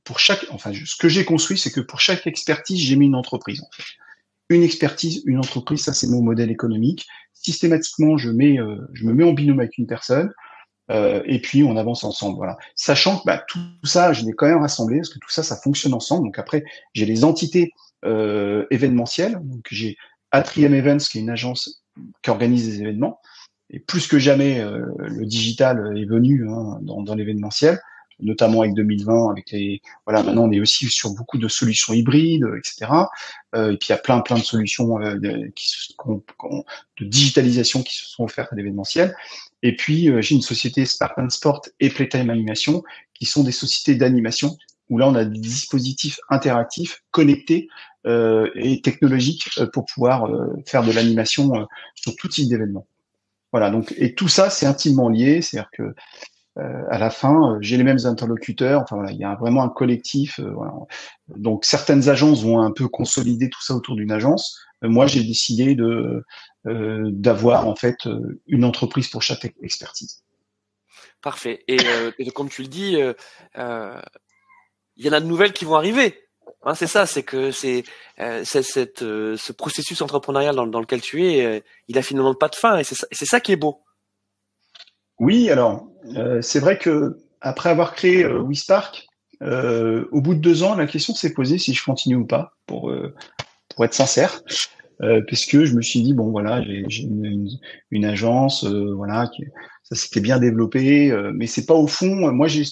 pour 0.05 0.19
chaque, 0.19 0.45
enfin, 0.51 0.71
ce 0.73 0.95
que 0.95 1.09
j'ai 1.09 1.25
construit, 1.25 1.57
c'est 1.57 1.71
que 1.71 1.81
pour 1.81 1.99
chaque 1.99 2.25
expertise, 2.25 2.79
j'ai 2.79 2.95
mis 2.95 3.07
une 3.07 3.15
entreprise. 3.15 3.61
Une 4.47 4.63
expertise, 4.63 5.23
une 5.25 5.39
entreprise, 5.39 5.83
ça 5.83 5.93
c'est 5.93 6.07
mon 6.07 6.21
modèle 6.21 6.51
économique 6.51 7.05
systématiquement, 7.45 8.17
je, 8.17 8.29
mets, 8.31 8.59
euh, 8.59 8.77
je 8.93 9.05
me 9.05 9.13
mets 9.13 9.23
en 9.23 9.33
binôme 9.33 9.59
avec 9.59 9.77
une 9.77 9.85
personne, 9.85 10.31
euh, 10.91 11.21
et 11.25 11.39
puis 11.39 11.63
on 11.63 11.77
avance 11.77 12.03
ensemble. 12.03 12.37
Voilà. 12.37 12.57
Sachant 12.75 13.19
que 13.19 13.23
bah, 13.25 13.43
tout 13.47 13.59
ça, 13.83 14.13
je 14.13 14.25
l'ai 14.25 14.33
quand 14.33 14.47
même 14.47 14.61
rassemblé, 14.61 14.97
parce 14.97 15.09
que 15.09 15.19
tout 15.19 15.29
ça, 15.29 15.43
ça 15.43 15.55
fonctionne 15.55 15.93
ensemble. 15.93 16.25
Donc 16.25 16.39
après, 16.39 16.63
j'ai 16.93 17.05
les 17.05 17.23
entités 17.23 17.71
euh, 18.05 18.65
événementielles. 18.71 19.39
Donc 19.43 19.67
j'ai 19.71 19.97
Atrium 20.31 20.73
Events, 20.73 21.07
qui 21.09 21.19
est 21.19 21.21
une 21.21 21.29
agence 21.29 21.83
qui 22.21 22.29
organise 22.29 22.67
des 22.67 22.81
événements. 22.81 23.19
Et 23.69 23.79
plus 23.79 24.07
que 24.07 24.19
jamais, 24.19 24.63
le 24.63 25.25
digital 25.25 25.97
est 25.97 26.05
venu 26.05 26.47
hein, 26.47 26.77
dans, 26.81 27.01
dans 27.01 27.15
l'événementiel 27.15 27.79
notamment 28.19 28.61
avec 28.61 28.73
2020, 28.73 29.31
avec 29.31 29.51
les 29.51 29.81
voilà 30.05 30.23
maintenant 30.23 30.43
on 30.43 30.51
est 30.51 30.59
aussi 30.59 30.87
sur 30.87 31.13
beaucoup 31.13 31.37
de 31.37 31.47
solutions 31.47 31.93
hybrides, 31.93 32.45
etc. 32.57 32.91
Euh, 33.55 33.73
et 33.73 33.77
puis 33.77 33.87
il 33.89 33.91
y 33.91 33.95
a 33.95 33.97
plein 33.97 34.19
plein 34.21 34.37
de 34.37 34.43
solutions 34.43 34.99
euh, 35.01 35.15
de, 35.15 35.51
qui, 35.55 35.95
de 36.99 37.05
digitalisation 37.05 37.83
qui 37.83 37.95
se 37.95 38.05
sont 38.05 38.23
offertes 38.23 38.53
à 38.53 38.55
l'événementiel. 38.55 39.15
Et 39.63 39.75
puis 39.75 40.09
euh, 40.09 40.21
j'ai 40.21 40.35
une 40.35 40.41
société 40.41 40.85
Spartan 40.85 41.29
Sport 41.29 41.61
et 41.79 41.89
Playtime 41.89 42.29
Animation 42.29 42.83
qui 43.13 43.25
sont 43.25 43.43
des 43.43 43.51
sociétés 43.51 43.95
d'animation 43.95 44.57
où 44.89 44.97
là 44.97 45.07
on 45.07 45.15
a 45.15 45.25
des 45.25 45.39
dispositifs 45.39 46.19
interactifs 46.29 47.03
connectés 47.11 47.67
euh, 48.05 48.49
et 48.55 48.81
technologiques 48.81 49.49
pour 49.73 49.85
pouvoir 49.85 50.29
faire 50.67 50.83
de 50.83 50.91
l'animation 50.91 51.67
sur 51.95 52.15
tout 52.15 52.27
type 52.27 52.49
d'événement. 52.49 52.87
Voilà, 53.51 53.69
donc 53.69 53.93
et 53.97 54.13
tout 54.15 54.27
ça 54.27 54.49
c'est 54.49 54.65
intimement 54.65 55.09
lié, 55.09 55.41
c'est-à-dire 55.41 55.69
que 55.71 55.93
euh, 56.57 56.83
à 56.89 56.97
la 56.97 57.09
fin, 57.09 57.55
euh, 57.55 57.57
j'ai 57.59 57.75
les 57.75 57.83
mêmes 57.83 58.05
interlocuteurs. 58.05 58.81
Enfin 58.81 58.95
voilà, 58.95 59.11
il 59.11 59.17
y 59.17 59.23
a 59.23 59.35
vraiment 59.35 59.63
un 59.63 59.69
collectif. 59.69 60.39
Euh, 60.39 60.51
voilà. 60.51 60.73
Donc 61.35 61.65
certaines 61.65 62.07
agences 62.07 62.43
vont 62.43 62.61
un 62.61 62.71
peu 62.71 62.87
consolider 62.87 63.49
tout 63.49 63.61
ça 63.61 63.75
autour 63.75 63.95
d'une 63.95 64.11
agence. 64.11 64.59
moi, 64.81 65.07
j'ai 65.07 65.23
décidé 65.23 65.75
de 65.75 66.23
d'avoir 66.65 67.67
en 67.67 67.75
fait 67.75 67.97
une 68.47 68.65
entreprise 68.65 69.07
pour 69.07 69.21
chaque 69.21 69.45
expertise. 69.61 70.23
Parfait. 71.21 71.63
Et, 71.67 71.77
comme 72.33 72.49
tu 72.49 72.63
le 72.63 72.67
dis, 72.67 72.97
il 74.97 75.05
y 75.05 75.09
en 75.09 75.13
a 75.13 75.19
de 75.19 75.25
nouvelles 75.25 75.53
qui 75.53 75.65
vont 75.65 75.75
arriver. 75.75 76.21
Hein, 76.63 76.73
c'est 76.73 76.87
ça, 76.87 77.05
c'est 77.05 77.23
que 77.23 77.51
c'est 77.51 77.83
cette, 78.43 78.99
ce 78.99 79.51
processus 79.51 80.01
entrepreneurial 80.01 80.55
dans, 80.55 80.79
lequel 80.79 81.01
tu 81.01 81.25
es, 81.25 81.63
il 81.87 81.97
a 81.97 82.01
finalement 82.01 82.33
pas 82.33 82.47
de 82.47 82.55
fin, 82.55 82.77
et 82.79 82.83
c'est 82.83 83.25
ça, 83.25 83.39
qui 83.39 83.51
est 83.51 83.57
beau. 83.57 83.83
Oui, 85.19 85.49
alors 85.49 85.87
euh, 86.15 86.41
c'est 86.41 86.59
vrai 86.59 86.77
que 86.77 87.17
après 87.41 87.69
avoir 87.69 87.93
créé 87.93 88.23
euh, 88.23 88.41
WeSpark, 88.41 89.07
euh, 89.41 90.05
au 90.11 90.21
bout 90.21 90.33
de 90.33 90.39
deux 90.39 90.63
ans, 90.63 90.75
la 90.75 90.87
question 90.87 91.13
s'est 91.13 91.33
posée 91.33 91.57
si 91.57 91.73
je 91.73 91.83
continue 91.83 92.15
ou 92.15 92.25
pas, 92.25 92.53
pour 92.65 92.89
euh, 92.89 93.13
pour 93.75 93.85
être 93.85 93.93
sincère, 93.93 94.41
euh, 95.01 95.21
parce 95.29 95.45
que 95.45 95.65
je 95.65 95.73
me 95.73 95.81
suis 95.81 96.01
dit 96.01 96.13
bon 96.13 96.31
voilà, 96.31 96.61
j'ai 96.63 97.03
une, 97.03 97.49
une, 97.91 98.05
agence, 98.05 98.65
voilà, 98.65 99.29
ça 99.83 99.95
s'était 99.95 100.21
bien 100.21 100.39
développé, 100.39 101.13
mais 101.33 101.47
c'est 101.47 101.65
pas 101.65 101.73
au 101.73 101.87
fond. 101.87 102.31
Moi, 102.31 102.47
j'ai 102.47 102.63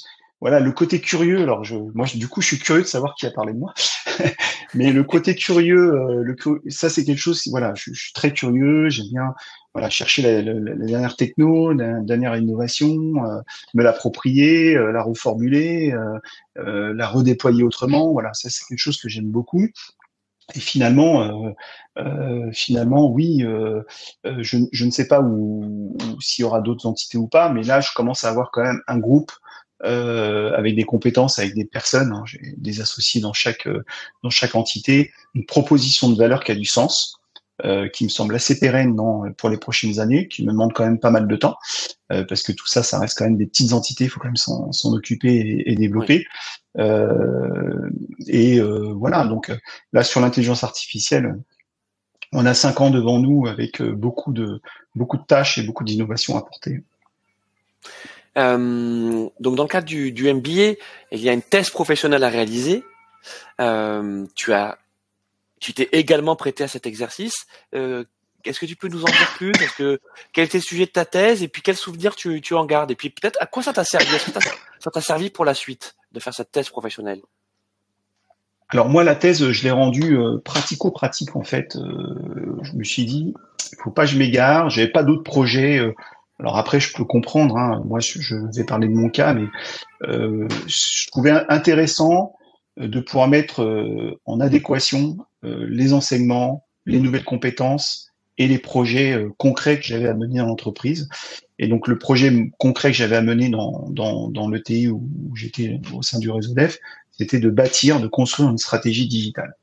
voilà 0.43 0.59
le 0.59 0.73
côté 0.73 0.99
curieux. 0.99 1.41
Alors 1.41 1.63
je, 1.63 1.77
moi, 1.93 2.05
du 2.13 2.27
coup, 2.27 2.41
je 2.41 2.47
suis 2.47 2.59
curieux 2.59 2.81
de 2.81 2.87
savoir 2.87 3.15
qui 3.15 3.25
a 3.25 3.31
parlé 3.31 3.53
de 3.53 3.59
moi. 3.59 3.73
mais 4.73 4.91
le 4.91 5.05
côté 5.05 5.35
curieux, 5.35 6.21
le, 6.21 6.35
ça 6.67 6.89
c'est 6.89 7.05
quelque 7.05 7.17
chose. 7.17 7.41
Voilà, 7.49 7.73
je, 7.77 7.93
suis 7.93 8.11
très 8.11 8.33
curieux. 8.33 8.89
J'aime 8.89 9.07
bien 9.09 9.33
voilà, 9.73 9.89
chercher 9.89 10.21
la, 10.21 10.41
la, 10.41 10.53
la 10.59 10.85
dernière 10.85 11.15
techno, 11.15 11.71
la 11.71 12.01
dernière 12.01 12.35
innovation, 12.35 12.91
euh, 13.25 13.39
me 13.73 13.83
l'approprier, 13.83 14.75
euh, 14.75 14.91
la 14.91 15.01
reformuler, 15.01 15.93
euh, 15.93 16.19
euh, 16.57 16.93
la 16.93 17.07
redéployer 17.07 17.63
autrement. 17.63 18.11
Voilà, 18.11 18.33
ça 18.33 18.49
c'est 18.49 18.65
quelque 18.65 18.79
chose 18.79 18.99
que 18.99 19.07
j'aime 19.07 19.31
beaucoup. 19.31 19.65
Et 20.55 20.59
finalement, 20.59 21.55
finalement, 22.51 23.09
oui, 23.09 23.45
je, 24.25 24.57
je, 24.73 24.85
ne 24.85 24.91
sais 24.91 25.07
pas 25.07 25.21
où, 25.21 25.95
s'il 26.19 26.43
y 26.43 26.45
aura 26.45 26.59
d'autres 26.59 26.85
entités 26.85 27.17
ou 27.17 27.27
pas, 27.27 27.47
mais 27.47 27.63
là, 27.63 27.79
je 27.79 27.87
commence 27.95 28.25
à 28.25 28.29
avoir 28.29 28.51
quand 28.51 28.61
même 28.61 28.81
un 28.87 28.97
groupe 28.97 29.31
avec 29.83 30.75
des 30.75 30.83
compétences, 30.83 31.39
avec 31.39 31.53
des 31.55 31.65
personnes. 31.65 32.11
Hein, 32.11 32.23
J'ai 32.25 32.53
des 32.57 32.81
associés 32.81 33.21
dans 33.21 33.33
chaque 33.33 33.67
dans 34.23 34.29
chaque 34.29 34.55
entité, 34.55 35.11
une 35.35 35.45
proposition 35.45 36.09
de 36.09 36.17
valeur 36.17 36.43
qui 36.43 36.51
a 36.51 36.55
du 36.55 36.65
sens. 36.65 37.19
Euh, 37.65 37.87
qui 37.87 38.03
me 38.03 38.09
semble 38.09 38.33
assez 38.33 38.59
pérenne 38.59 38.95
non, 38.95 39.31
pour 39.33 39.47
les 39.47 39.57
prochaines 39.57 39.99
années, 39.99 40.27
qui 40.27 40.43
me 40.43 40.51
demande 40.51 40.73
quand 40.73 40.83
même 40.83 40.99
pas 40.99 41.11
mal 41.11 41.27
de 41.27 41.35
temps, 41.35 41.55
euh, 42.11 42.25
parce 42.27 42.41
que 42.41 42.51
tout 42.51 42.65
ça, 42.65 42.81
ça 42.81 42.97
reste 42.97 43.15
quand 43.15 43.25
même 43.25 43.37
des 43.37 43.45
petites 43.45 43.73
entités, 43.73 44.05
il 44.05 44.09
faut 44.09 44.19
quand 44.19 44.27
même 44.27 44.35
s'en 44.35 44.91
occuper 44.91 45.29
et, 45.35 45.71
et 45.71 45.75
développer. 45.75 46.25
Euh, 46.79 47.91
et 48.25 48.59
euh, 48.59 48.91
voilà, 48.93 49.25
donc 49.25 49.51
là 49.93 50.03
sur 50.03 50.19
l'intelligence 50.19 50.63
artificielle, 50.63 51.39
on 52.31 52.47
a 52.47 52.55
cinq 52.55 52.81
ans 52.81 52.89
devant 52.89 53.19
nous 53.19 53.45
avec 53.45 53.83
beaucoup 53.83 54.33
de 54.33 54.59
beaucoup 54.95 55.17
de 55.17 55.23
tâches 55.23 55.59
et 55.59 55.61
beaucoup 55.61 55.83
d'innovations 55.83 56.35
à 56.35 56.41
porter. 56.41 56.81
Euh, 58.37 59.29
donc 59.39 59.55
dans 59.55 59.63
le 59.63 59.69
cadre 59.69 59.85
du, 59.85 60.11
du, 60.11 60.31
MBA, 60.33 60.79
il 61.11 61.19
y 61.19 61.29
a 61.29 61.33
une 61.33 61.41
thèse 61.41 61.69
professionnelle 61.69 62.23
à 62.23 62.29
réaliser. 62.29 62.83
Euh, 63.61 64.25
tu 64.35 64.53
as 64.53 64.77
tu 65.59 65.73
t'es 65.73 65.87
également 65.93 66.35
prêté 66.35 66.65
à 66.65 66.67
cet 66.67 66.85
exercice. 66.85 67.45
Euh, 67.73 68.03
Est-ce 68.43 68.59
que 68.59 68.65
tu 68.65 68.75
peux 68.75 68.89
nous 68.89 69.03
en 69.03 69.05
dire 69.05 69.33
plus? 69.37 69.51
Est-ce 69.51 69.77
que 69.77 70.01
quel 70.33 70.45
était 70.45 70.57
le 70.57 70.63
sujet 70.63 70.85
de 70.85 70.91
ta 70.91 71.05
thèse? 71.05 71.41
Et 71.41 71.47
puis 71.47 71.61
quel 71.61 71.77
souvenir 71.77 72.15
tu, 72.15 72.41
tu 72.41 72.53
en 72.53 72.65
gardes? 72.65 72.91
Et 72.91 72.95
puis 72.95 73.09
peut-être 73.09 73.37
à 73.41 73.45
quoi 73.45 73.63
ça 73.63 73.71
t'a 73.71 73.85
servi? 73.85 74.13
Est-ce 74.13 74.25
que 74.29 74.39
ça 74.79 74.91
t'a 74.91 75.01
servi 75.01 75.29
pour 75.29 75.45
la 75.45 75.53
suite 75.53 75.95
de 76.11 76.19
faire 76.19 76.33
cette 76.33 76.51
thèse 76.51 76.69
professionnelle? 76.69 77.21
Alors 78.69 78.89
moi 78.89 79.05
la 79.05 79.15
thèse 79.15 79.51
je 79.51 79.63
l'ai 79.63 79.71
rendue 79.71 80.17
euh, 80.17 80.39
pratico-pratique 80.43 81.35
en 81.37 81.43
fait. 81.43 81.77
Euh, 81.77 82.57
je 82.63 82.73
me 82.73 82.83
suis 82.83 83.05
dit 83.05 83.33
il 83.71 83.77
faut 83.81 83.91
pas 83.91 84.03
que 84.03 84.11
je 84.11 84.17
m'égare. 84.17 84.69
J'avais 84.69 84.91
pas 84.91 85.03
d'autres 85.03 85.23
projets. 85.23 85.79
Euh. 86.43 86.47
alors 86.47 86.57
après 86.57 86.79
je 86.79 86.93
peux 86.93 87.05
comprendre. 87.05 87.57
Hein. 87.57 87.81
moi 87.85 87.99
je, 87.99 88.35
vais 88.55 88.65
parler 88.65 88.87
de 88.87 88.93
mon 88.93 89.09
cas, 89.09 89.33
mais 89.33 89.47
euh, 90.03 90.47
je 90.67 91.07
trouvais 91.07 91.31
intéressant 91.49 92.35
de 92.77 92.99
pouvoir 92.99 93.27
mettre 93.27 94.17
en 94.25 94.39
adéquation 94.39 95.17
euh, 95.43 95.65
les 95.69 95.93
enseignements, 95.93 96.65
les 96.85 96.99
nouvelles 96.99 97.25
compétences 97.25 98.11
et 98.37 98.47
les 98.47 98.59
projets 98.59 99.13
euh, 99.13 99.29
concrets 99.37 99.77
que 99.77 99.85
j'avais 99.85 100.07
à 100.07 100.13
mener 100.13 100.39
dans 100.39 100.47
l'entreprise. 100.47 101.09
Et 101.59 101.67
donc 101.67 101.87
le 101.87 101.97
projet 101.97 102.51
concret 102.57 102.91
que 102.91 102.97
j'avais 102.97 103.17
à 103.17 103.21
mener 103.21 103.49
dans, 103.49 103.89
dans, 103.89 104.29
dans 104.29 104.49
l'ETI 104.49 104.87
où, 104.87 105.03
j'étais 105.35 105.79
au 105.93 106.01
sein 106.01 106.19
du 106.19 106.29
réseau 106.31 106.53
DEF, 106.53 106.79
c'était 107.11 107.39
de 107.39 107.49
bâtir, 107.49 107.99
de 107.99 108.07
construire 108.07 108.49
une 108.49 108.57
stratégie 108.57 109.07
digitale. 109.07 109.55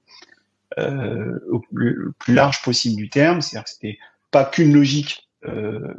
Euh, 0.78 1.40
au 1.50 1.62
le, 1.72 2.12
plus 2.18 2.34
large 2.34 2.62
possible 2.62 2.94
du 2.94 3.08
terme, 3.08 3.40
c'est-à-dire 3.40 3.64
que 3.64 3.70
c'était 3.70 3.98
pas 4.30 4.44
qu'une 4.44 4.72
logique 4.72 5.28
euh, 5.46 5.94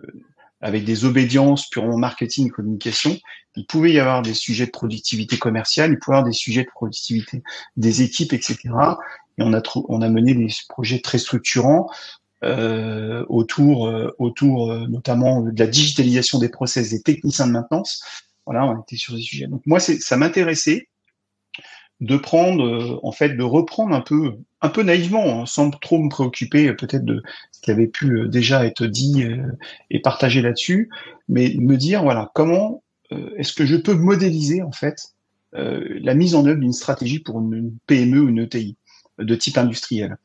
avec 0.62 0.86
des 0.86 1.06
obédiences 1.06 1.70
purement 1.70 1.98
marketing 1.98 2.48
et 2.48 2.50
communication. 2.50 3.18
Il 3.56 3.66
pouvait 3.66 3.92
y 3.92 4.00
avoir 4.00 4.22
des 4.22 4.34
sujets 4.34 4.66
de 4.66 4.72
productivité 4.72 5.38
commerciale, 5.38 5.92
il 5.92 6.00
pouvait 6.00 6.16
y 6.16 6.20
avoir 6.20 6.30
des 6.30 6.38
sujets 6.38 6.64
de 6.64 6.70
productivité 6.70 7.44
des 7.76 8.02
équipes, 8.02 8.34
etc. 8.34 8.58
Et 9.38 9.44
on 9.44 9.54
a, 9.54 9.62
on 9.76 10.02
a 10.02 10.10
mené 10.10 10.34
des 10.34 10.48
projets 10.70 11.00
très 11.00 11.18
structurants 11.18 11.90
autour, 12.42 13.94
autour 14.20 14.74
notamment 14.88 15.42
de 15.42 15.60
la 15.60 15.68
digitalisation 15.68 16.40
des 16.40 16.50
process 16.50 16.90
des 16.90 17.02
techniciens 17.02 17.48
de 17.48 17.52
maintenance. 17.52 18.04
Voilà, 18.46 18.66
on 18.66 18.82
était 18.82 18.96
sur 18.96 19.16
ces 19.16 19.22
sujets. 19.22 19.48
Donc 19.48 19.62
moi, 19.66 19.80
ça 19.80 20.18
m'intéressait 20.18 20.88
de 22.02 22.18
prendre, 22.18 23.00
en 23.04 23.12
fait, 23.12 23.30
de 23.30 23.44
reprendre 23.44 23.96
un 23.96 24.02
peu, 24.02 24.34
un 24.62 24.70
peu 24.70 24.84
naïvement, 24.84 25.42
hein, 25.42 25.46
sans 25.46 25.70
trop 25.70 26.00
me 26.00 26.10
préoccuper 26.10 26.74
peut-être 26.74 27.06
de 27.06 27.24
ce 27.52 27.62
qui 27.62 27.72
avait 27.72 27.88
pu 27.88 28.28
déjà 28.28 28.66
être 28.66 28.86
dit 28.86 29.24
et 29.90 30.00
partagé 30.00 30.42
là-dessus, 30.42 30.90
mais 31.30 31.56
me 31.60 31.78
dire 31.78 32.04
voilà 32.04 32.32
comment 32.34 32.84
est-ce 33.38 33.54
que 33.54 33.66
je 33.66 33.76
peux 33.76 33.94
modéliser 33.94 34.62
en 34.62 34.72
fait 34.72 35.14
euh, 35.54 36.00
la 36.02 36.14
mise 36.14 36.36
en 36.36 36.46
œuvre 36.46 36.60
d'une 36.60 36.74
stratégie 36.74 37.20
pour 37.20 37.40
une, 37.40 37.76
PME 37.88 38.22
ou 38.22 38.30
une 38.30 38.40
ETI 38.40 38.78
de 39.20 39.36
type 39.36 39.58
industriel? 39.58 40.18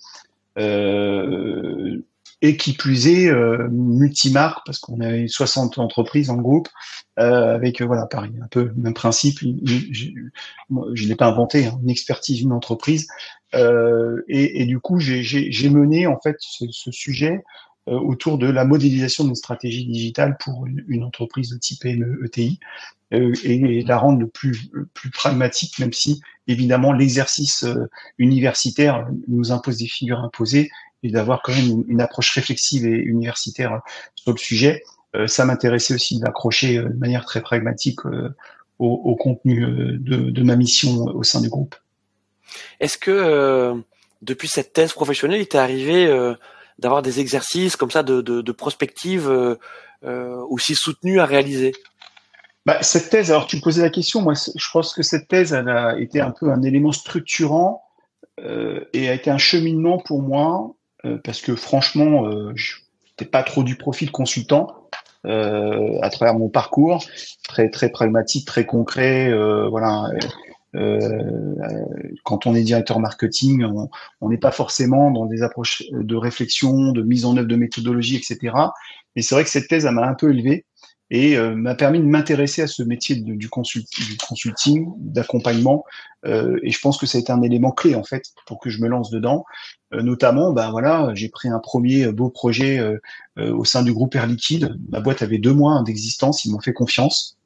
Euh, 0.59 2.01
et 2.43 2.57
qui 2.57 2.75
plus 2.75 3.09
est 3.09 3.29
euh, 3.29 3.69
multimarque 3.71 4.65
parce 4.67 4.79
qu'on 4.79 5.01
avait 5.01 5.27
60 5.27 5.79
entreprises 5.79 6.31
en 6.31 6.37
groupe 6.37 6.69
euh, 7.19 7.55
avec 7.55 7.81
voilà 7.81 8.07
pareil 8.07 8.33
un 8.43 8.49
peu 8.49 8.65
le 8.65 8.75
même 8.75 8.95
principe. 8.95 9.39
Je, 9.41 10.11
je, 10.95 11.09
l'ai 11.09 11.17
pas 11.17 11.29
inventé 11.29 11.67
hein, 11.67 11.79
une 11.83 11.91
expertise 11.91 12.41
une 12.41 12.53
entreprise. 12.53 13.09
Euh, 13.55 14.23
et, 14.29 14.63
et, 14.63 14.67
du 14.67 14.81
coup 14.81 14.99
j'ai 14.99 15.71
mené 15.71 16.07
en 16.07 16.19
fait 16.21 16.37
ce, 16.41 16.65
ce 16.71 16.91
sujet 16.91 17.43
euh, 17.89 18.01
autour 18.01 18.37
de 18.37 18.49
la 18.49 18.65
modélisation 18.65 19.23
d'une 19.23 19.37
stratégie 19.37 19.87
digitale 19.87 20.37
pour 20.41 20.67
une, 20.67 21.05
entreprise 21.05 21.51
de 21.51 21.57
type 21.57 21.83
PME 21.83 22.21
ETI 22.25 22.59
euh, 23.15 23.33
et, 23.45 23.85
la 23.85 23.97
rendre 23.97 24.27
plus, 24.27 24.73
plus 24.93 25.11
pragmatique, 25.11 25.79
même 25.79 25.93
si 25.93 26.21
évidemment 26.49 26.93
l'exercice 26.93 27.63
euh, 27.63 27.89
universitaire 28.19 29.07
nous 29.29 29.53
impose 29.53 29.79
des 29.79 29.87
figures 29.87 30.19
imposées 30.19 30.69
et 31.03 31.11
d'avoir 31.11 31.43
quand 31.43 31.53
même 31.53 31.85
une, 31.89 32.01
approche 32.01 32.35
réflexive 32.35 32.87
et 32.87 32.97
universitaire 32.97 33.81
sur 34.15 34.33
le 34.33 34.39
sujet. 34.39 34.83
ça 35.27 35.45
m'intéressait 35.45 35.95
aussi 35.95 36.19
d'accrocher 36.19 36.79
de 36.79 36.99
manière 36.99 37.25
très 37.25 37.41
pragmatique 37.41 38.01
au, 38.79 39.17
contenu 39.17 39.61
de, 39.99 40.31
de, 40.31 40.43
ma 40.43 40.57
mission 40.57 41.05
au 41.05 41.23
sein 41.23 41.41
du 41.41 41.49
groupe. 41.49 41.75
Est-ce 42.81 42.99
que 42.99 43.75
depuis 44.23 44.49
cette 44.49 44.73
thèse 44.73 44.93
professionnelle, 44.93 45.41
il 45.41 45.49
t'est 45.49 45.59
arrivé 45.59 46.09
d'avoir 46.79 47.03
des 47.03 47.21
exercices 47.21 47.77
comme 47.77 47.91
ça 47.91 48.03
de, 48.03 48.21
de, 48.21 48.43
de 48.43 48.53
prospective 48.53 49.29
euh, 49.31 49.57
euh, 50.05 50.43
aussi 50.49 50.75
soutenus 50.75 51.21
à 51.21 51.27
réaliser? 51.27 51.73
Bah, 52.65 52.83
cette 52.83 53.11
thèse, 53.11 53.31
alors 53.31 53.47
tu 53.47 53.57
me 53.57 53.63
posais 53.63 53.83
la 53.83 53.91
question, 53.91 54.21
moi 54.21 54.35
je 54.35 54.71
pense 54.73 54.93
que 54.93 55.03
cette 55.03 55.29
thèse 55.29 55.53
elle 55.53 55.69
a 55.69 55.99
été 55.99 56.21
un 56.21 56.33
peu 56.33 56.51
un 56.51 56.63
élément 56.63 56.93
structurant 56.93 57.83
euh, 58.41 58.85
et 58.93 59.09
a 59.09 59.15
été 59.15 59.31
un 59.31 59.39
cheminement 59.39 59.99
pour 59.99 60.21
moi 60.21 60.75
euh, 60.75 60.86
parce 61.25 61.41
que 61.41 61.55
franchement 61.55 62.27
euh, 62.27 62.53
je 62.55 62.77
n'étais 63.11 63.31
pas 63.31 63.43
trop 63.43 63.63
du 63.63 63.77
profil 63.77 64.11
consultant 64.11 64.89
euh, 65.25 65.99
à 66.03 66.11
travers 66.11 66.35
mon 66.35 66.49
parcours, 66.49 67.05
très 67.49 67.69
très 67.71 67.91
pragmatique, 67.91 68.47
très 68.47 68.65
concret, 68.65 69.33
voilà 69.69 70.11
euh, 70.77 71.55
quand 72.25 72.47
on 72.47 72.55
est 72.55 72.63
directeur 72.63 73.01
marketing, 73.01 73.65
on 74.21 74.29
n'est 74.29 74.39
pas 74.39 74.51
forcément 74.51 75.11
dans 75.11 75.27
des 75.27 75.43
approches 75.43 75.83
de 75.91 76.17
réflexion, 76.17 76.93
de 76.93 77.03
mise 77.03 77.25
en 77.25 77.37
œuvre 77.37 77.49
de 77.49 77.57
méthodologie, 77.57 78.17
etc. 78.17 78.55
Et 79.15 79.23
c'est 79.23 79.35
vrai 79.35 79.45
que 79.45 79.51
cette 79.51 79.69
thèse 79.69 79.87
m'a 79.87 80.07
un 80.07 80.15
peu 80.15 80.31
élevé 80.31 80.67
et 81.11 81.37
euh, 81.37 81.55
m'a 81.55 81.75
permis 81.75 82.01
de 82.01 82.05
m'intéresser 82.05 82.63
à 82.63 82.67
ce 82.67 82.83
métier 82.83 83.17
du, 83.17 83.49
consulting, 83.49 84.93
d'accompagnement. 84.99 85.85
Euh, 86.25 86.59
et 86.63 86.71
je 86.71 86.81
pense 86.81 86.99
que 86.99 87.07
ça 87.07 87.19
a 87.19 87.21
été 87.21 87.31
un 87.33 87.43
élément 87.43 87.71
clé 87.71 87.95
en 87.95 88.03
fait 88.03 88.25
pour 88.47 88.59
que 88.59 88.71
je 88.71 88.81
me 88.81 88.89
lance 88.89 89.11
dedans. 89.11 89.45
notamment, 89.93 90.53
ben 90.53 90.71
voilà, 90.71 91.13
j'ai 91.15 91.29
pris 91.29 91.49
un 91.49 91.61
premier 91.61 92.11
beau 92.11 92.31
projet 92.31 92.81
au 93.37 93.65
sein 93.65 93.83
du 93.83 93.93
groupe 93.93 94.15
Air 94.15 94.27
Liquide. 94.27 94.77
Ma 94.91 95.01
boîte 95.01 95.23
avait 95.23 95.39
deux 95.39 95.55
mois 95.55 95.83
d'existence, 95.85 96.45
ils 96.45 96.51
m'ont 96.51 96.61
fait 96.61 96.73
confiance. 96.73 97.37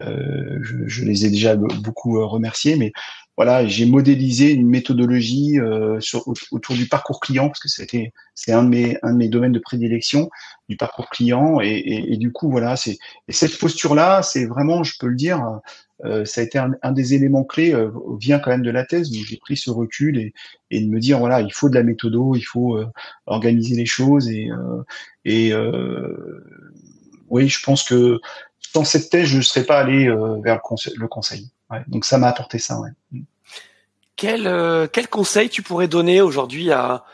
Euh, 0.00 0.58
je, 0.62 0.88
je, 0.88 1.04
les 1.04 1.24
ai 1.24 1.30
déjà 1.30 1.54
beaucoup 1.56 2.18
euh, 2.18 2.24
remerciés, 2.24 2.76
mais 2.76 2.92
voilà, 3.36 3.66
j'ai 3.66 3.86
modélisé 3.86 4.52
une 4.52 4.68
méthodologie 4.68 5.58
euh, 5.58 6.00
sur, 6.00 6.26
autour 6.52 6.74
du 6.74 6.86
parcours 6.88 7.20
client 7.20 7.48
parce 7.48 7.60
que 7.60 7.68
c'était 7.68 8.12
c'est 8.34 8.52
un 8.52 8.62
de 8.62 8.68
mes 8.68 8.96
un 9.02 9.12
de 9.12 9.18
mes 9.18 9.28
domaines 9.28 9.52
de 9.52 9.58
prédilection 9.58 10.30
du 10.68 10.76
parcours 10.76 11.08
client 11.10 11.60
et, 11.60 11.68
et, 11.68 12.12
et 12.12 12.16
du 12.16 12.32
coup 12.32 12.50
voilà 12.50 12.76
c'est 12.76 12.98
cette 13.28 13.58
posture 13.58 13.94
là 13.94 14.22
c'est 14.22 14.46
vraiment 14.46 14.84
je 14.84 14.94
peux 14.98 15.08
le 15.08 15.16
dire 15.16 15.60
euh, 16.04 16.24
ça 16.24 16.40
a 16.40 16.44
été 16.44 16.58
un, 16.58 16.72
un, 16.82 16.92
des 16.92 17.14
éléments 17.14 17.44
clés 17.44 17.72
euh, 17.74 17.90
vient 18.20 18.38
quand 18.38 18.50
même 18.50 18.62
de 18.62 18.70
la 18.70 18.84
thèse 18.84 19.10
où 19.10 19.24
j'ai 19.24 19.36
pris 19.36 19.56
ce 19.56 19.70
recul 19.70 20.18
et, 20.18 20.32
et 20.70 20.80
de 20.80 20.88
me 20.88 21.00
dire 21.00 21.18
voilà 21.18 21.40
il 21.40 21.52
faut 21.52 21.68
de 21.68 21.74
la 21.74 21.82
méthodo 21.82 22.34
il 22.36 22.42
faut 22.42 22.78
organiser 23.26 23.76
les 23.76 23.86
choses 23.86 24.28
et 24.28 24.48
et 25.24 25.52
oui 27.28 27.48
je 27.48 27.62
pense 27.62 27.82
que 27.82 28.20
dans 28.74 28.84
cette 28.84 29.08
thèse, 29.08 29.28
je 29.28 29.36
ne 29.36 29.42
serais 29.42 29.64
pas 29.64 29.78
allé 29.78 30.08
euh, 30.08 30.40
vers 30.42 30.60
le 30.96 31.08
conseil. 31.08 31.48
Donc 31.88 32.04
ça 32.04 32.18
m'a 32.18 32.28
apporté 32.28 32.58
ça. 32.58 32.78
Ouais. 32.80 32.90
Quel, 34.16 34.46
euh, 34.46 34.86
quel 34.90 35.08
conseil 35.08 35.48
tu 35.48 35.62
pourrais 35.62 35.88
donner 35.88 36.20
aujourd'hui 36.20 36.70
à, 36.70 37.04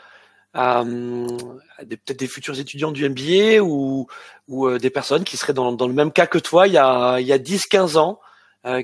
à, 0.53 0.83
peut-être 0.83 2.19
des 2.19 2.27
futurs 2.27 2.59
étudiants 2.59 2.91
du 2.91 3.07
MBA 3.09 3.61
ou, 3.61 4.07
ou 4.47 4.67
euh, 4.67 4.77
des 4.77 4.89
personnes 4.89 5.23
qui 5.23 5.37
seraient 5.37 5.53
dans, 5.53 5.71
dans, 5.71 5.87
le 5.87 5.93
même 5.93 6.11
cas 6.11 6.27
que 6.27 6.37
toi 6.37 6.67
il 6.67 6.73
y 6.73 6.77
a, 6.77 7.19
il 7.19 7.25
y 7.27 7.33
a 7.33 7.39
10-15 7.39 7.97
ans, 7.97 8.19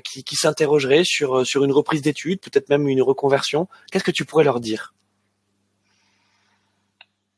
qui, 0.02 0.24
qui 0.24 0.34
s'interrogeraient 0.34 1.04
sur, 1.04 1.46
sur 1.46 1.62
une 1.62 1.70
reprise 1.70 2.02
d'études, 2.02 2.40
peut-être 2.40 2.68
même 2.68 2.88
une 2.88 3.00
reconversion? 3.00 3.68
Qu'est-ce 3.92 4.02
que 4.02 4.10
tu 4.10 4.24
pourrais 4.24 4.42
leur 4.42 4.58
dire? 4.58 4.92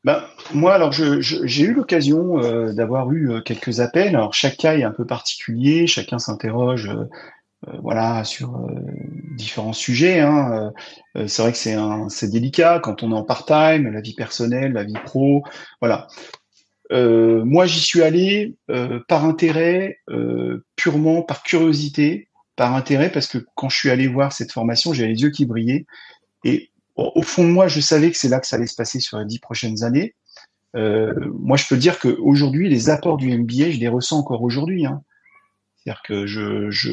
Ben, 0.03 0.23
moi, 0.53 0.73
alors, 0.73 0.91
j'ai 0.91 1.63
eu 1.63 1.73
l'occasion 1.73 2.39
euh, 2.39 2.73
d'avoir 2.73 3.11
eu 3.11 3.31
euh, 3.31 3.41
quelques 3.41 3.81
appels. 3.81 4.15
Alors, 4.15 4.33
chaque 4.33 4.57
cas 4.57 4.75
est 4.75 4.83
un 4.83 4.91
peu 4.91 5.05
particulier, 5.05 5.85
chacun 5.85 6.17
s'interroge, 6.17 6.87
euh, 6.87 7.05
voilà, 7.81 8.23
sur 8.23 8.67
différents 9.37 9.73
sujets. 9.73 10.19
Hein. 10.19 10.71
c'est 11.27 11.41
vrai 11.41 11.51
que 11.51 11.57
c'est 11.57 11.75
c'est 12.09 12.29
délicat 12.29 12.79
quand 12.79 13.03
on 13.03 13.11
est 13.11 13.15
en 13.15 13.23
part-time, 13.23 13.91
la 13.91 14.01
vie 14.01 14.15
personnelle, 14.15 14.73
la 14.73 14.83
vie 14.83 14.97
pro, 15.05 15.43
voilà. 15.79 16.07
moi, 16.91 17.67
j'y 17.67 17.79
suis 17.79 18.01
allé 18.01 18.55
par 19.07 19.25
intérêt, 19.25 19.99
purement 20.75 21.21
par 21.21 21.43
curiosité, 21.43 22.29
par 22.55 22.75
intérêt, 22.75 23.11
parce 23.11 23.27
que 23.27 23.37
quand 23.55 23.69
je 23.69 23.77
suis 23.77 23.89
allé 23.89 24.07
voir 24.07 24.33
cette 24.33 24.51
formation, 24.51 24.93
j'avais 24.93 25.09
les 25.09 25.21
yeux 25.21 25.29
qui 25.29 25.45
brillaient. 25.45 25.85
Et 26.43 26.71
au 26.95 27.21
fond 27.21 27.43
de 27.43 27.49
moi, 27.49 27.67
je 27.67 27.79
savais 27.79 28.11
que 28.11 28.17
c'est 28.17 28.29
là 28.29 28.39
que 28.39 28.47
ça 28.47 28.55
allait 28.55 28.67
se 28.67 28.75
passer 28.75 28.99
sur 28.99 29.17
les 29.19 29.25
dix 29.25 29.39
prochaines 29.39 29.83
années. 29.83 30.15
Euh, 30.75 31.13
moi, 31.33 31.57
je 31.57 31.67
peux 31.67 31.77
dire 31.77 31.99
qu'aujourd'hui, 31.99 32.69
les 32.69 32.89
apports 32.89 33.17
du 33.17 33.35
MBA, 33.37 33.71
je 33.71 33.79
les 33.79 33.87
ressens 33.87 34.19
encore 34.19 34.41
aujourd'hui. 34.43 34.85
Hein. 34.85 35.01
C'est-à-dire 35.77 36.01
que 36.03 36.25
je, 36.25 36.69
je, 36.69 36.91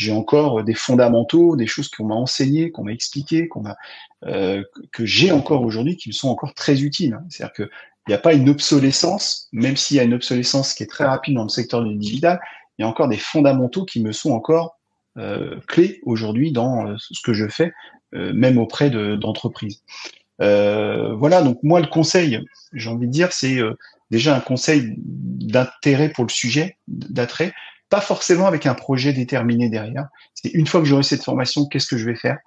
j'ai 0.00 0.12
encore 0.12 0.64
des 0.64 0.72
fondamentaux, 0.72 1.56
des 1.56 1.66
choses 1.66 1.90
qu'on 1.90 2.06
m'a 2.06 2.14
enseignées, 2.14 2.70
qu'on 2.70 2.84
m'a 2.84 2.92
expliquées, 2.92 3.48
qu'on 3.48 3.60
m'a, 3.60 3.76
euh, 4.24 4.64
que 4.92 5.04
j'ai 5.04 5.30
encore 5.30 5.60
aujourd'hui, 5.60 5.98
qui 5.98 6.08
me 6.08 6.14
sont 6.14 6.30
encore 6.30 6.54
très 6.54 6.82
utiles. 6.82 7.12
Hein. 7.12 7.24
C'est-à-dire 7.28 7.52
qu'il 7.52 7.68
n'y 8.08 8.14
a 8.14 8.18
pas 8.18 8.32
une 8.32 8.48
obsolescence, 8.48 9.48
même 9.52 9.76
s'il 9.76 9.98
y 9.98 10.00
a 10.00 10.04
une 10.04 10.14
obsolescence 10.14 10.72
qui 10.72 10.84
est 10.84 10.86
très 10.86 11.04
rapide 11.04 11.34
dans 11.34 11.42
le 11.42 11.50
secteur 11.50 11.84
du 11.84 11.94
digital, 11.96 12.40
il 12.78 12.82
y 12.82 12.84
a 12.86 12.88
encore 12.88 13.08
des 13.08 13.18
fondamentaux 13.18 13.84
qui 13.84 14.02
me 14.02 14.12
sont 14.12 14.32
encore 14.32 14.78
euh, 15.18 15.60
clés 15.68 16.00
aujourd'hui 16.04 16.50
dans 16.50 16.86
euh, 16.86 16.94
ce 16.98 17.20
que 17.22 17.34
je 17.34 17.46
fais 17.46 17.70
euh, 18.14 18.32
même 18.32 18.56
auprès 18.56 18.88
d'entreprises. 18.88 19.82
Euh, 20.40 21.14
voilà, 21.14 21.42
donc 21.42 21.58
moi 21.62 21.80
le 21.80 21.88
conseil, 21.88 22.42
j'ai 22.72 22.88
envie 22.88 23.06
de 23.06 23.12
dire, 23.12 23.32
c'est 23.32 23.58
déjà 24.10 24.34
un 24.34 24.40
conseil 24.40 24.94
d'intérêt 24.96 26.08
pour 26.08 26.24
le 26.24 26.30
sujet, 26.30 26.78
d'attrait, 26.88 27.52
pas 27.90 28.00
forcément 28.00 28.46
avec 28.46 28.66
un 28.66 28.74
projet 28.74 29.12
déterminé 29.12 29.68
derrière. 29.68 30.08
C'est 30.34 30.50
une 30.50 30.66
fois 30.66 30.80
que 30.80 30.86
j'aurai 30.86 31.02
cette 31.02 31.24
formation, 31.24 31.66
qu'est-ce 31.66 31.88
que 31.88 31.98
je 31.98 32.06
vais 32.06 32.16
faire? 32.16 32.38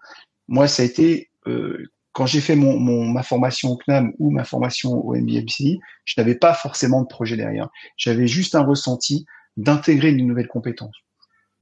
Moi, 0.48 0.68
ça 0.68 0.84
a 0.84 0.86
été 0.86 1.30
euh, 1.48 1.92
quand 2.14 2.26
j'ai 2.26 2.42
fait 2.42 2.56
mon, 2.56 2.80
mon, 2.80 3.06
ma 3.06 3.24
formation 3.24 3.72
au 3.72 3.78
CNAM 3.78 4.14
ou 4.20 4.32
ma 4.32 4.44
formation 4.44 4.94
au 4.94 5.16
MBMCI, 5.16 5.80
je 6.06 6.14
n'avais 6.18 6.36
pas 6.36 6.54
forcément 6.54 7.02
de 7.02 7.08
projet 7.08 7.38
derrière. 7.38 7.70
J'avais 7.98 8.28
juste 8.28 8.56
un 8.56 8.64
ressenti 8.64 9.26
d'intégrer 9.58 10.12
une 10.12 10.28
nouvelle 10.28 10.48
compétence 10.48 10.96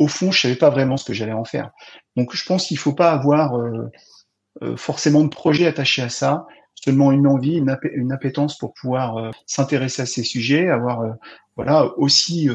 au 0.02 0.08
fond, 0.08 0.32
je 0.32 0.42
savais 0.42 0.56
pas 0.56 0.72
vraiment 0.72 0.98
ce 0.98 1.06
que 1.06 1.14
j'allais 1.14 1.32
en 1.32 1.46
faire. 1.46 1.70
Donc, 2.18 2.36
je 2.36 2.44
pense 2.44 2.66
qu'il 2.66 2.78
faut 2.80 2.94
pas 2.94 3.12
avoir 3.12 3.56
euh, 3.56 3.92
euh, 4.64 4.76
forcément 4.76 5.24
de 5.24 5.30
projet 5.30 5.68
attaché 5.68 6.02
à 6.02 6.10
ça, 6.10 6.48
seulement 6.74 7.12
une 7.12 7.28
envie, 7.28 7.58
une, 7.58 8.12
appétence 8.12 8.58
pour 8.58 8.74
pouvoir 8.74 9.18
euh, 9.18 9.30
s'intéresser 9.46 10.02
à 10.02 10.06
ces 10.08 10.24
sujets, 10.24 10.70
avoir 10.70 11.04
voilà 11.56 11.86
aussi 11.98 12.50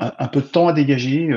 un, 0.00 0.28
peu 0.28 0.40
de 0.40 0.46
temps 0.46 0.68
à 0.68 0.72
dégager, 0.72 1.30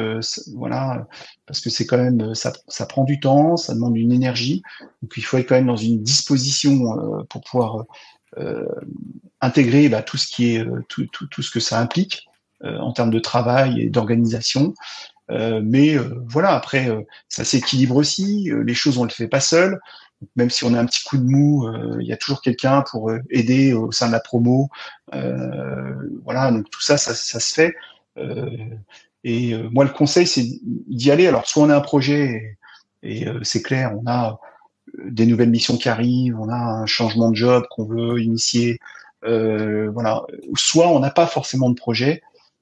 voilà, 0.55 1.05
parce 1.45 1.59
que 1.59 1.69
c'est 1.69 1.85
quand 1.85 1.97
même 1.97 2.33
ça, 2.33 2.53
ça, 2.67 2.85
prend 2.85 3.03
du 3.03 3.19
temps, 3.19 3.57
ça 3.57 3.73
demande 3.73 3.97
une 3.97 4.11
énergie, 4.11 4.63
donc 5.01 5.13
il 5.17 5.21
faut 5.21 5.37
être 5.37 5.49
quand 5.49 5.55
même 5.55 5.67
dans 5.67 5.75
une 5.75 6.01
disposition 6.01 7.25
pour 7.29 7.41
pouvoir 7.41 7.83
intégrer 9.41 9.89
bah, 9.89 10.01
tout 10.01 10.17
ce 10.17 10.27
qui 10.27 10.55
est 10.55 10.65
tout, 10.87 11.05
tout, 11.11 11.27
tout 11.27 11.41
ce 11.41 11.51
que 11.51 11.59
ça 11.59 11.79
implique. 11.79 12.25
Euh, 12.65 12.77
en 12.77 12.93
termes 12.93 13.09
de 13.09 13.19
travail 13.19 13.81
et 13.81 13.89
d'organisation. 13.89 14.73
Euh, 15.31 15.59
mais 15.61 15.95
euh, 15.97 16.23
voilà, 16.27 16.55
après, 16.55 16.87
ça 17.27 17.43
s'équilibre 17.43 17.97
aussi. 17.97 18.49
les 18.65 18.73
choses, 18.73 18.97
on 18.97 19.03
le 19.03 19.09
fait 19.09 19.27
pas 19.27 19.41
seul. 19.41 19.79
même 20.37 20.49
si 20.49 20.63
on 20.63 20.73
a 20.73 20.79
un 20.79 20.85
petit 20.85 21.03
coup 21.03 21.17
de 21.17 21.25
mou, 21.25 21.67
il 21.99 22.07
y 22.07 22.13
a 22.13 22.17
toujours 22.17 22.41
quelqu'un 22.41 22.83
pour 22.89 23.11
aider 23.29 23.73
au 23.73 23.91
sein 23.91 24.07
de 24.07 24.13
la 24.13 24.21
promo. 24.21 24.69
voilà, 26.23 26.51
donc 26.51 26.69
tout 26.69 26.81
ça, 26.81 26.97
ça, 26.97 27.13
ça 27.13 27.39
se 27.41 27.53
fait. 27.53 27.75
Et 29.23 29.57
moi, 29.71 29.85
le 29.85 29.91
conseil, 29.91 30.27
c'est 30.27 30.45
d'y 30.63 31.11
aller. 31.11 31.27
Alors, 31.27 31.47
soit 31.47 31.63
on 31.63 31.69
a 31.69 31.75
un 31.75 31.81
projet 31.81 32.57
et, 33.01 33.21
et 33.21 33.27
c'est 33.43 33.61
clair, 33.61 33.93
on 33.97 34.09
a 34.09 34.39
des 35.05 35.25
nouvelles 35.25 35.49
missions 35.49 35.77
qui 35.77 35.89
arrivent, 35.89 36.39
on 36.39 36.49
a 36.49 36.55
un 36.55 36.85
changement 36.85 37.31
de 37.31 37.35
job 37.35 37.65
qu'on 37.71 37.85
veut 37.85 38.21
initier, 38.21 38.79
euh, 39.25 39.89
voilà. 39.91 40.23
Soit 40.55 40.89
on 40.89 40.99
n'a 40.99 41.11
pas 41.11 41.27
forcément 41.27 41.69
de 41.69 41.75
projet, 41.75 42.21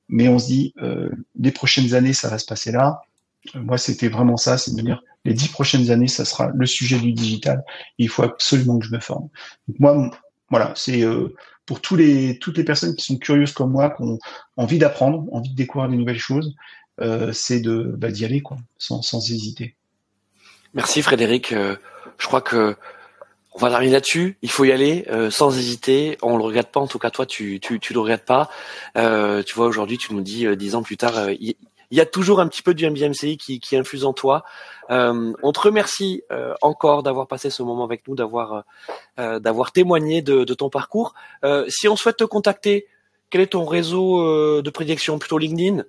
mais 0.09 0.27
on 0.27 0.39
se 0.39 0.47
dit 0.47 0.73
euh, 0.81 1.09
les 1.39 1.51
prochaines 1.51 1.93
années 1.93 2.13
ça 2.13 2.29
va 2.29 2.37
se 2.37 2.45
passer 2.45 2.71
là. 2.71 3.01
Euh, 3.55 3.61
moi 3.61 3.77
c'était 3.77 4.09
vraiment 4.09 4.37
ça, 4.37 4.57
c'est 4.57 4.75
de 4.75 4.81
dire 4.81 5.01
les 5.25 5.33
dix 5.33 5.49
prochaines 5.49 5.91
années 5.91 6.07
ça 6.07 6.25
sera 6.25 6.51
le 6.53 6.65
sujet 6.65 6.99
du 6.99 7.13
digital. 7.13 7.63
il 7.97 8.09
faut 8.09 8.23
absolument 8.23 8.79
que 8.79 8.85
je 8.85 8.91
me 8.91 8.99
forme. 8.99 9.29
Moi 9.79 10.11
voilà 10.49 10.73
c'est 10.75 11.01
euh, 11.03 11.35
pour 11.65 11.81
tous 11.81 11.95
les 11.95 12.39
toutes 12.39 12.57
les 12.57 12.63
personnes 12.63 12.95
qui 12.95 13.05
sont 13.05 13.17
curieuses 13.17 13.51
comme 13.51 13.71
moi, 13.71 13.91
qui 13.91 14.03
ont 14.03 14.19
envie 14.57 14.77
d'apprendre, 14.77 15.25
envie 15.31 15.49
de 15.49 15.55
découvrir 15.55 15.89
des 15.89 15.97
nouvelles 15.97 16.19
choses, 16.19 16.55
euh, 16.99 17.31
c'est 17.33 17.59
de 17.59 17.93
bah, 17.97 18.11
d'y 18.11 18.25
aller 18.25 18.41
quoi, 18.41 18.57
sans, 18.77 19.01
sans 19.01 19.31
hésiter. 19.31 19.75
Merci 20.73 21.01
Frédéric. 21.01 21.53
je 21.53 22.27
crois 22.27 22.41
que 22.41 22.75
on 23.53 23.59
va 23.59 23.69
terminer 23.69 23.93
là-dessus. 23.93 24.37
Il 24.41 24.49
faut 24.49 24.63
y 24.63 24.71
aller 24.71 25.05
euh, 25.09 25.29
sans 25.29 25.57
hésiter. 25.57 26.17
On 26.21 26.37
le 26.37 26.43
regrette 26.43 26.71
pas. 26.71 26.79
En 26.79 26.87
tout 26.87 26.99
cas, 26.99 27.09
toi, 27.09 27.25
tu 27.25 27.59
tu, 27.59 27.79
tu 27.79 27.93
le 27.93 27.99
regrettes 27.99 28.25
pas. 28.25 28.49
Euh, 28.97 29.43
tu 29.43 29.55
vois, 29.55 29.67
aujourd'hui, 29.67 29.97
tu 29.97 30.13
nous 30.13 30.21
dis 30.21 30.45
euh, 30.45 30.55
dix 30.55 30.75
ans 30.75 30.83
plus 30.83 30.97
tard, 30.97 31.27
y, 31.91 32.01
a 32.01 32.05
toujours 32.05 32.39
un 32.39 32.47
petit 32.47 32.61
peu 32.61 32.73
du 32.73 32.89
MBMCI 32.89 33.37
qui, 33.37 33.59
qui 33.59 33.75
infuse 33.75 34.05
en 34.05 34.13
toi. 34.13 34.43
on 34.89 35.51
te 35.53 35.59
remercie 35.59 36.23
encore 36.61 37.03
d'avoir 37.03 37.27
passé 37.27 37.49
ce 37.49 37.63
moment 37.63 37.83
avec 37.83 38.07
nous, 38.07 38.15
d'avoir 38.15 38.63
d'avoir 39.17 39.71
témoigné 39.71 40.21
de, 40.21 40.43
de, 40.43 40.53
ton 40.53 40.69
parcours. 40.69 41.13
si 41.67 41.87
on 41.87 41.95
souhaite 41.95 42.17
te 42.17 42.23
contacter, 42.23 42.87
quel 43.29 43.41
est 43.41 43.47
ton 43.47 43.65
réseau 43.65 44.61
de 44.61 44.69
prédilection? 44.69 45.19
Plutôt 45.19 45.37
LinkedIn? 45.37 45.83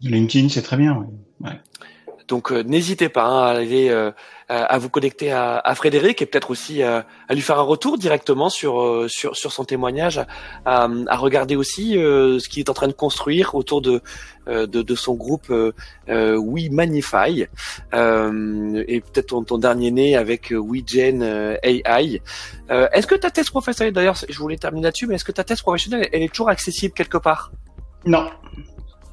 LinkedIn, 0.00 0.48
c'est 0.48 0.62
très 0.62 0.76
bien. 0.76 1.06
Ouais. 1.40 1.60
Donc 2.32 2.50
euh, 2.50 2.62
n'hésitez 2.62 3.10
pas 3.10 3.26
hein, 3.26 3.42
à 3.42 3.50
aller 3.58 3.90
euh, 3.90 4.10
à 4.48 4.78
vous 4.78 4.88
connecter 4.88 5.32
à, 5.32 5.58
à 5.58 5.74
Frédéric 5.74 6.22
et 6.22 6.26
peut-être 6.26 6.50
aussi 6.50 6.82
euh, 6.82 7.02
à 7.28 7.34
lui 7.34 7.42
faire 7.42 7.58
un 7.58 7.68
retour 7.74 7.98
directement 7.98 8.48
sur 8.48 9.04
sur, 9.06 9.36
sur 9.36 9.52
son 9.52 9.64
témoignage, 9.66 10.18
à, 10.64 10.88
à 11.08 11.16
regarder 11.16 11.56
aussi 11.56 11.92
ce 11.92 12.48
qu'il 12.48 12.60
est 12.60 12.70
en 12.70 12.72
train 12.72 12.88
de 12.88 12.94
construire 12.94 13.54
autour 13.54 13.82
de 13.82 14.00
de, 14.46 14.64
de, 14.64 14.94
son 14.94 15.14
groupe 15.14 15.52
We 16.08 16.70
Manify 16.70 17.42
et 17.42 17.46
peut-être 17.92 19.26
ton, 19.26 19.44
ton, 19.44 19.58
dernier 19.58 19.90
né 19.90 20.16
avec 20.16 20.52
WeGen 20.52 21.22
AI. 21.62 22.22
est-ce 22.70 23.06
que 23.06 23.14
ta 23.14 23.30
thèse 23.30 23.50
professionnelle, 23.50 23.92
d'ailleurs, 23.92 24.16
je 24.26 24.38
voulais 24.38 24.56
terminer 24.56 24.84
là-dessus, 24.84 25.06
mais 25.06 25.16
est-ce 25.16 25.24
que 25.24 25.32
ta 25.32 25.44
thèse 25.44 25.60
professionnelle, 25.60 26.08
elle 26.12 26.22
est 26.22 26.32
toujours 26.32 26.48
accessible 26.48 26.94
quelque 26.94 27.18
part? 27.18 27.52
Non, 28.04 28.28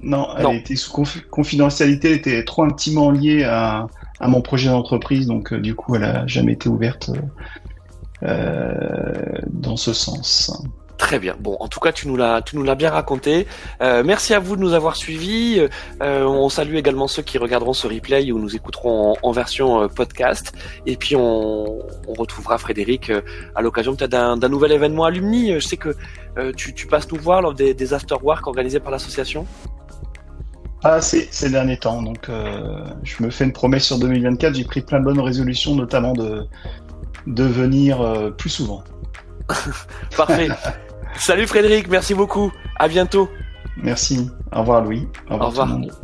non, 0.02 0.28
elle 0.38 0.58
était 0.58 0.76
sous 0.76 1.04
confidentialité, 1.30 2.12
elle 2.12 2.18
était 2.18 2.44
trop 2.46 2.64
intimement 2.64 3.12
liée 3.12 3.44
à, 3.44 3.88
à 4.20 4.28
mon 4.28 4.42
projet 4.42 4.70
d'entreprise, 4.70 5.28
donc 5.28 5.54
euh, 5.54 5.60
du 5.60 5.76
coup, 5.76 5.96
elle 5.96 6.04
a 6.04 6.28
jamais 6.28 6.54
été 6.54 6.70
ouverte 6.70 7.10
euh, 7.10 7.22
euh, 8.24 9.38
dans 9.50 9.78
ce 9.78 9.94
sens. 9.94 10.52
Très 10.98 11.20
bien. 11.20 11.38
Bon, 11.40 11.56
en 11.62 11.70
tout 11.70 11.80
cas, 11.80 11.94
tu 11.94 12.10
nous 12.10 12.18
l'as, 12.18 12.42
tu 12.42 12.58
nous 12.58 12.64
l'as 12.64 12.76
bien 12.76 12.90
raconté. 12.90 13.48
Euh, 13.82 14.04
merci 14.06 14.34
à 14.34 14.40
vous 14.40 14.58
de 14.58 14.62
nous 14.62 14.74
avoir 14.74 14.98
suivis. 14.98 15.66
Euh, 16.02 16.24
on 16.26 16.50
salue 16.50 16.76
également 16.76 17.08
ceux 17.08 17.22
qui 17.22 17.38
regarderont 17.38 17.72
ce 17.72 17.88
replay 17.88 18.34
ou 18.34 18.40
nous 18.40 18.54
écouteront 18.58 19.16
en, 19.24 19.32
version 19.32 19.88
podcast. 19.88 20.52
Et 20.86 20.98
puis 20.98 21.16
on, 21.16 21.80
on 22.10 22.14
retrouvera 22.18 22.58
Frédéric 22.58 23.14
à 23.56 23.62
l'occasion 23.62 23.96
peut-être 23.96 24.12
d'un, 24.12 24.50
nouvel 24.50 24.74
événement 24.74 25.06
alumni. 25.06 25.54
Je 25.54 25.66
sais 25.66 25.78
que 25.78 25.96
tu, 26.58 26.74
tu, 26.74 26.88
passes 26.88 27.10
nous 27.10 27.20
voir 27.20 27.42
lors 27.42 27.54
des, 27.54 27.74
des 27.74 27.94
after 27.94 28.16
work 28.22 28.46
organisés 28.48 28.82
par 28.82 28.92
l'association. 28.92 29.48
Ah, 30.84 31.02
c'est 31.02 31.28
ces 31.32 31.50
derniers 31.50 31.78
temps. 31.78 32.02
Donc, 32.02 32.30
euh, 32.30 32.86
je 33.04 33.22
me 33.24 33.30
fais 33.30 33.44
une 33.44 33.52
promesse 33.54 33.86
sur 33.86 34.00
2024. 34.00 34.56
J'ai 34.56 34.64
pris 34.64 34.82
plein 34.82 35.00
de 35.00 35.06
bonnes 35.06 35.20
résolutions, 35.20 35.76
notamment 35.76 36.14
de, 36.14 36.46
de 37.28 37.44
venir 37.44 38.02
euh, 38.02 38.32
plus 38.32 38.50
souvent. 38.50 38.84
Parfait. 40.18 40.50
Salut 41.16 41.48
Frédéric, 41.48 41.90
merci 41.90 42.14
beaucoup. 42.14 42.52
À 42.78 42.88
bientôt. 42.88 43.30
Merci. 43.78 44.30
Au 44.54 44.60
revoir 44.60 44.84
Louis. 44.84 45.08
Au 45.30 45.34
revoir. 45.34 45.70
Au 45.70 45.76
revoir. 45.76 46.00